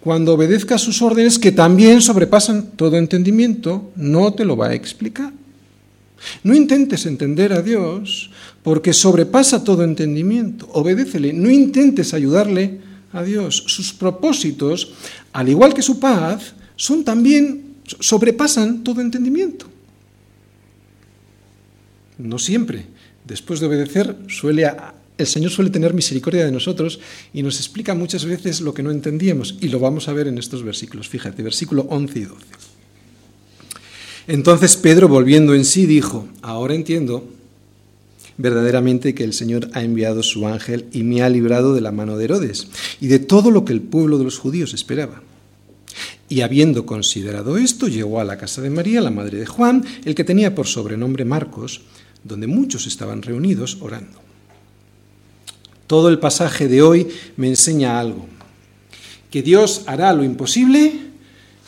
cuando 0.00 0.34
obedezca 0.34 0.76
sus 0.76 1.00
órdenes 1.00 1.38
que 1.38 1.52
también 1.52 2.02
sobrepasan 2.02 2.72
todo 2.74 2.98
entendimiento, 2.98 3.92
no 3.94 4.34
te 4.34 4.44
lo 4.44 4.56
va 4.56 4.70
a 4.70 4.74
explicar. 4.74 5.32
No 6.42 6.52
intentes 6.52 7.06
entender 7.06 7.52
a 7.52 7.62
Dios 7.62 8.30
porque 8.64 8.92
sobrepasa 8.92 9.62
todo 9.62 9.84
entendimiento. 9.84 10.68
Obedécele, 10.72 11.32
no 11.32 11.48
intentes 11.48 12.12
ayudarle 12.12 12.80
a 13.12 13.22
Dios. 13.22 13.62
Sus 13.68 13.92
propósitos, 13.92 14.92
al 15.32 15.48
igual 15.48 15.74
que 15.74 15.82
su 15.82 16.00
paz, 16.00 16.54
son 16.76 17.04
también 17.04 17.76
sobrepasan 18.00 18.84
todo 18.84 19.00
entendimiento. 19.00 19.66
No 22.18 22.38
siempre, 22.38 22.86
después 23.24 23.60
de 23.60 23.66
obedecer, 23.66 24.16
suele 24.28 24.70
el 25.18 25.26
Señor 25.26 25.50
suele 25.50 25.70
tener 25.70 25.94
misericordia 25.94 26.44
de 26.44 26.52
nosotros 26.52 26.98
y 27.32 27.42
nos 27.42 27.56
explica 27.56 27.94
muchas 27.94 28.24
veces 28.24 28.60
lo 28.60 28.74
que 28.74 28.82
no 28.82 28.90
entendíamos, 28.90 29.56
y 29.60 29.68
lo 29.68 29.78
vamos 29.78 30.08
a 30.08 30.12
ver 30.12 30.26
en 30.26 30.38
estos 30.38 30.62
versículos. 30.62 31.08
Fíjate, 31.08 31.42
versículo 31.42 31.86
11 31.88 32.18
y 32.18 32.24
12. 32.24 32.46
Entonces 34.28 34.76
Pedro, 34.76 35.08
volviendo 35.08 35.54
en 35.54 35.64
sí, 35.64 35.86
dijo, 35.86 36.28
ahora 36.42 36.74
entiendo 36.74 37.28
verdaderamente 38.38 39.14
que 39.14 39.24
el 39.24 39.32
Señor 39.32 39.68
ha 39.74 39.82
enviado 39.82 40.22
su 40.22 40.46
ángel 40.46 40.86
y 40.92 41.02
me 41.02 41.22
ha 41.22 41.28
librado 41.28 41.74
de 41.74 41.80
la 41.80 41.92
mano 41.92 42.16
de 42.16 42.24
Herodes 42.24 42.68
y 43.00 43.08
de 43.08 43.18
todo 43.18 43.50
lo 43.50 43.64
que 43.64 43.72
el 43.72 43.82
pueblo 43.82 44.18
de 44.18 44.24
los 44.24 44.38
judíos 44.38 44.74
esperaba. 44.74 45.22
Y 46.32 46.40
habiendo 46.40 46.86
considerado 46.86 47.58
esto, 47.58 47.88
llegó 47.88 48.18
a 48.18 48.24
la 48.24 48.38
casa 48.38 48.62
de 48.62 48.70
María, 48.70 49.02
la 49.02 49.10
madre 49.10 49.36
de 49.36 49.44
Juan, 49.44 49.84
el 50.06 50.14
que 50.14 50.24
tenía 50.24 50.54
por 50.54 50.66
sobrenombre 50.66 51.26
Marcos, 51.26 51.82
donde 52.24 52.46
muchos 52.46 52.86
estaban 52.86 53.20
reunidos 53.20 53.76
orando. 53.82 54.18
Todo 55.86 56.08
el 56.08 56.18
pasaje 56.18 56.68
de 56.68 56.80
hoy 56.80 57.08
me 57.36 57.48
enseña 57.48 58.00
algo, 58.00 58.24
que 59.30 59.42
Dios 59.42 59.82
hará 59.84 60.10
lo 60.14 60.24
imposible 60.24 60.94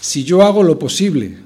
si 0.01 0.25
yo 0.25 0.41
hago 0.41 0.63
lo 0.63 0.79
posible. 0.79 1.37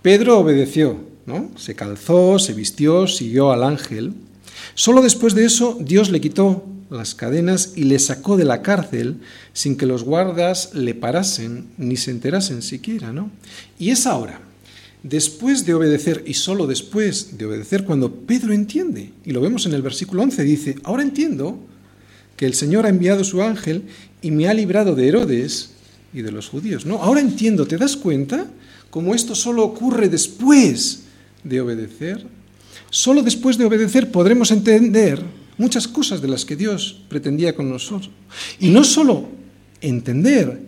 Pedro 0.00 0.38
obedeció, 0.38 0.98
¿no? 1.26 1.50
Se 1.58 1.74
calzó, 1.74 2.38
se 2.38 2.54
vistió, 2.54 3.06
siguió 3.06 3.52
al 3.52 3.64
ángel. 3.64 4.14
Solo 4.74 5.02
después 5.02 5.34
de 5.34 5.44
eso 5.44 5.76
Dios 5.78 6.08
le 6.08 6.22
quitó 6.22 6.64
las 6.92 7.14
cadenas 7.14 7.72
y 7.76 7.84
le 7.84 7.98
sacó 7.98 8.36
de 8.36 8.44
la 8.44 8.62
cárcel 8.62 9.16
sin 9.52 9.76
que 9.76 9.86
los 9.86 10.04
guardas 10.04 10.74
le 10.74 10.94
parasen 10.94 11.66
ni 11.78 11.96
se 11.96 12.10
enterasen 12.10 12.62
siquiera, 12.62 13.12
¿no? 13.12 13.30
Y 13.78 13.90
es 13.90 14.06
ahora 14.06 14.40
después 15.02 15.66
de 15.66 15.74
obedecer 15.74 16.22
y 16.26 16.34
solo 16.34 16.66
después 16.66 17.36
de 17.36 17.46
obedecer 17.46 17.84
cuando 17.84 18.12
Pedro 18.12 18.52
entiende, 18.52 19.12
y 19.24 19.32
lo 19.32 19.40
vemos 19.40 19.66
en 19.66 19.72
el 19.72 19.82
versículo 19.82 20.22
11, 20.22 20.42
dice, 20.44 20.76
ahora 20.84 21.02
entiendo 21.02 21.58
que 22.36 22.46
el 22.46 22.54
Señor 22.54 22.86
ha 22.86 22.90
enviado 22.90 23.24
su 23.24 23.42
ángel 23.42 23.82
y 24.20 24.30
me 24.30 24.48
ha 24.48 24.54
librado 24.54 24.94
de 24.94 25.08
Herodes 25.08 25.70
y 26.14 26.22
de 26.22 26.32
los 26.32 26.48
judíos. 26.48 26.86
No, 26.86 27.02
ahora 27.02 27.20
entiendo, 27.20 27.66
¿te 27.66 27.78
das 27.78 27.96
cuenta? 27.96 28.46
Como 28.90 29.14
esto 29.14 29.34
solo 29.34 29.64
ocurre 29.64 30.08
después 30.08 31.04
de 31.42 31.60
obedecer. 31.60 32.26
Solo 32.90 33.22
después 33.22 33.58
de 33.58 33.64
obedecer 33.64 34.10
podremos 34.10 34.50
entender 34.50 35.22
muchas 35.58 35.88
cosas 35.88 36.20
de 36.20 36.28
las 36.28 36.44
que 36.44 36.56
Dios 36.56 37.02
pretendía 37.08 37.54
con 37.54 37.68
nosotros. 37.68 38.10
Y 38.60 38.68
no 38.68 38.84
solo 38.84 39.28
entender, 39.80 40.60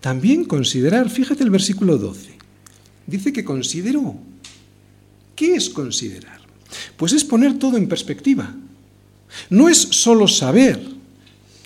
también 0.00 0.44
considerar. 0.44 1.10
Fíjate 1.10 1.42
el 1.42 1.50
versículo 1.50 1.98
12 1.98 2.34
dice 3.06 3.32
que 3.32 3.44
consideró. 3.44 4.16
¿Qué 5.34 5.54
es 5.54 5.68
considerar? 5.68 6.40
Pues 6.96 7.12
es 7.12 7.24
poner 7.24 7.58
todo 7.58 7.76
en 7.76 7.88
perspectiva. 7.88 8.54
No 9.50 9.68
es 9.68 9.78
solo 9.78 10.28
saber 10.28 10.80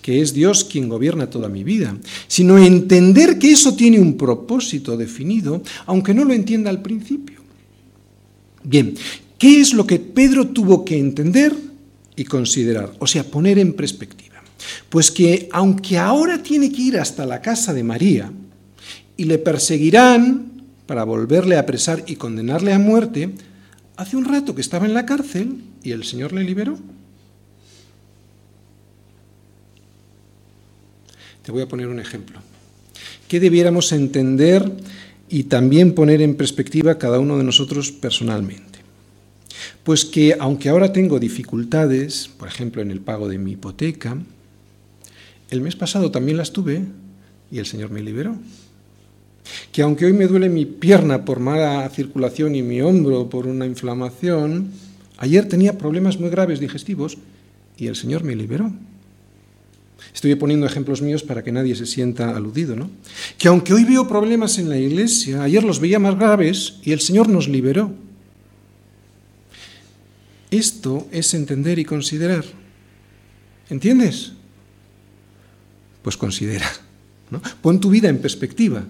que 0.01 0.21
es 0.21 0.33
Dios 0.33 0.63
quien 0.63 0.89
gobierna 0.89 1.29
toda 1.29 1.49
mi 1.49 1.63
vida, 1.63 1.95
sino 2.27 2.57
entender 2.57 3.37
que 3.37 3.51
eso 3.51 3.75
tiene 3.75 3.99
un 3.99 4.17
propósito 4.17 4.97
definido, 4.97 5.61
aunque 5.85 6.13
no 6.13 6.23
lo 6.23 6.33
entienda 6.33 6.69
al 6.69 6.81
principio. 6.81 7.39
Bien, 8.63 8.95
¿qué 9.37 9.61
es 9.61 9.73
lo 9.73 9.85
que 9.85 9.99
Pedro 9.99 10.47
tuvo 10.47 10.83
que 10.83 10.97
entender 10.97 11.55
y 12.19 12.25
considerar? 12.25 12.91
O 12.99 13.07
sea, 13.07 13.23
poner 13.23 13.57
en 13.59 13.71
perspectiva. 13.71 14.43
Pues 14.89 15.09
que 15.09 15.47
aunque 15.53 15.97
ahora 15.97 16.43
tiene 16.43 16.69
que 16.69 16.81
ir 16.81 16.97
hasta 16.99 17.25
la 17.25 17.41
casa 17.41 17.73
de 17.73 17.81
María 17.81 18.29
y 19.15 19.23
le 19.23 19.37
perseguirán 19.37 20.51
para 20.85 21.05
volverle 21.05 21.55
a 21.55 21.61
apresar 21.61 22.03
y 22.07 22.17
condenarle 22.17 22.73
a 22.73 22.79
muerte, 22.79 23.29
hace 23.95 24.17
un 24.17 24.25
rato 24.25 24.53
que 24.53 24.59
estaba 24.59 24.85
en 24.85 24.93
la 24.93 25.05
cárcel 25.05 25.61
y 25.81 25.91
el 25.91 26.03
Señor 26.03 26.33
le 26.33 26.43
liberó. 26.43 26.77
Te 31.41 31.53
voy 31.53 31.61
a 31.61 31.69
poner 31.69 31.87
un 31.87 32.01
ejemplo. 32.01 32.41
¿Qué 33.29 33.39
debiéramos 33.39 33.93
entender 33.93 34.69
y 35.29 35.43
también 35.43 35.95
poner 35.95 36.21
en 36.21 36.35
perspectiva 36.35 36.97
cada 36.97 37.19
uno 37.19 37.37
de 37.37 37.45
nosotros 37.45 37.93
personalmente? 37.93 38.68
Pues 39.89 40.05
que 40.05 40.35
aunque 40.39 40.69
ahora 40.69 40.93
tengo 40.93 41.17
dificultades, 41.17 42.29
por 42.37 42.47
ejemplo 42.47 42.83
en 42.83 42.91
el 42.91 42.99
pago 42.99 43.27
de 43.27 43.39
mi 43.39 43.53
hipoteca, 43.53 44.15
el 45.49 45.61
mes 45.61 45.75
pasado 45.75 46.11
también 46.11 46.37
las 46.37 46.53
tuve 46.53 46.83
y 47.51 47.57
el 47.57 47.65
Señor 47.65 47.89
me 47.89 48.03
liberó 48.03 48.37
que 49.71 49.81
aunque 49.81 50.05
hoy 50.05 50.13
me 50.13 50.27
duele 50.27 50.47
mi 50.47 50.65
pierna 50.65 51.25
por 51.25 51.39
mala 51.39 51.89
circulación 51.89 52.53
y 52.53 52.61
mi 52.61 52.81
hombro 52.81 53.31
por 53.31 53.47
una 53.47 53.65
inflamación, 53.65 54.69
ayer 55.17 55.47
tenía 55.47 55.79
problemas 55.79 56.19
muy 56.19 56.29
graves 56.29 56.59
digestivos 56.59 57.17
y 57.75 57.87
el 57.87 57.95
Señor 57.95 58.23
me 58.23 58.35
liberó. 58.35 58.71
Estoy 60.13 60.35
poniendo 60.35 60.67
ejemplos 60.67 61.01
míos 61.01 61.23
para 61.23 61.43
que 61.43 61.51
nadie 61.51 61.75
se 61.75 61.87
sienta 61.87 62.37
aludido, 62.37 62.75
¿no? 62.75 62.91
Que 63.39 63.47
aunque 63.47 63.73
hoy 63.73 63.85
veo 63.85 64.07
problemas 64.07 64.59
en 64.59 64.69
la 64.69 64.77
iglesia, 64.77 65.41
ayer 65.41 65.63
los 65.63 65.79
veía 65.79 65.97
más 65.97 66.15
graves 66.15 66.75
y 66.83 66.91
el 66.91 66.99
Señor 66.99 67.27
nos 67.27 67.47
liberó. 67.47 67.91
Esto 70.51 71.07
es 71.11 71.33
entender 71.33 71.79
y 71.79 71.85
considerar. 71.85 72.45
¿Entiendes? 73.69 74.33
Pues 76.01 76.17
considera. 76.17 76.69
¿no? 77.29 77.41
Pon 77.61 77.79
tu 77.79 77.89
vida 77.89 78.09
en 78.09 78.19
perspectiva 78.19 78.83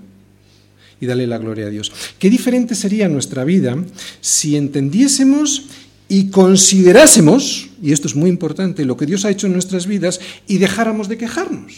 y 1.01 1.05
dale 1.05 1.27
la 1.27 1.37
gloria 1.37 1.67
a 1.67 1.69
Dios. 1.69 1.91
Qué 2.17 2.29
diferente 2.29 2.75
sería 2.75 3.07
nuestra 3.07 3.43
vida 3.43 3.77
si 4.21 4.55
entendiésemos 4.55 5.65
y 6.07 6.29
considerásemos, 6.29 7.69
y 7.81 7.91
esto 7.91 8.07
es 8.07 8.15
muy 8.15 8.29
importante, 8.29 8.83
lo 8.83 8.97
que 8.97 9.05
Dios 9.05 9.25
ha 9.25 9.29
hecho 9.29 9.47
en 9.47 9.53
nuestras 9.53 9.85
vidas 9.85 10.19
y 10.47 10.57
dejáramos 10.57 11.07
de 11.07 11.17
quejarnos. 11.17 11.73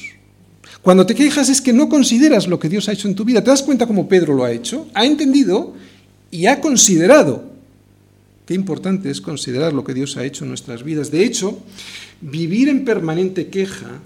Cuando 0.82 1.06
te 1.06 1.14
quejas 1.14 1.50
es 1.50 1.62
que 1.62 1.74
no 1.74 1.90
consideras 1.90 2.48
lo 2.48 2.60
que 2.60 2.70
Dios 2.70 2.88
ha 2.88 2.94
hecho 2.94 3.08
en 3.08 3.16
tu 3.16 3.24
vida. 3.24 3.44
¿Te 3.44 3.52
das 3.52 3.62
cuenta 3.62 3.86
cómo 3.86 4.08
Pedro 4.08 4.34
lo 4.34 4.44
ha 4.44 4.52
hecho? 4.52 4.88
Ha 4.94 5.06
entendido 5.06 5.76
y 6.32 6.48
ha 6.48 6.60
considerado. 6.60 7.51
Qué 8.52 8.56
importante 8.56 9.10
es 9.10 9.22
considerar 9.22 9.72
lo 9.72 9.86
que 9.86 9.94
Dios 9.94 10.18
ha 10.18 10.26
hecho 10.26 10.44
en 10.44 10.50
nuestras 10.50 10.84
vidas. 10.84 11.10
De 11.10 11.24
hecho, 11.24 11.64
vivir 12.20 12.68
en 12.68 12.84
permanente 12.84 13.48
queja 13.48 14.02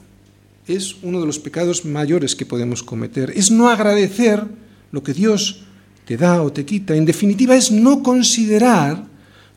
es 0.67 0.97
uno 1.01 1.19
de 1.19 1.25
los 1.25 1.39
pecados 1.39 1.83
mayores 1.83 2.35
que 2.35 2.45
podemos 2.45 2.83
cometer. 2.83 3.33
Es 3.35 3.49
no 3.49 3.69
agradecer 3.69 4.43
lo 4.91 5.01
que 5.01 5.15
Dios 5.15 5.63
te 6.05 6.15
da 6.15 6.43
o 6.43 6.53
te 6.53 6.63
quita. 6.63 6.95
En 6.95 7.05
definitiva, 7.05 7.55
es 7.55 7.71
no 7.71 8.03
considerar 8.03 9.07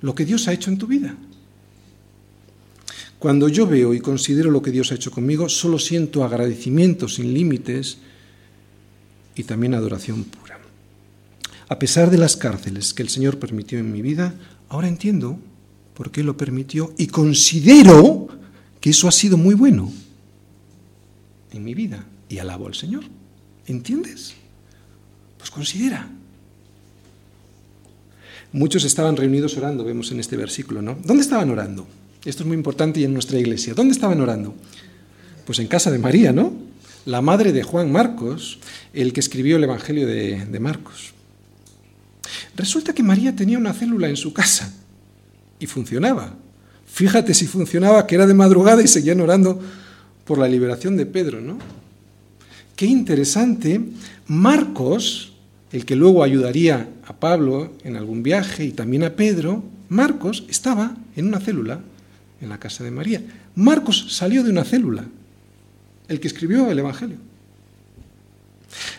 lo 0.00 0.14
que 0.14 0.24
Dios 0.24 0.48
ha 0.48 0.54
hecho 0.54 0.70
en 0.70 0.78
tu 0.78 0.86
vida. 0.86 1.14
Cuando 3.18 3.50
yo 3.50 3.66
veo 3.66 3.92
y 3.92 4.00
considero 4.00 4.50
lo 4.50 4.62
que 4.62 4.70
Dios 4.70 4.90
ha 4.90 4.94
hecho 4.94 5.10
conmigo, 5.10 5.50
solo 5.50 5.78
siento 5.78 6.24
agradecimiento 6.24 7.08
sin 7.08 7.34
límites 7.34 7.98
y 9.36 9.42
también 9.44 9.74
adoración 9.74 10.24
pura. 10.24 10.58
A 11.68 11.78
pesar 11.78 12.10
de 12.10 12.16
las 12.16 12.38
cárceles 12.38 12.94
que 12.94 13.02
el 13.02 13.10
Señor 13.10 13.38
permitió 13.38 13.78
en 13.78 13.92
mi 13.92 14.00
vida, 14.00 14.34
ahora 14.68 14.88
entiendo 14.88 15.38
por 15.94 16.10
qué 16.10 16.22
lo 16.22 16.36
permitió 16.36 16.94
y 16.96 17.08
considero 17.08 18.28
que 18.80 18.90
eso 18.90 19.08
ha 19.08 19.12
sido 19.12 19.36
muy 19.36 19.54
bueno 19.54 19.92
en 21.52 21.64
mi 21.64 21.74
vida 21.74 22.04
y 22.28 22.38
alabo 22.38 22.66
al 22.66 22.74
Señor. 22.74 23.04
¿Entiendes? 23.66 24.34
Pues 25.36 25.50
considera. 25.50 26.08
Muchos 28.52 28.84
estaban 28.84 29.16
reunidos 29.16 29.56
orando, 29.56 29.84
vemos 29.84 30.10
en 30.10 30.20
este 30.20 30.36
versículo, 30.36 30.80
¿no? 30.80 30.96
¿Dónde 31.04 31.22
estaban 31.22 31.50
orando? 31.50 31.86
Esto 32.24 32.42
es 32.42 32.46
muy 32.46 32.56
importante 32.56 33.00
y 33.00 33.04
en 33.04 33.12
nuestra 33.12 33.38
iglesia. 33.38 33.74
¿Dónde 33.74 33.92
estaban 33.92 34.20
orando? 34.20 34.54
Pues 35.44 35.58
en 35.58 35.66
casa 35.66 35.90
de 35.90 35.98
María, 35.98 36.32
¿no? 36.32 36.52
La 37.04 37.20
madre 37.20 37.52
de 37.52 37.62
Juan 37.62 37.92
Marcos, 37.92 38.58
el 38.92 39.12
que 39.12 39.20
escribió 39.20 39.56
el 39.56 39.64
Evangelio 39.64 40.06
de, 40.06 40.46
de 40.46 40.60
Marcos. 40.60 41.12
Resulta 42.58 42.92
que 42.92 43.04
María 43.04 43.36
tenía 43.36 43.56
una 43.56 43.72
célula 43.72 44.08
en 44.08 44.16
su 44.16 44.32
casa 44.32 44.74
y 45.60 45.66
funcionaba. 45.66 46.34
Fíjate 46.86 47.32
si 47.32 47.46
funcionaba, 47.46 48.04
que 48.04 48.16
era 48.16 48.26
de 48.26 48.34
madrugada 48.34 48.82
y 48.82 48.88
seguían 48.88 49.20
orando 49.20 49.60
por 50.24 50.38
la 50.38 50.48
liberación 50.48 50.96
de 50.96 51.06
Pedro, 51.06 51.40
¿no? 51.40 51.56
Qué 52.74 52.86
interesante. 52.86 53.80
Marcos, 54.26 55.34
el 55.70 55.84
que 55.84 55.94
luego 55.94 56.24
ayudaría 56.24 56.88
a 57.06 57.12
Pablo 57.20 57.74
en 57.84 57.96
algún 57.96 58.24
viaje 58.24 58.64
y 58.64 58.72
también 58.72 59.04
a 59.04 59.14
Pedro, 59.14 59.62
Marcos 59.88 60.44
estaba 60.48 60.96
en 61.14 61.28
una 61.28 61.38
célula 61.38 61.80
en 62.40 62.48
la 62.48 62.58
casa 62.58 62.82
de 62.82 62.90
María. 62.90 63.22
Marcos 63.54 64.06
salió 64.08 64.42
de 64.42 64.50
una 64.50 64.64
célula, 64.64 65.04
el 66.08 66.18
que 66.18 66.26
escribió 66.26 66.68
el 66.72 66.78
Evangelio. 66.80 67.18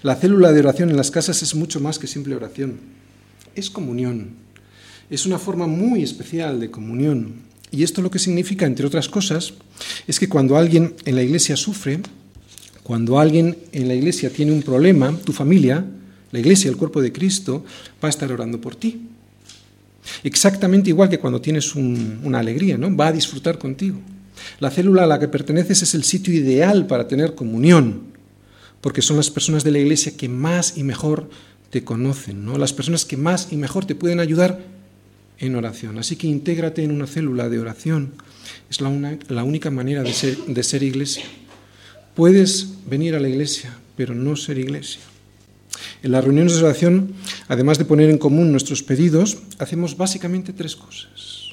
La 0.01 0.15
célula 0.15 0.53
de 0.53 0.61
oración 0.61 0.89
en 0.89 0.97
las 0.97 1.11
casas 1.11 1.43
es 1.43 1.55
mucho 1.55 1.81
más 1.81 1.99
que 1.99 2.07
simple 2.07 2.35
oración, 2.35 2.98
es 3.59 3.69
comunión, 3.69 4.29
es 5.09 5.25
una 5.25 5.37
forma 5.37 5.67
muy 5.67 6.03
especial 6.03 6.59
de 6.59 6.71
comunión. 6.71 7.47
Y 7.71 7.83
esto 7.83 8.01
lo 8.01 8.09
que 8.09 8.19
significa, 8.19 8.65
entre 8.65 8.87
otras 8.87 9.07
cosas, 9.07 9.53
es 10.07 10.19
que 10.19 10.27
cuando 10.27 10.57
alguien 10.57 10.95
en 11.05 11.15
la 11.15 11.23
iglesia 11.23 11.55
sufre, 11.55 11.99
cuando 12.81 13.19
alguien 13.19 13.55
en 13.71 13.87
la 13.87 13.93
iglesia 13.93 14.31
tiene 14.31 14.51
un 14.51 14.63
problema, 14.63 15.15
tu 15.23 15.31
familia, 15.31 15.85
la 16.31 16.39
iglesia, 16.39 16.69
el 16.69 16.77
cuerpo 16.77 17.01
de 17.01 17.11
Cristo, 17.11 17.63
va 18.03 18.07
a 18.07 18.09
estar 18.09 18.31
orando 18.31 18.59
por 18.59 18.75
ti. 18.75 19.01
Exactamente 20.23 20.89
igual 20.89 21.09
que 21.09 21.19
cuando 21.19 21.41
tienes 21.41 21.75
una 21.75 22.39
alegría, 22.39 22.77
¿no? 22.77 22.95
Va 22.95 23.07
a 23.07 23.11
disfrutar 23.11 23.59
contigo. 23.59 23.99
La 24.59 24.71
célula 24.71 25.03
a 25.03 25.07
la 25.07 25.19
que 25.19 25.27
perteneces 25.27 25.83
es 25.83 25.93
el 25.93 26.03
sitio 26.03 26.33
ideal 26.33 26.87
para 26.87 27.07
tener 27.07 27.35
comunión, 27.35 28.03
porque 28.81 29.01
son 29.01 29.17
las 29.17 29.29
personas 29.29 29.63
de 29.63 29.71
la 29.71 29.79
iglesia 29.79 30.15
que 30.15 30.29
más 30.29 30.77
y 30.77 30.83
mejor 30.83 31.29
te 31.69 31.83
conocen, 31.83 32.45
¿no? 32.45 32.57
Las 32.57 32.73
personas 32.73 33.05
que 33.05 33.17
más 33.17 33.49
y 33.51 33.57
mejor 33.57 33.85
te 33.85 33.95
pueden 33.95 34.19
ayudar 34.19 34.59
en 35.37 35.55
oración. 35.55 35.97
Así 35.97 36.15
que 36.15 36.27
intégrate 36.27 36.83
en 36.83 36.91
una 36.91 37.07
célula 37.07 37.49
de 37.49 37.59
oración. 37.59 38.13
Es 38.69 38.81
la, 38.81 39.17
la 39.27 39.43
única 39.43 39.71
manera 39.71 40.03
de 40.03 40.13
ser, 40.13 40.37
de 40.37 40.63
ser 40.63 40.83
iglesia. 40.83 41.23
Puedes 42.15 42.69
venir 42.89 43.15
a 43.15 43.19
la 43.19 43.29
iglesia, 43.29 43.77
pero 43.95 44.13
no 44.13 44.35
ser 44.35 44.57
iglesia. 44.57 45.01
En 46.03 46.11
las 46.11 46.23
reuniones 46.23 46.55
de 46.55 46.63
oración, 46.63 47.13
además 47.47 47.77
de 47.77 47.85
poner 47.85 48.09
en 48.09 48.17
común 48.17 48.51
nuestros 48.51 48.83
pedidos, 48.83 49.37
hacemos 49.59 49.95
básicamente 49.95 50.53
tres 50.53 50.75
cosas. 50.75 51.49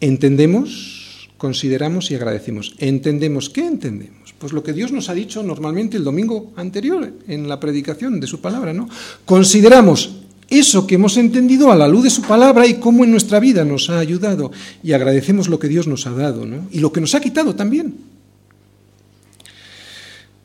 Entendemos, 0.00 1.01
consideramos 1.42 2.08
y 2.12 2.14
agradecemos. 2.14 2.76
¿Entendemos 2.78 3.50
qué 3.50 3.66
entendemos? 3.66 4.32
Pues 4.38 4.52
lo 4.52 4.62
que 4.62 4.72
Dios 4.72 4.92
nos 4.92 5.08
ha 5.08 5.12
dicho 5.12 5.42
normalmente 5.42 5.96
el 5.96 6.04
domingo 6.04 6.52
anterior 6.54 7.12
en 7.26 7.48
la 7.48 7.58
predicación 7.58 8.20
de 8.20 8.28
su 8.28 8.40
palabra, 8.40 8.72
¿no? 8.72 8.88
Consideramos 9.24 10.22
eso 10.48 10.86
que 10.86 10.94
hemos 10.94 11.16
entendido 11.16 11.72
a 11.72 11.76
la 11.76 11.88
luz 11.88 12.04
de 12.04 12.10
su 12.10 12.22
palabra 12.22 12.64
y 12.68 12.74
cómo 12.74 13.02
en 13.02 13.10
nuestra 13.10 13.40
vida 13.40 13.64
nos 13.64 13.90
ha 13.90 13.98
ayudado 13.98 14.52
y 14.84 14.92
agradecemos 14.92 15.48
lo 15.48 15.58
que 15.58 15.66
Dios 15.66 15.88
nos 15.88 16.06
ha 16.06 16.12
dado, 16.12 16.46
¿no? 16.46 16.68
Y 16.70 16.78
lo 16.78 16.92
que 16.92 17.00
nos 17.00 17.16
ha 17.16 17.20
quitado 17.20 17.56
también. 17.56 17.96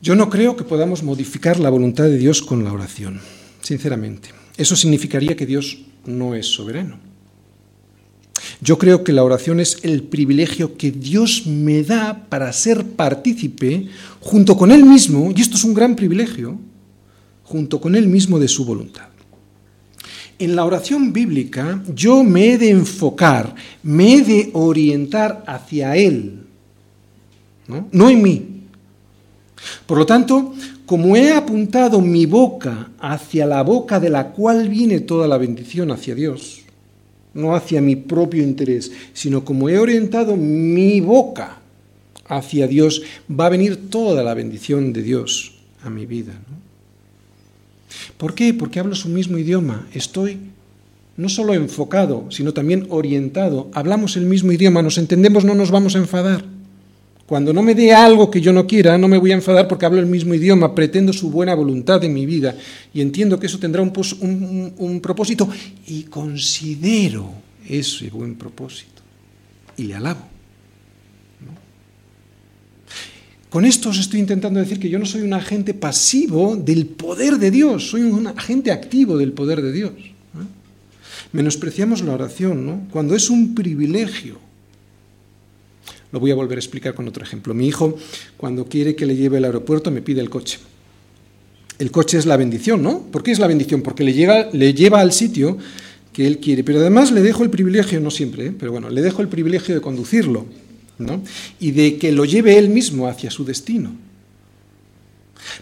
Yo 0.02 0.16
no 0.16 0.28
creo 0.28 0.56
que 0.56 0.64
podamos 0.64 1.04
modificar 1.04 1.60
la 1.60 1.70
voluntad 1.70 2.04
de 2.06 2.18
Dios 2.18 2.42
con 2.42 2.64
la 2.64 2.72
oración 2.72 3.20
sinceramente. 3.62 4.30
Eso 4.56 4.74
significaría 4.74 5.36
que 5.36 5.46
Dios 5.46 5.78
no 6.06 6.34
es 6.34 6.46
soberano. 6.46 7.07
Yo 8.60 8.78
creo 8.78 9.04
que 9.04 9.12
la 9.12 9.24
oración 9.24 9.60
es 9.60 9.78
el 9.82 10.02
privilegio 10.02 10.76
que 10.76 10.90
Dios 10.90 11.46
me 11.46 11.82
da 11.82 12.26
para 12.28 12.52
ser 12.52 12.84
partícipe 12.84 13.88
junto 14.20 14.56
con 14.56 14.70
Él 14.70 14.84
mismo, 14.84 15.32
y 15.34 15.40
esto 15.40 15.56
es 15.56 15.64
un 15.64 15.74
gran 15.74 15.96
privilegio, 15.96 16.58
junto 17.44 17.80
con 17.80 17.94
Él 17.94 18.08
mismo 18.08 18.38
de 18.38 18.48
su 18.48 18.64
voluntad. 18.64 19.08
En 20.38 20.54
la 20.54 20.64
oración 20.64 21.12
bíblica 21.12 21.82
yo 21.92 22.22
me 22.22 22.52
he 22.52 22.58
de 22.58 22.70
enfocar, 22.70 23.54
me 23.82 24.14
he 24.14 24.22
de 24.22 24.50
orientar 24.52 25.42
hacia 25.46 25.96
Él, 25.96 26.44
no, 27.66 27.88
no 27.90 28.08
en 28.08 28.22
mí. 28.22 28.46
Por 29.86 29.98
lo 29.98 30.06
tanto, 30.06 30.54
como 30.86 31.16
he 31.16 31.32
apuntado 31.32 32.00
mi 32.00 32.24
boca 32.24 32.90
hacia 32.98 33.44
la 33.44 33.62
boca 33.62 34.00
de 34.00 34.08
la 34.08 34.28
cual 34.28 34.68
viene 34.68 35.00
toda 35.00 35.26
la 35.26 35.36
bendición 35.36 35.90
hacia 35.90 36.14
Dios, 36.14 36.62
no 37.38 37.54
hacia 37.54 37.80
mi 37.80 37.96
propio 37.96 38.42
interés, 38.42 38.92
sino 39.14 39.44
como 39.44 39.68
he 39.68 39.78
orientado 39.78 40.36
mi 40.36 41.00
boca 41.00 41.60
hacia 42.26 42.66
Dios, 42.66 43.02
va 43.28 43.46
a 43.46 43.50
venir 43.50 43.88
toda 43.88 44.22
la 44.22 44.34
bendición 44.34 44.92
de 44.92 45.02
Dios 45.02 45.54
a 45.82 45.88
mi 45.88 46.04
vida. 46.04 46.34
¿Por 48.18 48.34
qué? 48.34 48.52
Porque 48.52 48.80
hablo 48.80 48.94
su 48.94 49.08
mismo 49.08 49.38
idioma. 49.38 49.86
Estoy 49.94 50.38
no 51.16 51.28
solo 51.28 51.54
enfocado, 51.54 52.26
sino 52.30 52.52
también 52.52 52.86
orientado. 52.90 53.70
Hablamos 53.72 54.16
el 54.16 54.26
mismo 54.26 54.52
idioma, 54.52 54.82
nos 54.82 54.98
entendemos, 54.98 55.44
no 55.44 55.54
nos 55.54 55.70
vamos 55.70 55.96
a 55.96 55.98
enfadar. 55.98 56.44
Cuando 57.28 57.52
no 57.52 57.62
me 57.62 57.74
dé 57.74 57.92
algo 57.92 58.30
que 58.30 58.40
yo 58.40 58.54
no 58.54 58.66
quiera, 58.66 58.96
no 58.96 59.06
me 59.06 59.18
voy 59.18 59.32
a 59.32 59.34
enfadar 59.34 59.68
porque 59.68 59.84
hablo 59.84 60.00
el 60.00 60.06
mismo 60.06 60.32
idioma, 60.32 60.74
pretendo 60.74 61.12
su 61.12 61.30
buena 61.30 61.54
voluntad 61.54 62.02
en 62.02 62.14
mi 62.14 62.24
vida 62.24 62.56
y 62.94 63.02
entiendo 63.02 63.38
que 63.38 63.48
eso 63.48 63.58
tendrá 63.58 63.82
un, 63.82 65.00
propósito 65.02 65.46
y 65.86 66.04
considero 66.04 67.30
ese 67.68 68.08
buen 68.08 68.34
propósito 68.34 69.02
y 69.76 69.82
le 69.82 69.96
alabo. 69.96 70.22
Con 73.50 73.66
esto 73.66 73.90
os 73.90 73.98
estoy 73.98 74.20
intentando 74.20 74.58
decir 74.58 74.80
que 74.80 74.88
yo 74.88 74.98
no 74.98 75.04
soy 75.04 75.20
un 75.20 75.34
agente 75.34 75.74
pasivo 75.74 76.56
del 76.56 76.86
poder 76.86 77.36
de 77.36 77.50
Dios, 77.50 77.90
soy 77.90 78.04
un 78.04 78.26
agente 78.26 78.72
activo 78.72 79.18
del 79.18 79.32
poder 79.32 79.60
de 79.60 79.72
Dios. 79.72 79.92
Menospreciamos 81.32 82.00
la 82.00 82.14
oración, 82.14 82.64
¿no? 82.64 82.88
Cuando 82.90 83.14
es 83.14 83.28
un 83.28 83.54
privilegio 83.54 84.47
lo 86.12 86.20
voy 86.20 86.30
a 86.30 86.34
volver 86.34 86.58
a 86.58 86.60
explicar 86.60 86.94
con 86.94 87.06
otro 87.08 87.22
ejemplo. 87.22 87.54
Mi 87.54 87.66
hijo, 87.68 87.96
cuando 88.36 88.66
quiere 88.66 88.94
que 88.94 89.06
le 89.06 89.16
lleve 89.16 89.38
al 89.38 89.44
aeropuerto, 89.44 89.90
me 89.90 90.02
pide 90.02 90.20
el 90.20 90.30
coche. 90.30 90.58
El 91.78 91.90
coche 91.90 92.18
es 92.18 92.26
la 92.26 92.36
bendición, 92.36 92.82
¿no? 92.82 93.02
¿Por 93.02 93.22
qué 93.22 93.30
es 93.30 93.38
la 93.38 93.46
bendición? 93.46 93.82
Porque 93.82 94.04
le, 94.04 94.12
llega, 94.12 94.48
le 94.52 94.74
lleva 94.74 95.00
al 95.00 95.12
sitio 95.12 95.58
que 96.12 96.26
él 96.26 96.38
quiere. 96.38 96.64
Pero 96.64 96.80
además 96.80 97.12
le 97.12 97.22
dejo 97.22 97.44
el 97.44 97.50
privilegio, 97.50 98.00
no 98.00 98.10
siempre, 98.10 98.46
¿eh? 98.46 98.54
pero 98.58 98.72
bueno, 98.72 98.90
le 98.90 99.02
dejo 99.02 99.22
el 99.22 99.28
privilegio 99.28 99.74
de 99.74 99.80
conducirlo, 99.80 100.46
¿no? 100.98 101.22
Y 101.60 101.70
de 101.70 101.98
que 101.98 102.10
lo 102.10 102.24
lleve 102.24 102.58
él 102.58 102.70
mismo 102.70 103.06
hacia 103.06 103.30
su 103.30 103.44
destino. 103.44 103.92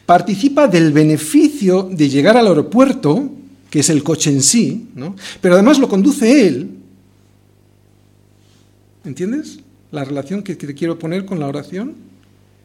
Participa 0.06 0.68
del 0.68 0.92
beneficio 0.92 1.82
de 1.92 2.08
llegar 2.08 2.36
al 2.36 2.46
aeropuerto, 2.46 3.30
que 3.68 3.80
es 3.80 3.90
el 3.90 4.02
coche 4.02 4.30
en 4.30 4.42
sí, 4.42 4.88
¿no? 4.94 5.16
Pero 5.40 5.54
además 5.54 5.78
lo 5.78 5.88
conduce 5.88 6.46
él. 6.46 6.70
¿Entiendes? 9.04 9.58
La 9.90 10.04
relación 10.04 10.42
que 10.42 10.54
te 10.54 10.74
quiero 10.74 10.98
poner 10.98 11.24
con 11.24 11.38
la 11.38 11.46
oración. 11.46 11.94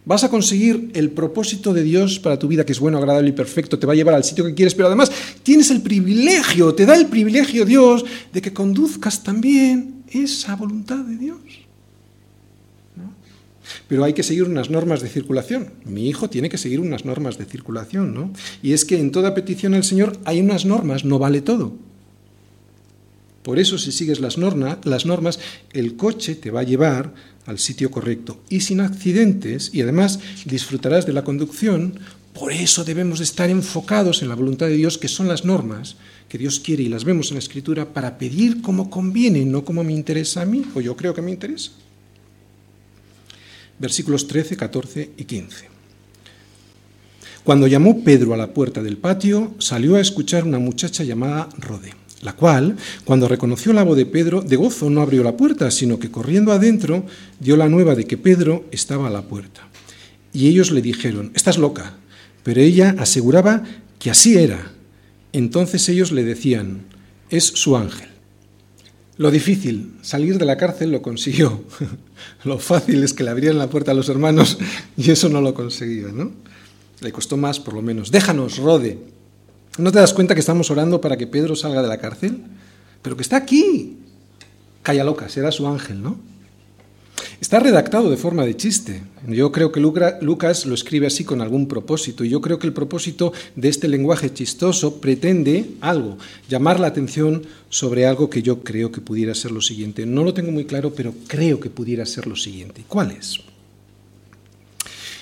Vas 0.04 0.24
a 0.24 0.30
conseguir 0.30 0.90
el 0.96 1.12
propósito 1.12 1.74
de 1.74 1.84
Dios 1.84 2.20
para 2.20 2.40
tu 2.40 2.48
vida, 2.48 2.66
que 2.66 2.72
es 2.72 2.80
bueno, 2.80 2.98
agradable 2.98 3.30
y 3.30 3.34
perfecto, 3.34 3.78
te 3.78 3.86
va 3.86 3.94
a 3.94 3.96
llevar 3.96 4.16
al 4.16 4.24
sitio 4.24 4.44
que 4.46 4.56
quieres, 4.56 4.74
pero 4.74 4.88
además 4.88 5.12
tienes 5.44 5.70
el 5.70 5.82
privilegio, 5.82 6.74
te 6.74 6.88
da 6.88 6.96
el 6.96 7.06
privilegio 7.06 7.66
Dios 7.66 8.04
de 8.34 8.42
que 8.42 8.52
conduzcas 8.52 9.24
también 9.24 10.04
esa 10.10 10.56
voluntad 10.56 10.98
de 11.06 11.18
Dios. 11.18 11.40
Pero 13.88 14.04
hay 14.04 14.14
que 14.14 14.24
seguir 14.24 14.44
unas 14.44 14.70
normas 14.70 15.02
de 15.02 15.10
circulación. 15.10 15.72
Mi 15.86 16.10
hijo 16.10 16.30
tiene 16.30 16.50
que 16.50 16.58
seguir 16.58 16.80
unas 16.80 17.06
normas 17.06 17.38
de 17.38 17.46
circulación, 17.46 18.14
¿no? 18.14 18.32
Y 18.62 18.74
es 18.74 18.86
que 18.86 19.00
en 19.00 19.12
toda 19.12 19.36
petición 19.36 19.74
al 19.74 19.84
Señor 19.84 20.18
hay 20.26 20.40
unas 20.40 20.66
normas, 20.66 21.06
no 21.06 21.20
vale 21.20 21.42
todo. 21.42 21.74
Por 23.44 23.58
eso, 23.58 23.78
si 23.78 23.92
sigues 23.92 24.20
las, 24.20 24.38
las 24.38 25.06
normas, 25.06 25.40
el 25.74 25.96
coche 25.96 26.36
te 26.36 26.52
va 26.52 26.62
a 26.62 26.64
llevar 26.64 27.14
al 27.46 27.58
sitio 27.58 27.90
correcto 27.90 28.42
y 28.50 28.62
sin 28.62 28.82
accidentes 28.82 29.72
y 29.74 29.82
además 29.82 30.20
disfrutarás 30.46 31.06
de 31.06 31.14
la 31.14 31.24
conducción. 31.24 32.00
Por 32.34 32.54
eso 32.54 32.84
debemos 32.84 33.20
de 33.20 33.26
estar 33.26 33.50
enfocados 33.50 34.22
en 34.22 34.30
la 34.30 34.36
voluntad 34.36 34.68
de 34.68 34.78
Dios, 34.78 34.98
que 34.98 35.08
son 35.08 35.28
las 35.28 35.44
normas 35.44 35.96
que 36.30 36.38
Dios 36.38 36.60
quiere 36.60 36.84
y 36.84 36.90
las 36.90 37.04
vemos 37.04 37.30
en 37.30 37.36
la 37.36 37.40
Escritura 37.40 37.94
para 37.94 38.18
pedir 38.18 38.62
como 38.62 38.90
conviene, 38.90 39.44
no 39.44 39.66
como 39.66 39.84
me 39.84 39.92
interesa 39.92 40.44
a 40.44 40.46
mí 40.46 40.64
o 40.76 40.80
yo 40.80 40.96
creo 40.96 41.14
que 41.14 41.22
me 41.22 41.32
interesa. 41.32 41.72
Versículos 43.80 44.28
13, 44.28 44.56
14 44.56 45.12
y 45.18 45.24
15. 45.26 45.72
Cuando 47.44 47.66
llamó 47.66 48.04
Pedro 48.04 48.36
a 48.36 48.38
la 48.38 48.54
puerta 48.54 48.84
del 48.84 48.98
patio, 48.98 49.56
salió 49.58 49.96
a 49.96 50.02
escuchar 50.02 50.44
una 50.44 50.60
muchacha 50.60 51.04
llamada 51.04 51.50
Rode 51.58 52.01
la 52.22 52.34
cual, 52.34 52.78
cuando 53.04 53.28
reconoció 53.28 53.74
la 53.74 53.84
voz 53.84 53.98
de 53.98 54.06
Pedro, 54.06 54.42
de 54.42 54.56
gozo 54.56 54.90
no 54.90 55.02
abrió 55.02 55.24
la 55.24 55.38
puerta, 55.38 55.72
sino 55.72 56.00
que 56.00 56.12
corriendo 56.12 56.52
adentro 56.52 57.06
dio 57.40 57.58
la 57.58 57.70
nueva 57.70 57.96
de 57.96 58.06
que 58.06 58.18
Pedro 58.18 58.66
estaba 58.72 59.08
a 59.08 59.12
la 59.12 59.24
puerta. 59.24 59.68
Y 60.34 60.48
ellos 60.48 60.72
le 60.72 60.82
dijeron, 60.82 61.32
estás 61.34 61.58
loca, 61.58 61.98
pero 62.44 62.62
ella 62.62 62.96
aseguraba 63.00 63.64
que 64.00 64.12
así 64.12 64.38
era. 64.38 64.72
Entonces 65.34 65.88
ellos 65.90 66.12
le 66.12 66.24
decían, 66.24 66.84
es 67.30 67.46
su 67.46 67.76
ángel. 67.76 68.10
Lo 69.18 69.30
difícil, 69.30 69.94
salir 70.02 70.38
de 70.38 70.46
la 70.46 70.58
cárcel 70.58 70.92
lo 70.92 71.02
consiguió. 71.02 71.64
lo 72.44 72.60
fácil 72.60 73.04
es 73.04 73.14
que 73.14 73.24
le 73.24 73.30
abrieran 73.30 73.58
la 73.58 73.70
puerta 73.70 73.92
a 73.92 73.94
los 73.94 74.10
hermanos 74.10 74.58
y 74.98 75.12
eso 75.12 75.30
no 75.30 75.42
lo 75.42 75.54
conseguía, 75.54 76.08
¿no? 76.14 76.32
Le 77.02 77.12
costó 77.12 77.36
más, 77.36 77.60
por 77.60 77.74
lo 77.74 77.82
menos. 77.82 78.12
Déjanos, 78.12 78.58
Rode, 78.58 79.00
¿No 79.78 79.92
te 79.92 80.00
das 80.00 80.14
cuenta 80.14 80.34
que 80.34 80.42
estamos 80.42 80.70
orando 80.70 81.00
para 81.00 81.18
que 81.18 81.28
Pedro 81.28 81.56
salga 81.56 81.82
de 81.82 81.88
la 81.88 81.98
cárcel? 81.98 82.44
Pero 83.02 83.16
que 83.16 83.24
está 83.24 83.38
aquí. 83.38 83.98
Calla 84.84 85.04
loca, 85.04 85.30
será 85.30 85.52
su 85.52 85.66
ángel, 85.68 86.02
¿no? 86.02 86.20
Está 87.40 87.60
redactado 87.60 88.10
de 88.10 88.18
forma 88.18 88.46
de 88.46 88.56
chiste. 88.56 89.02
Yo 89.28 89.52
creo 89.52 89.72
que 89.72 89.80
Lucas 89.80 90.66
lo 90.66 90.76
escribe 90.76 91.08
así 91.08 91.24
con 91.24 91.42
algún 91.42 91.68
propósito. 91.68 92.24
Y 92.24 92.30
yo 92.30 92.42
creo 92.42 92.60
que 92.60 92.68
el 92.68 92.74
propósito 92.74 93.34
de 93.56 93.70
este 93.70 93.88
lenguaje 93.88 94.34
chistoso 94.34 95.00
pretende 95.00 95.72
algo, 95.82 96.18
llamar 96.50 96.80
la 96.80 96.88
atención 96.88 97.44
sobre 97.70 98.06
algo 98.06 98.30
que 98.30 98.42
yo 98.42 98.64
creo 98.64 98.92
que 98.92 99.02
pudiera 99.02 99.34
ser 99.34 99.52
lo 99.52 99.62
siguiente. 99.62 100.06
No 100.06 100.24
lo 100.24 100.34
tengo 100.34 100.52
muy 100.52 100.66
claro, 100.66 100.94
pero 100.94 101.14
creo 101.28 101.60
que 101.60 101.70
pudiera 101.70 102.06
ser 102.06 102.28
lo 102.28 102.36
siguiente. 102.36 102.84
¿Cuál 102.88 103.12
es? 103.12 103.40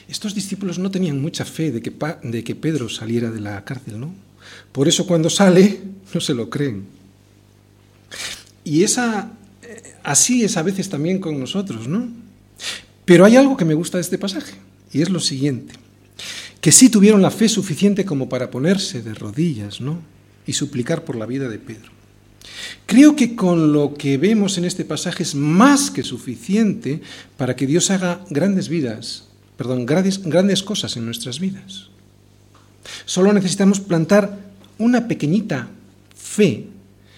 Estos 0.07 0.33
discípulos 0.33 0.79
no 0.79 0.91
tenían 0.91 1.21
mucha 1.21 1.45
fe 1.45 1.71
de 1.71 1.81
que, 1.81 1.93
de 2.23 2.43
que 2.43 2.55
Pedro 2.55 2.89
saliera 2.89 3.29
de 3.29 3.39
la 3.39 3.63
cárcel, 3.63 3.99
¿no? 3.99 4.28
Por 4.71 4.87
eso 4.87 5.05
cuando 5.05 5.29
sale 5.29 5.81
no 6.13 6.21
se 6.21 6.33
lo 6.33 6.49
creen. 6.49 6.85
Y 8.63 8.83
esa, 8.83 9.31
eh, 9.61 9.95
así 10.03 10.43
es 10.43 10.57
a 10.57 10.63
veces 10.63 10.89
también 10.89 11.19
con 11.19 11.39
nosotros, 11.39 11.87
¿no? 11.87 12.07
Pero 13.05 13.25
hay 13.25 13.35
algo 13.35 13.57
que 13.57 13.65
me 13.65 13.73
gusta 13.73 13.97
de 13.97 14.03
este 14.03 14.17
pasaje, 14.17 14.53
y 14.93 15.01
es 15.01 15.09
lo 15.09 15.19
siguiente, 15.19 15.73
que 16.61 16.71
sí 16.71 16.89
tuvieron 16.89 17.21
la 17.21 17.31
fe 17.31 17.49
suficiente 17.49 18.05
como 18.05 18.29
para 18.29 18.51
ponerse 18.51 19.01
de 19.01 19.13
rodillas, 19.13 19.81
¿no? 19.81 20.01
Y 20.45 20.53
suplicar 20.53 21.03
por 21.05 21.15
la 21.15 21.25
vida 21.25 21.49
de 21.49 21.57
Pedro. 21.57 21.91
Creo 22.85 23.15
que 23.15 23.35
con 23.35 23.73
lo 23.73 23.93
que 23.93 24.17
vemos 24.17 24.57
en 24.57 24.65
este 24.65 24.85
pasaje 24.85 25.23
es 25.23 25.35
más 25.35 25.91
que 25.91 26.03
suficiente 26.03 27.01
para 27.37 27.55
que 27.55 27.67
Dios 27.67 27.91
haga 27.91 28.25
grandes 28.29 28.69
vidas, 28.69 29.25
perdón, 29.57 29.85
grandes, 29.85 30.21
grandes 30.23 30.63
cosas 30.63 30.95
en 30.97 31.05
nuestras 31.05 31.39
vidas. 31.39 31.88
Solo 33.10 33.34
necesitamos 33.34 33.80
plantar 33.80 34.38
una 34.78 35.07
pequeñita 35.07 35.68
fe, 36.16 36.68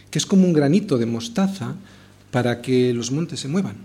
que 0.10 0.20
es 0.20 0.26
como 0.26 0.46
un 0.46 0.54
granito 0.54 0.98
de 0.98 1.06
mostaza, 1.06 1.76
para 2.32 2.62
que 2.62 2.94
los 2.94 3.12
montes 3.12 3.42
se 3.42 3.50
muevan. 3.50 3.76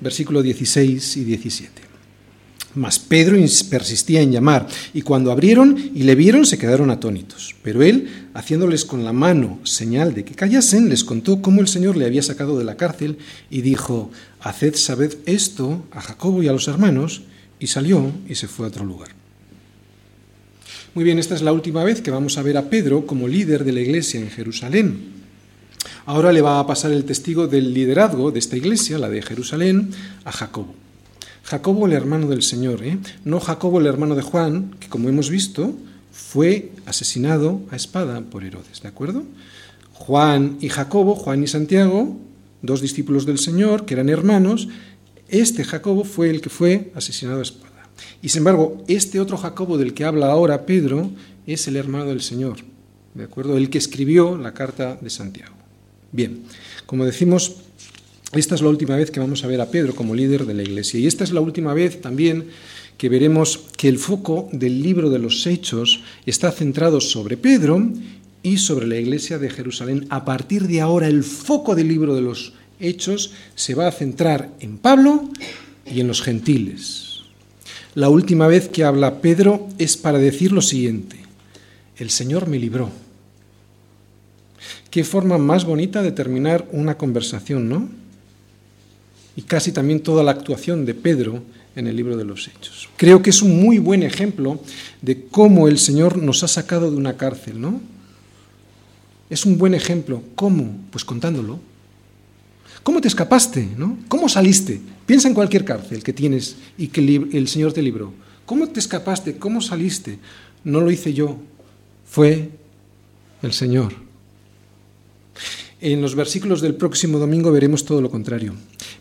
Versículo 0.00 0.40
16 0.40 1.16
y 1.16 1.24
17. 1.24 1.82
Mas 2.76 3.00
Pedro 3.00 3.38
persistía 3.68 4.22
en 4.22 4.30
llamar, 4.30 4.68
y 4.94 5.02
cuando 5.02 5.32
abrieron 5.32 5.76
y 5.92 6.04
le 6.04 6.14
vieron 6.14 6.46
se 6.46 6.58
quedaron 6.58 6.92
atónitos. 6.92 7.56
Pero 7.64 7.82
él, 7.82 8.28
haciéndoles 8.34 8.84
con 8.84 9.02
la 9.04 9.12
mano 9.12 9.58
señal 9.64 10.14
de 10.14 10.24
que 10.24 10.36
callasen, 10.36 10.88
les 10.88 11.02
contó 11.02 11.42
cómo 11.42 11.60
el 11.60 11.66
Señor 11.66 11.96
le 11.96 12.06
había 12.06 12.22
sacado 12.22 12.56
de 12.56 12.64
la 12.64 12.76
cárcel 12.76 13.18
y 13.50 13.62
dijo, 13.62 14.12
Haced 14.38 14.76
saber 14.76 15.18
esto 15.26 15.84
a 15.90 16.00
Jacobo 16.00 16.40
y 16.44 16.46
a 16.46 16.52
los 16.52 16.68
hermanos, 16.68 17.22
y 17.58 17.66
salió 17.66 18.12
y 18.28 18.36
se 18.36 18.46
fue 18.46 18.66
a 18.66 18.68
otro 18.68 18.84
lugar. 18.84 19.17
Muy 20.94 21.04
bien, 21.04 21.18
esta 21.18 21.34
es 21.34 21.42
la 21.42 21.52
última 21.52 21.84
vez 21.84 22.00
que 22.00 22.10
vamos 22.10 22.38
a 22.38 22.42
ver 22.42 22.56
a 22.56 22.70
Pedro 22.70 23.06
como 23.06 23.28
líder 23.28 23.64
de 23.64 23.72
la 23.72 23.80
iglesia 23.80 24.20
en 24.20 24.30
Jerusalén. 24.30 25.18
Ahora 26.06 26.32
le 26.32 26.40
va 26.40 26.58
a 26.58 26.66
pasar 26.66 26.90
el 26.90 27.04
testigo 27.04 27.46
del 27.46 27.74
liderazgo 27.74 28.30
de 28.30 28.38
esta 28.38 28.56
iglesia, 28.56 28.98
la 28.98 29.10
de 29.10 29.20
Jerusalén, 29.20 29.90
a 30.24 30.32
Jacobo. 30.32 30.74
Jacobo 31.44 31.86
el 31.86 31.92
hermano 31.92 32.26
del 32.28 32.42
Señor, 32.42 32.82
¿eh? 32.82 32.98
no 33.24 33.40
Jacobo 33.40 33.80
el 33.80 33.86
hermano 33.86 34.14
de 34.14 34.22
Juan, 34.22 34.74
que 34.80 34.88
como 34.88 35.08
hemos 35.08 35.30
visto 35.30 35.74
fue 36.10 36.72
asesinado 36.86 37.60
a 37.70 37.76
espada 37.76 38.20
por 38.22 38.42
Herodes, 38.42 38.82
¿de 38.82 38.88
acuerdo? 38.88 39.24
Juan 39.92 40.56
y 40.60 40.68
Jacobo, 40.68 41.14
Juan 41.14 41.42
y 41.42 41.46
Santiago, 41.46 42.16
dos 42.62 42.80
discípulos 42.80 43.26
del 43.26 43.38
Señor, 43.38 43.84
que 43.84 43.94
eran 43.94 44.08
hermanos, 44.08 44.68
este 45.28 45.64
Jacobo 45.64 46.04
fue 46.04 46.30
el 46.30 46.40
que 46.40 46.50
fue 46.50 46.90
asesinado 46.94 47.40
a 47.40 47.42
espada. 47.42 47.67
Y 48.22 48.28
sin 48.28 48.40
embargo, 48.40 48.84
este 48.88 49.20
otro 49.20 49.36
Jacobo 49.36 49.78
del 49.78 49.94
que 49.94 50.04
habla 50.04 50.30
ahora 50.30 50.66
Pedro 50.66 51.10
es 51.46 51.66
el 51.68 51.76
hermano 51.76 52.06
del 52.06 52.20
Señor, 52.20 52.58
¿de 53.14 53.24
acuerdo? 53.24 53.56
El 53.56 53.70
que 53.70 53.78
escribió 53.78 54.36
la 54.36 54.54
carta 54.54 54.98
de 55.00 55.10
Santiago. 55.10 55.54
Bien, 56.12 56.42
como 56.86 57.04
decimos, 57.04 57.56
esta 58.32 58.54
es 58.54 58.62
la 58.62 58.68
última 58.68 58.96
vez 58.96 59.10
que 59.10 59.20
vamos 59.20 59.44
a 59.44 59.46
ver 59.46 59.60
a 59.60 59.70
Pedro 59.70 59.94
como 59.94 60.14
líder 60.14 60.44
de 60.44 60.54
la 60.54 60.62
iglesia. 60.62 61.00
Y 61.00 61.06
esta 61.06 61.24
es 61.24 61.32
la 61.32 61.40
última 61.40 61.72
vez 61.74 62.00
también 62.00 62.48
que 62.98 63.08
veremos 63.08 63.60
que 63.76 63.88
el 63.88 63.98
foco 63.98 64.48
del 64.52 64.82
libro 64.82 65.08
de 65.08 65.18
los 65.18 65.46
Hechos 65.46 66.02
está 66.26 66.50
centrado 66.50 67.00
sobre 67.00 67.36
Pedro 67.36 67.90
y 68.42 68.58
sobre 68.58 68.86
la 68.86 68.96
iglesia 68.96 69.38
de 69.38 69.48
Jerusalén. 69.48 70.06
A 70.10 70.24
partir 70.24 70.66
de 70.66 70.80
ahora, 70.80 71.06
el 71.06 71.24
foco 71.24 71.74
del 71.74 71.88
libro 71.88 72.14
de 72.14 72.22
los 72.22 72.52
Hechos 72.80 73.32
se 73.54 73.74
va 73.74 73.88
a 73.88 73.92
centrar 73.92 74.50
en 74.60 74.78
Pablo 74.78 75.30
y 75.86 76.00
en 76.00 76.08
los 76.08 76.22
gentiles. 76.22 77.07
La 77.98 78.08
última 78.10 78.46
vez 78.46 78.68
que 78.68 78.84
habla 78.84 79.20
Pedro 79.20 79.66
es 79.76 79.96
para 79.96 80.18
decir 80.18 80.52
lo 80.52 80.62
siguiente, 80.62 81.16
el 81.96 82.10
Señor 82.10 82.46
me 82.46 82.56
libró. 82.56 82.90
Qué 84.88 85.02
forma 85.02 85.36
más 85.36 85.64
bonita 85.64 86.00
de 86.00 86.12
terminar 86.12 86.68
una 86.70 86.96
conversación, 86.96 87.68
¿no? 87.68 87.88
Y 89.34 89.42
casi 89.42 89.72
también 89.72 89.98
toda 89.98 90.22
la 90.22 90.30
actuación 90.30 90.86
de 90.86 90.94
Pedro 90.94 91.42
en 91.74 91.88
el 91.88 91.96
libro 91.96 92.16
de 92.16 92.24
los 92.24 92.46
Hechos. 92.46 92.88
Creo 92.96 93.20
que 93.20 93.30
es 93.30 93.42
un 93.42 93.60
muy 93.60 93.78
buen 93.78 94.04
ejemplo 94.04 94.60
de 95.02 95.24
cómo 95.24 95.66
el 95.66 95.80
Señor 95.80 96.18
nos 96.18 96.44
ha 96.44 96.48
sacado 96.48 96.92
de 96.92 96.96
una 96.96 97.16
cárcel, 97.16 97.60
¿no? 97.60 97.80
Es 99.28 99.44
un 99.44 99.58
buen 99.58 99.74
ejemplo. 99.74 100.22
¿Cómo? 100.36 100.72
Pues 100.92 101.04
contándolo. 101.04 101.58
¿Cómo 102.88 103.02
te 103.02 103.08
escapaste? 103.08 103.68
¿no? 103.76 103.98
¿Cómo 104.08 104.30
saliste? 104.30 104.80
Piensa 105.04 105.28
en 105.28 105.34
cualquier 105.34 105.62
cárcel 105.62 106.02
que 106.02 106.14
tienes 106.14 106.56
y 106.78 106.86
que 106.88 107.02
el 107.34 107.46
Señor 107.46 107.74
te 107.74 107.82
libró. 107.82 108.14
¿Cómo 108.46 108.66
te 108.66 108.80
escapaste? 108.80 109.36
¿Cómo 109.36 109.60
saliste? 109.60 110.18
No 110.64 110.80
lo 110.80 110.90
hice 110.90 111.12
yo, 111.12 111.36
fue 112.06 112.48
el 113.42 113.52
Señor. 113.52 113.92
En 115.82 116.00
los 116.00 116.14
versículos 116.14 116.62
del 116.62 116.76
próximo 116.76 117.18
domingo 117.18 117.52
veremos 117.52 117.84
todo 117.84 118.00
lo 118.00 118.10
contrario. 118.10 118.54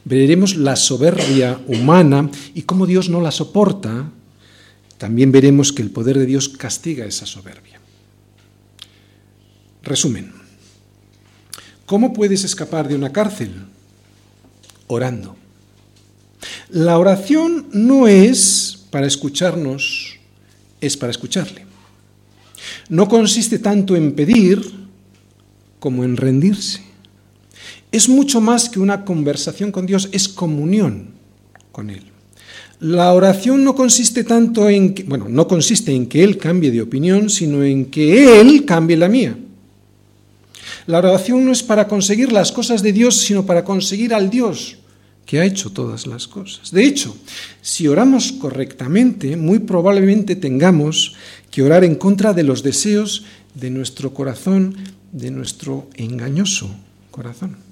Veremos 0.03 0.57
la 0.57 0.75
soberbia 0.75 1.57
humana 1.67 2.29
y 2.53 2.63
cómo 2.63 2.87
Dios 2.87 3.07
no 3.07 3.21
la 3.21 3.31
soporta. 3.31 4.11
También 4.97 5.31
veremos 5.31 5.71
que 5.71 5.81
el 5.81 5.91
poder 5.91 6.19
de 6.19 6.25
Dios 6.25 6.49
castiga 6.49 7.05
esa 7.05 7.25
soberbia. 7.25 7.79
Resumen. 9.81 10.33
¿Cómo 11.85 12.11
puedes 12.11 12.43
escapar 12.43 12.89
de 12.89 12.95
una 12.95 13.13
cárcel? 13.13 13.53
Orando. 14.87 15.35
La 16.69 16.97
oración 16.97 17.67
no 17.71 18.07
es 18.07 18.85
para 18.89 19.07
escucharnos, 19.07 20.17
es 20.81 20.97
para 20.97 21.11
escucharle. 21.11 21.65
No 22.89 23.07
consiste 23.07 23.59
tanto 23.59 23.95
en 23.95 24.13
pedir 24.13 24.61
como 25.79 26.03
en 26.03 26.17
rendirse. 26.17 26.81
Es 27.91 28.09
mucho 28.09 28.41
más 28.41 28.69
que 28.69 28.79
una 28.79 29.05
conversación 29.05 29.71
con 29.71 29.85
Dios, 29.85 30.09
es 30.11 30.27
comunión 30.27 31.11
con 31.71 31.89
Él. 31.89 32.03
La 32.79 33.13
oración 33.13 33.63
no 33.63 33.73
consiste 33.73 34.23
tanto 34.23 34.69
en 34.69 34.93
que, 34.93 35.03
bueno, 35.03 35.27
no 35.29 35.47
consiste 35.47 35.93
en 35.93 36.07
que 36.07 36.23
Él 36.23 36.37
cambie 36.37 36.69
de 36.69 36.81
opinión, 36.81 37.29
sino 37.29 37.63
en 37.63 37.85
que 37.85 38.39
Él 38.39 38.65
cambie 38.65 38.97
la 38.97 39.07
mía. 39.07 39.37
La 40.87 40.99
oración 40.99 41.45
no 41.45 41.51
es 41.51 41.63
para 41.63 41.87
conseguir 41.87 42.31
las 42.31 42.51
cosas 42.51 42.81
de 42.81 42.93
Dios, 42.93 43.17
sino 43.17 43.45
para 43.45 43.63
conseguir 43.65 44.13
al 44.13 44.29
Dios 44.29 44.77
que 45.25 45.39
ha 45.39 45.45
hecho 45.45 45.69
todas 45.69 46.07
las 46.07 46.27
cosas. 46.27 46.71
De 46.71 46.85
hecho, 46.85 47.13
si 47.61 47.89
oramos 47.89 48.31
correctamente, 48.31 49.35
muy 49.35 49.59
probablemente 49.59 50.37
tengamos 50.37 51.15
que 51.51 51.61
orar 51.61 51.83
en 51.83 51.95
contra 51.95 52.31
de 52.31 52.43
los 52.43 52.63
deseos 52.63 53.25
de 53.53 53.69
nuestro 53.69 54.13
corazón, 54.13 54.77
de 55.11 55.29
nuestro 55.29 55.89
engañoso 55.95 56.69
corazón. 57.11 57.66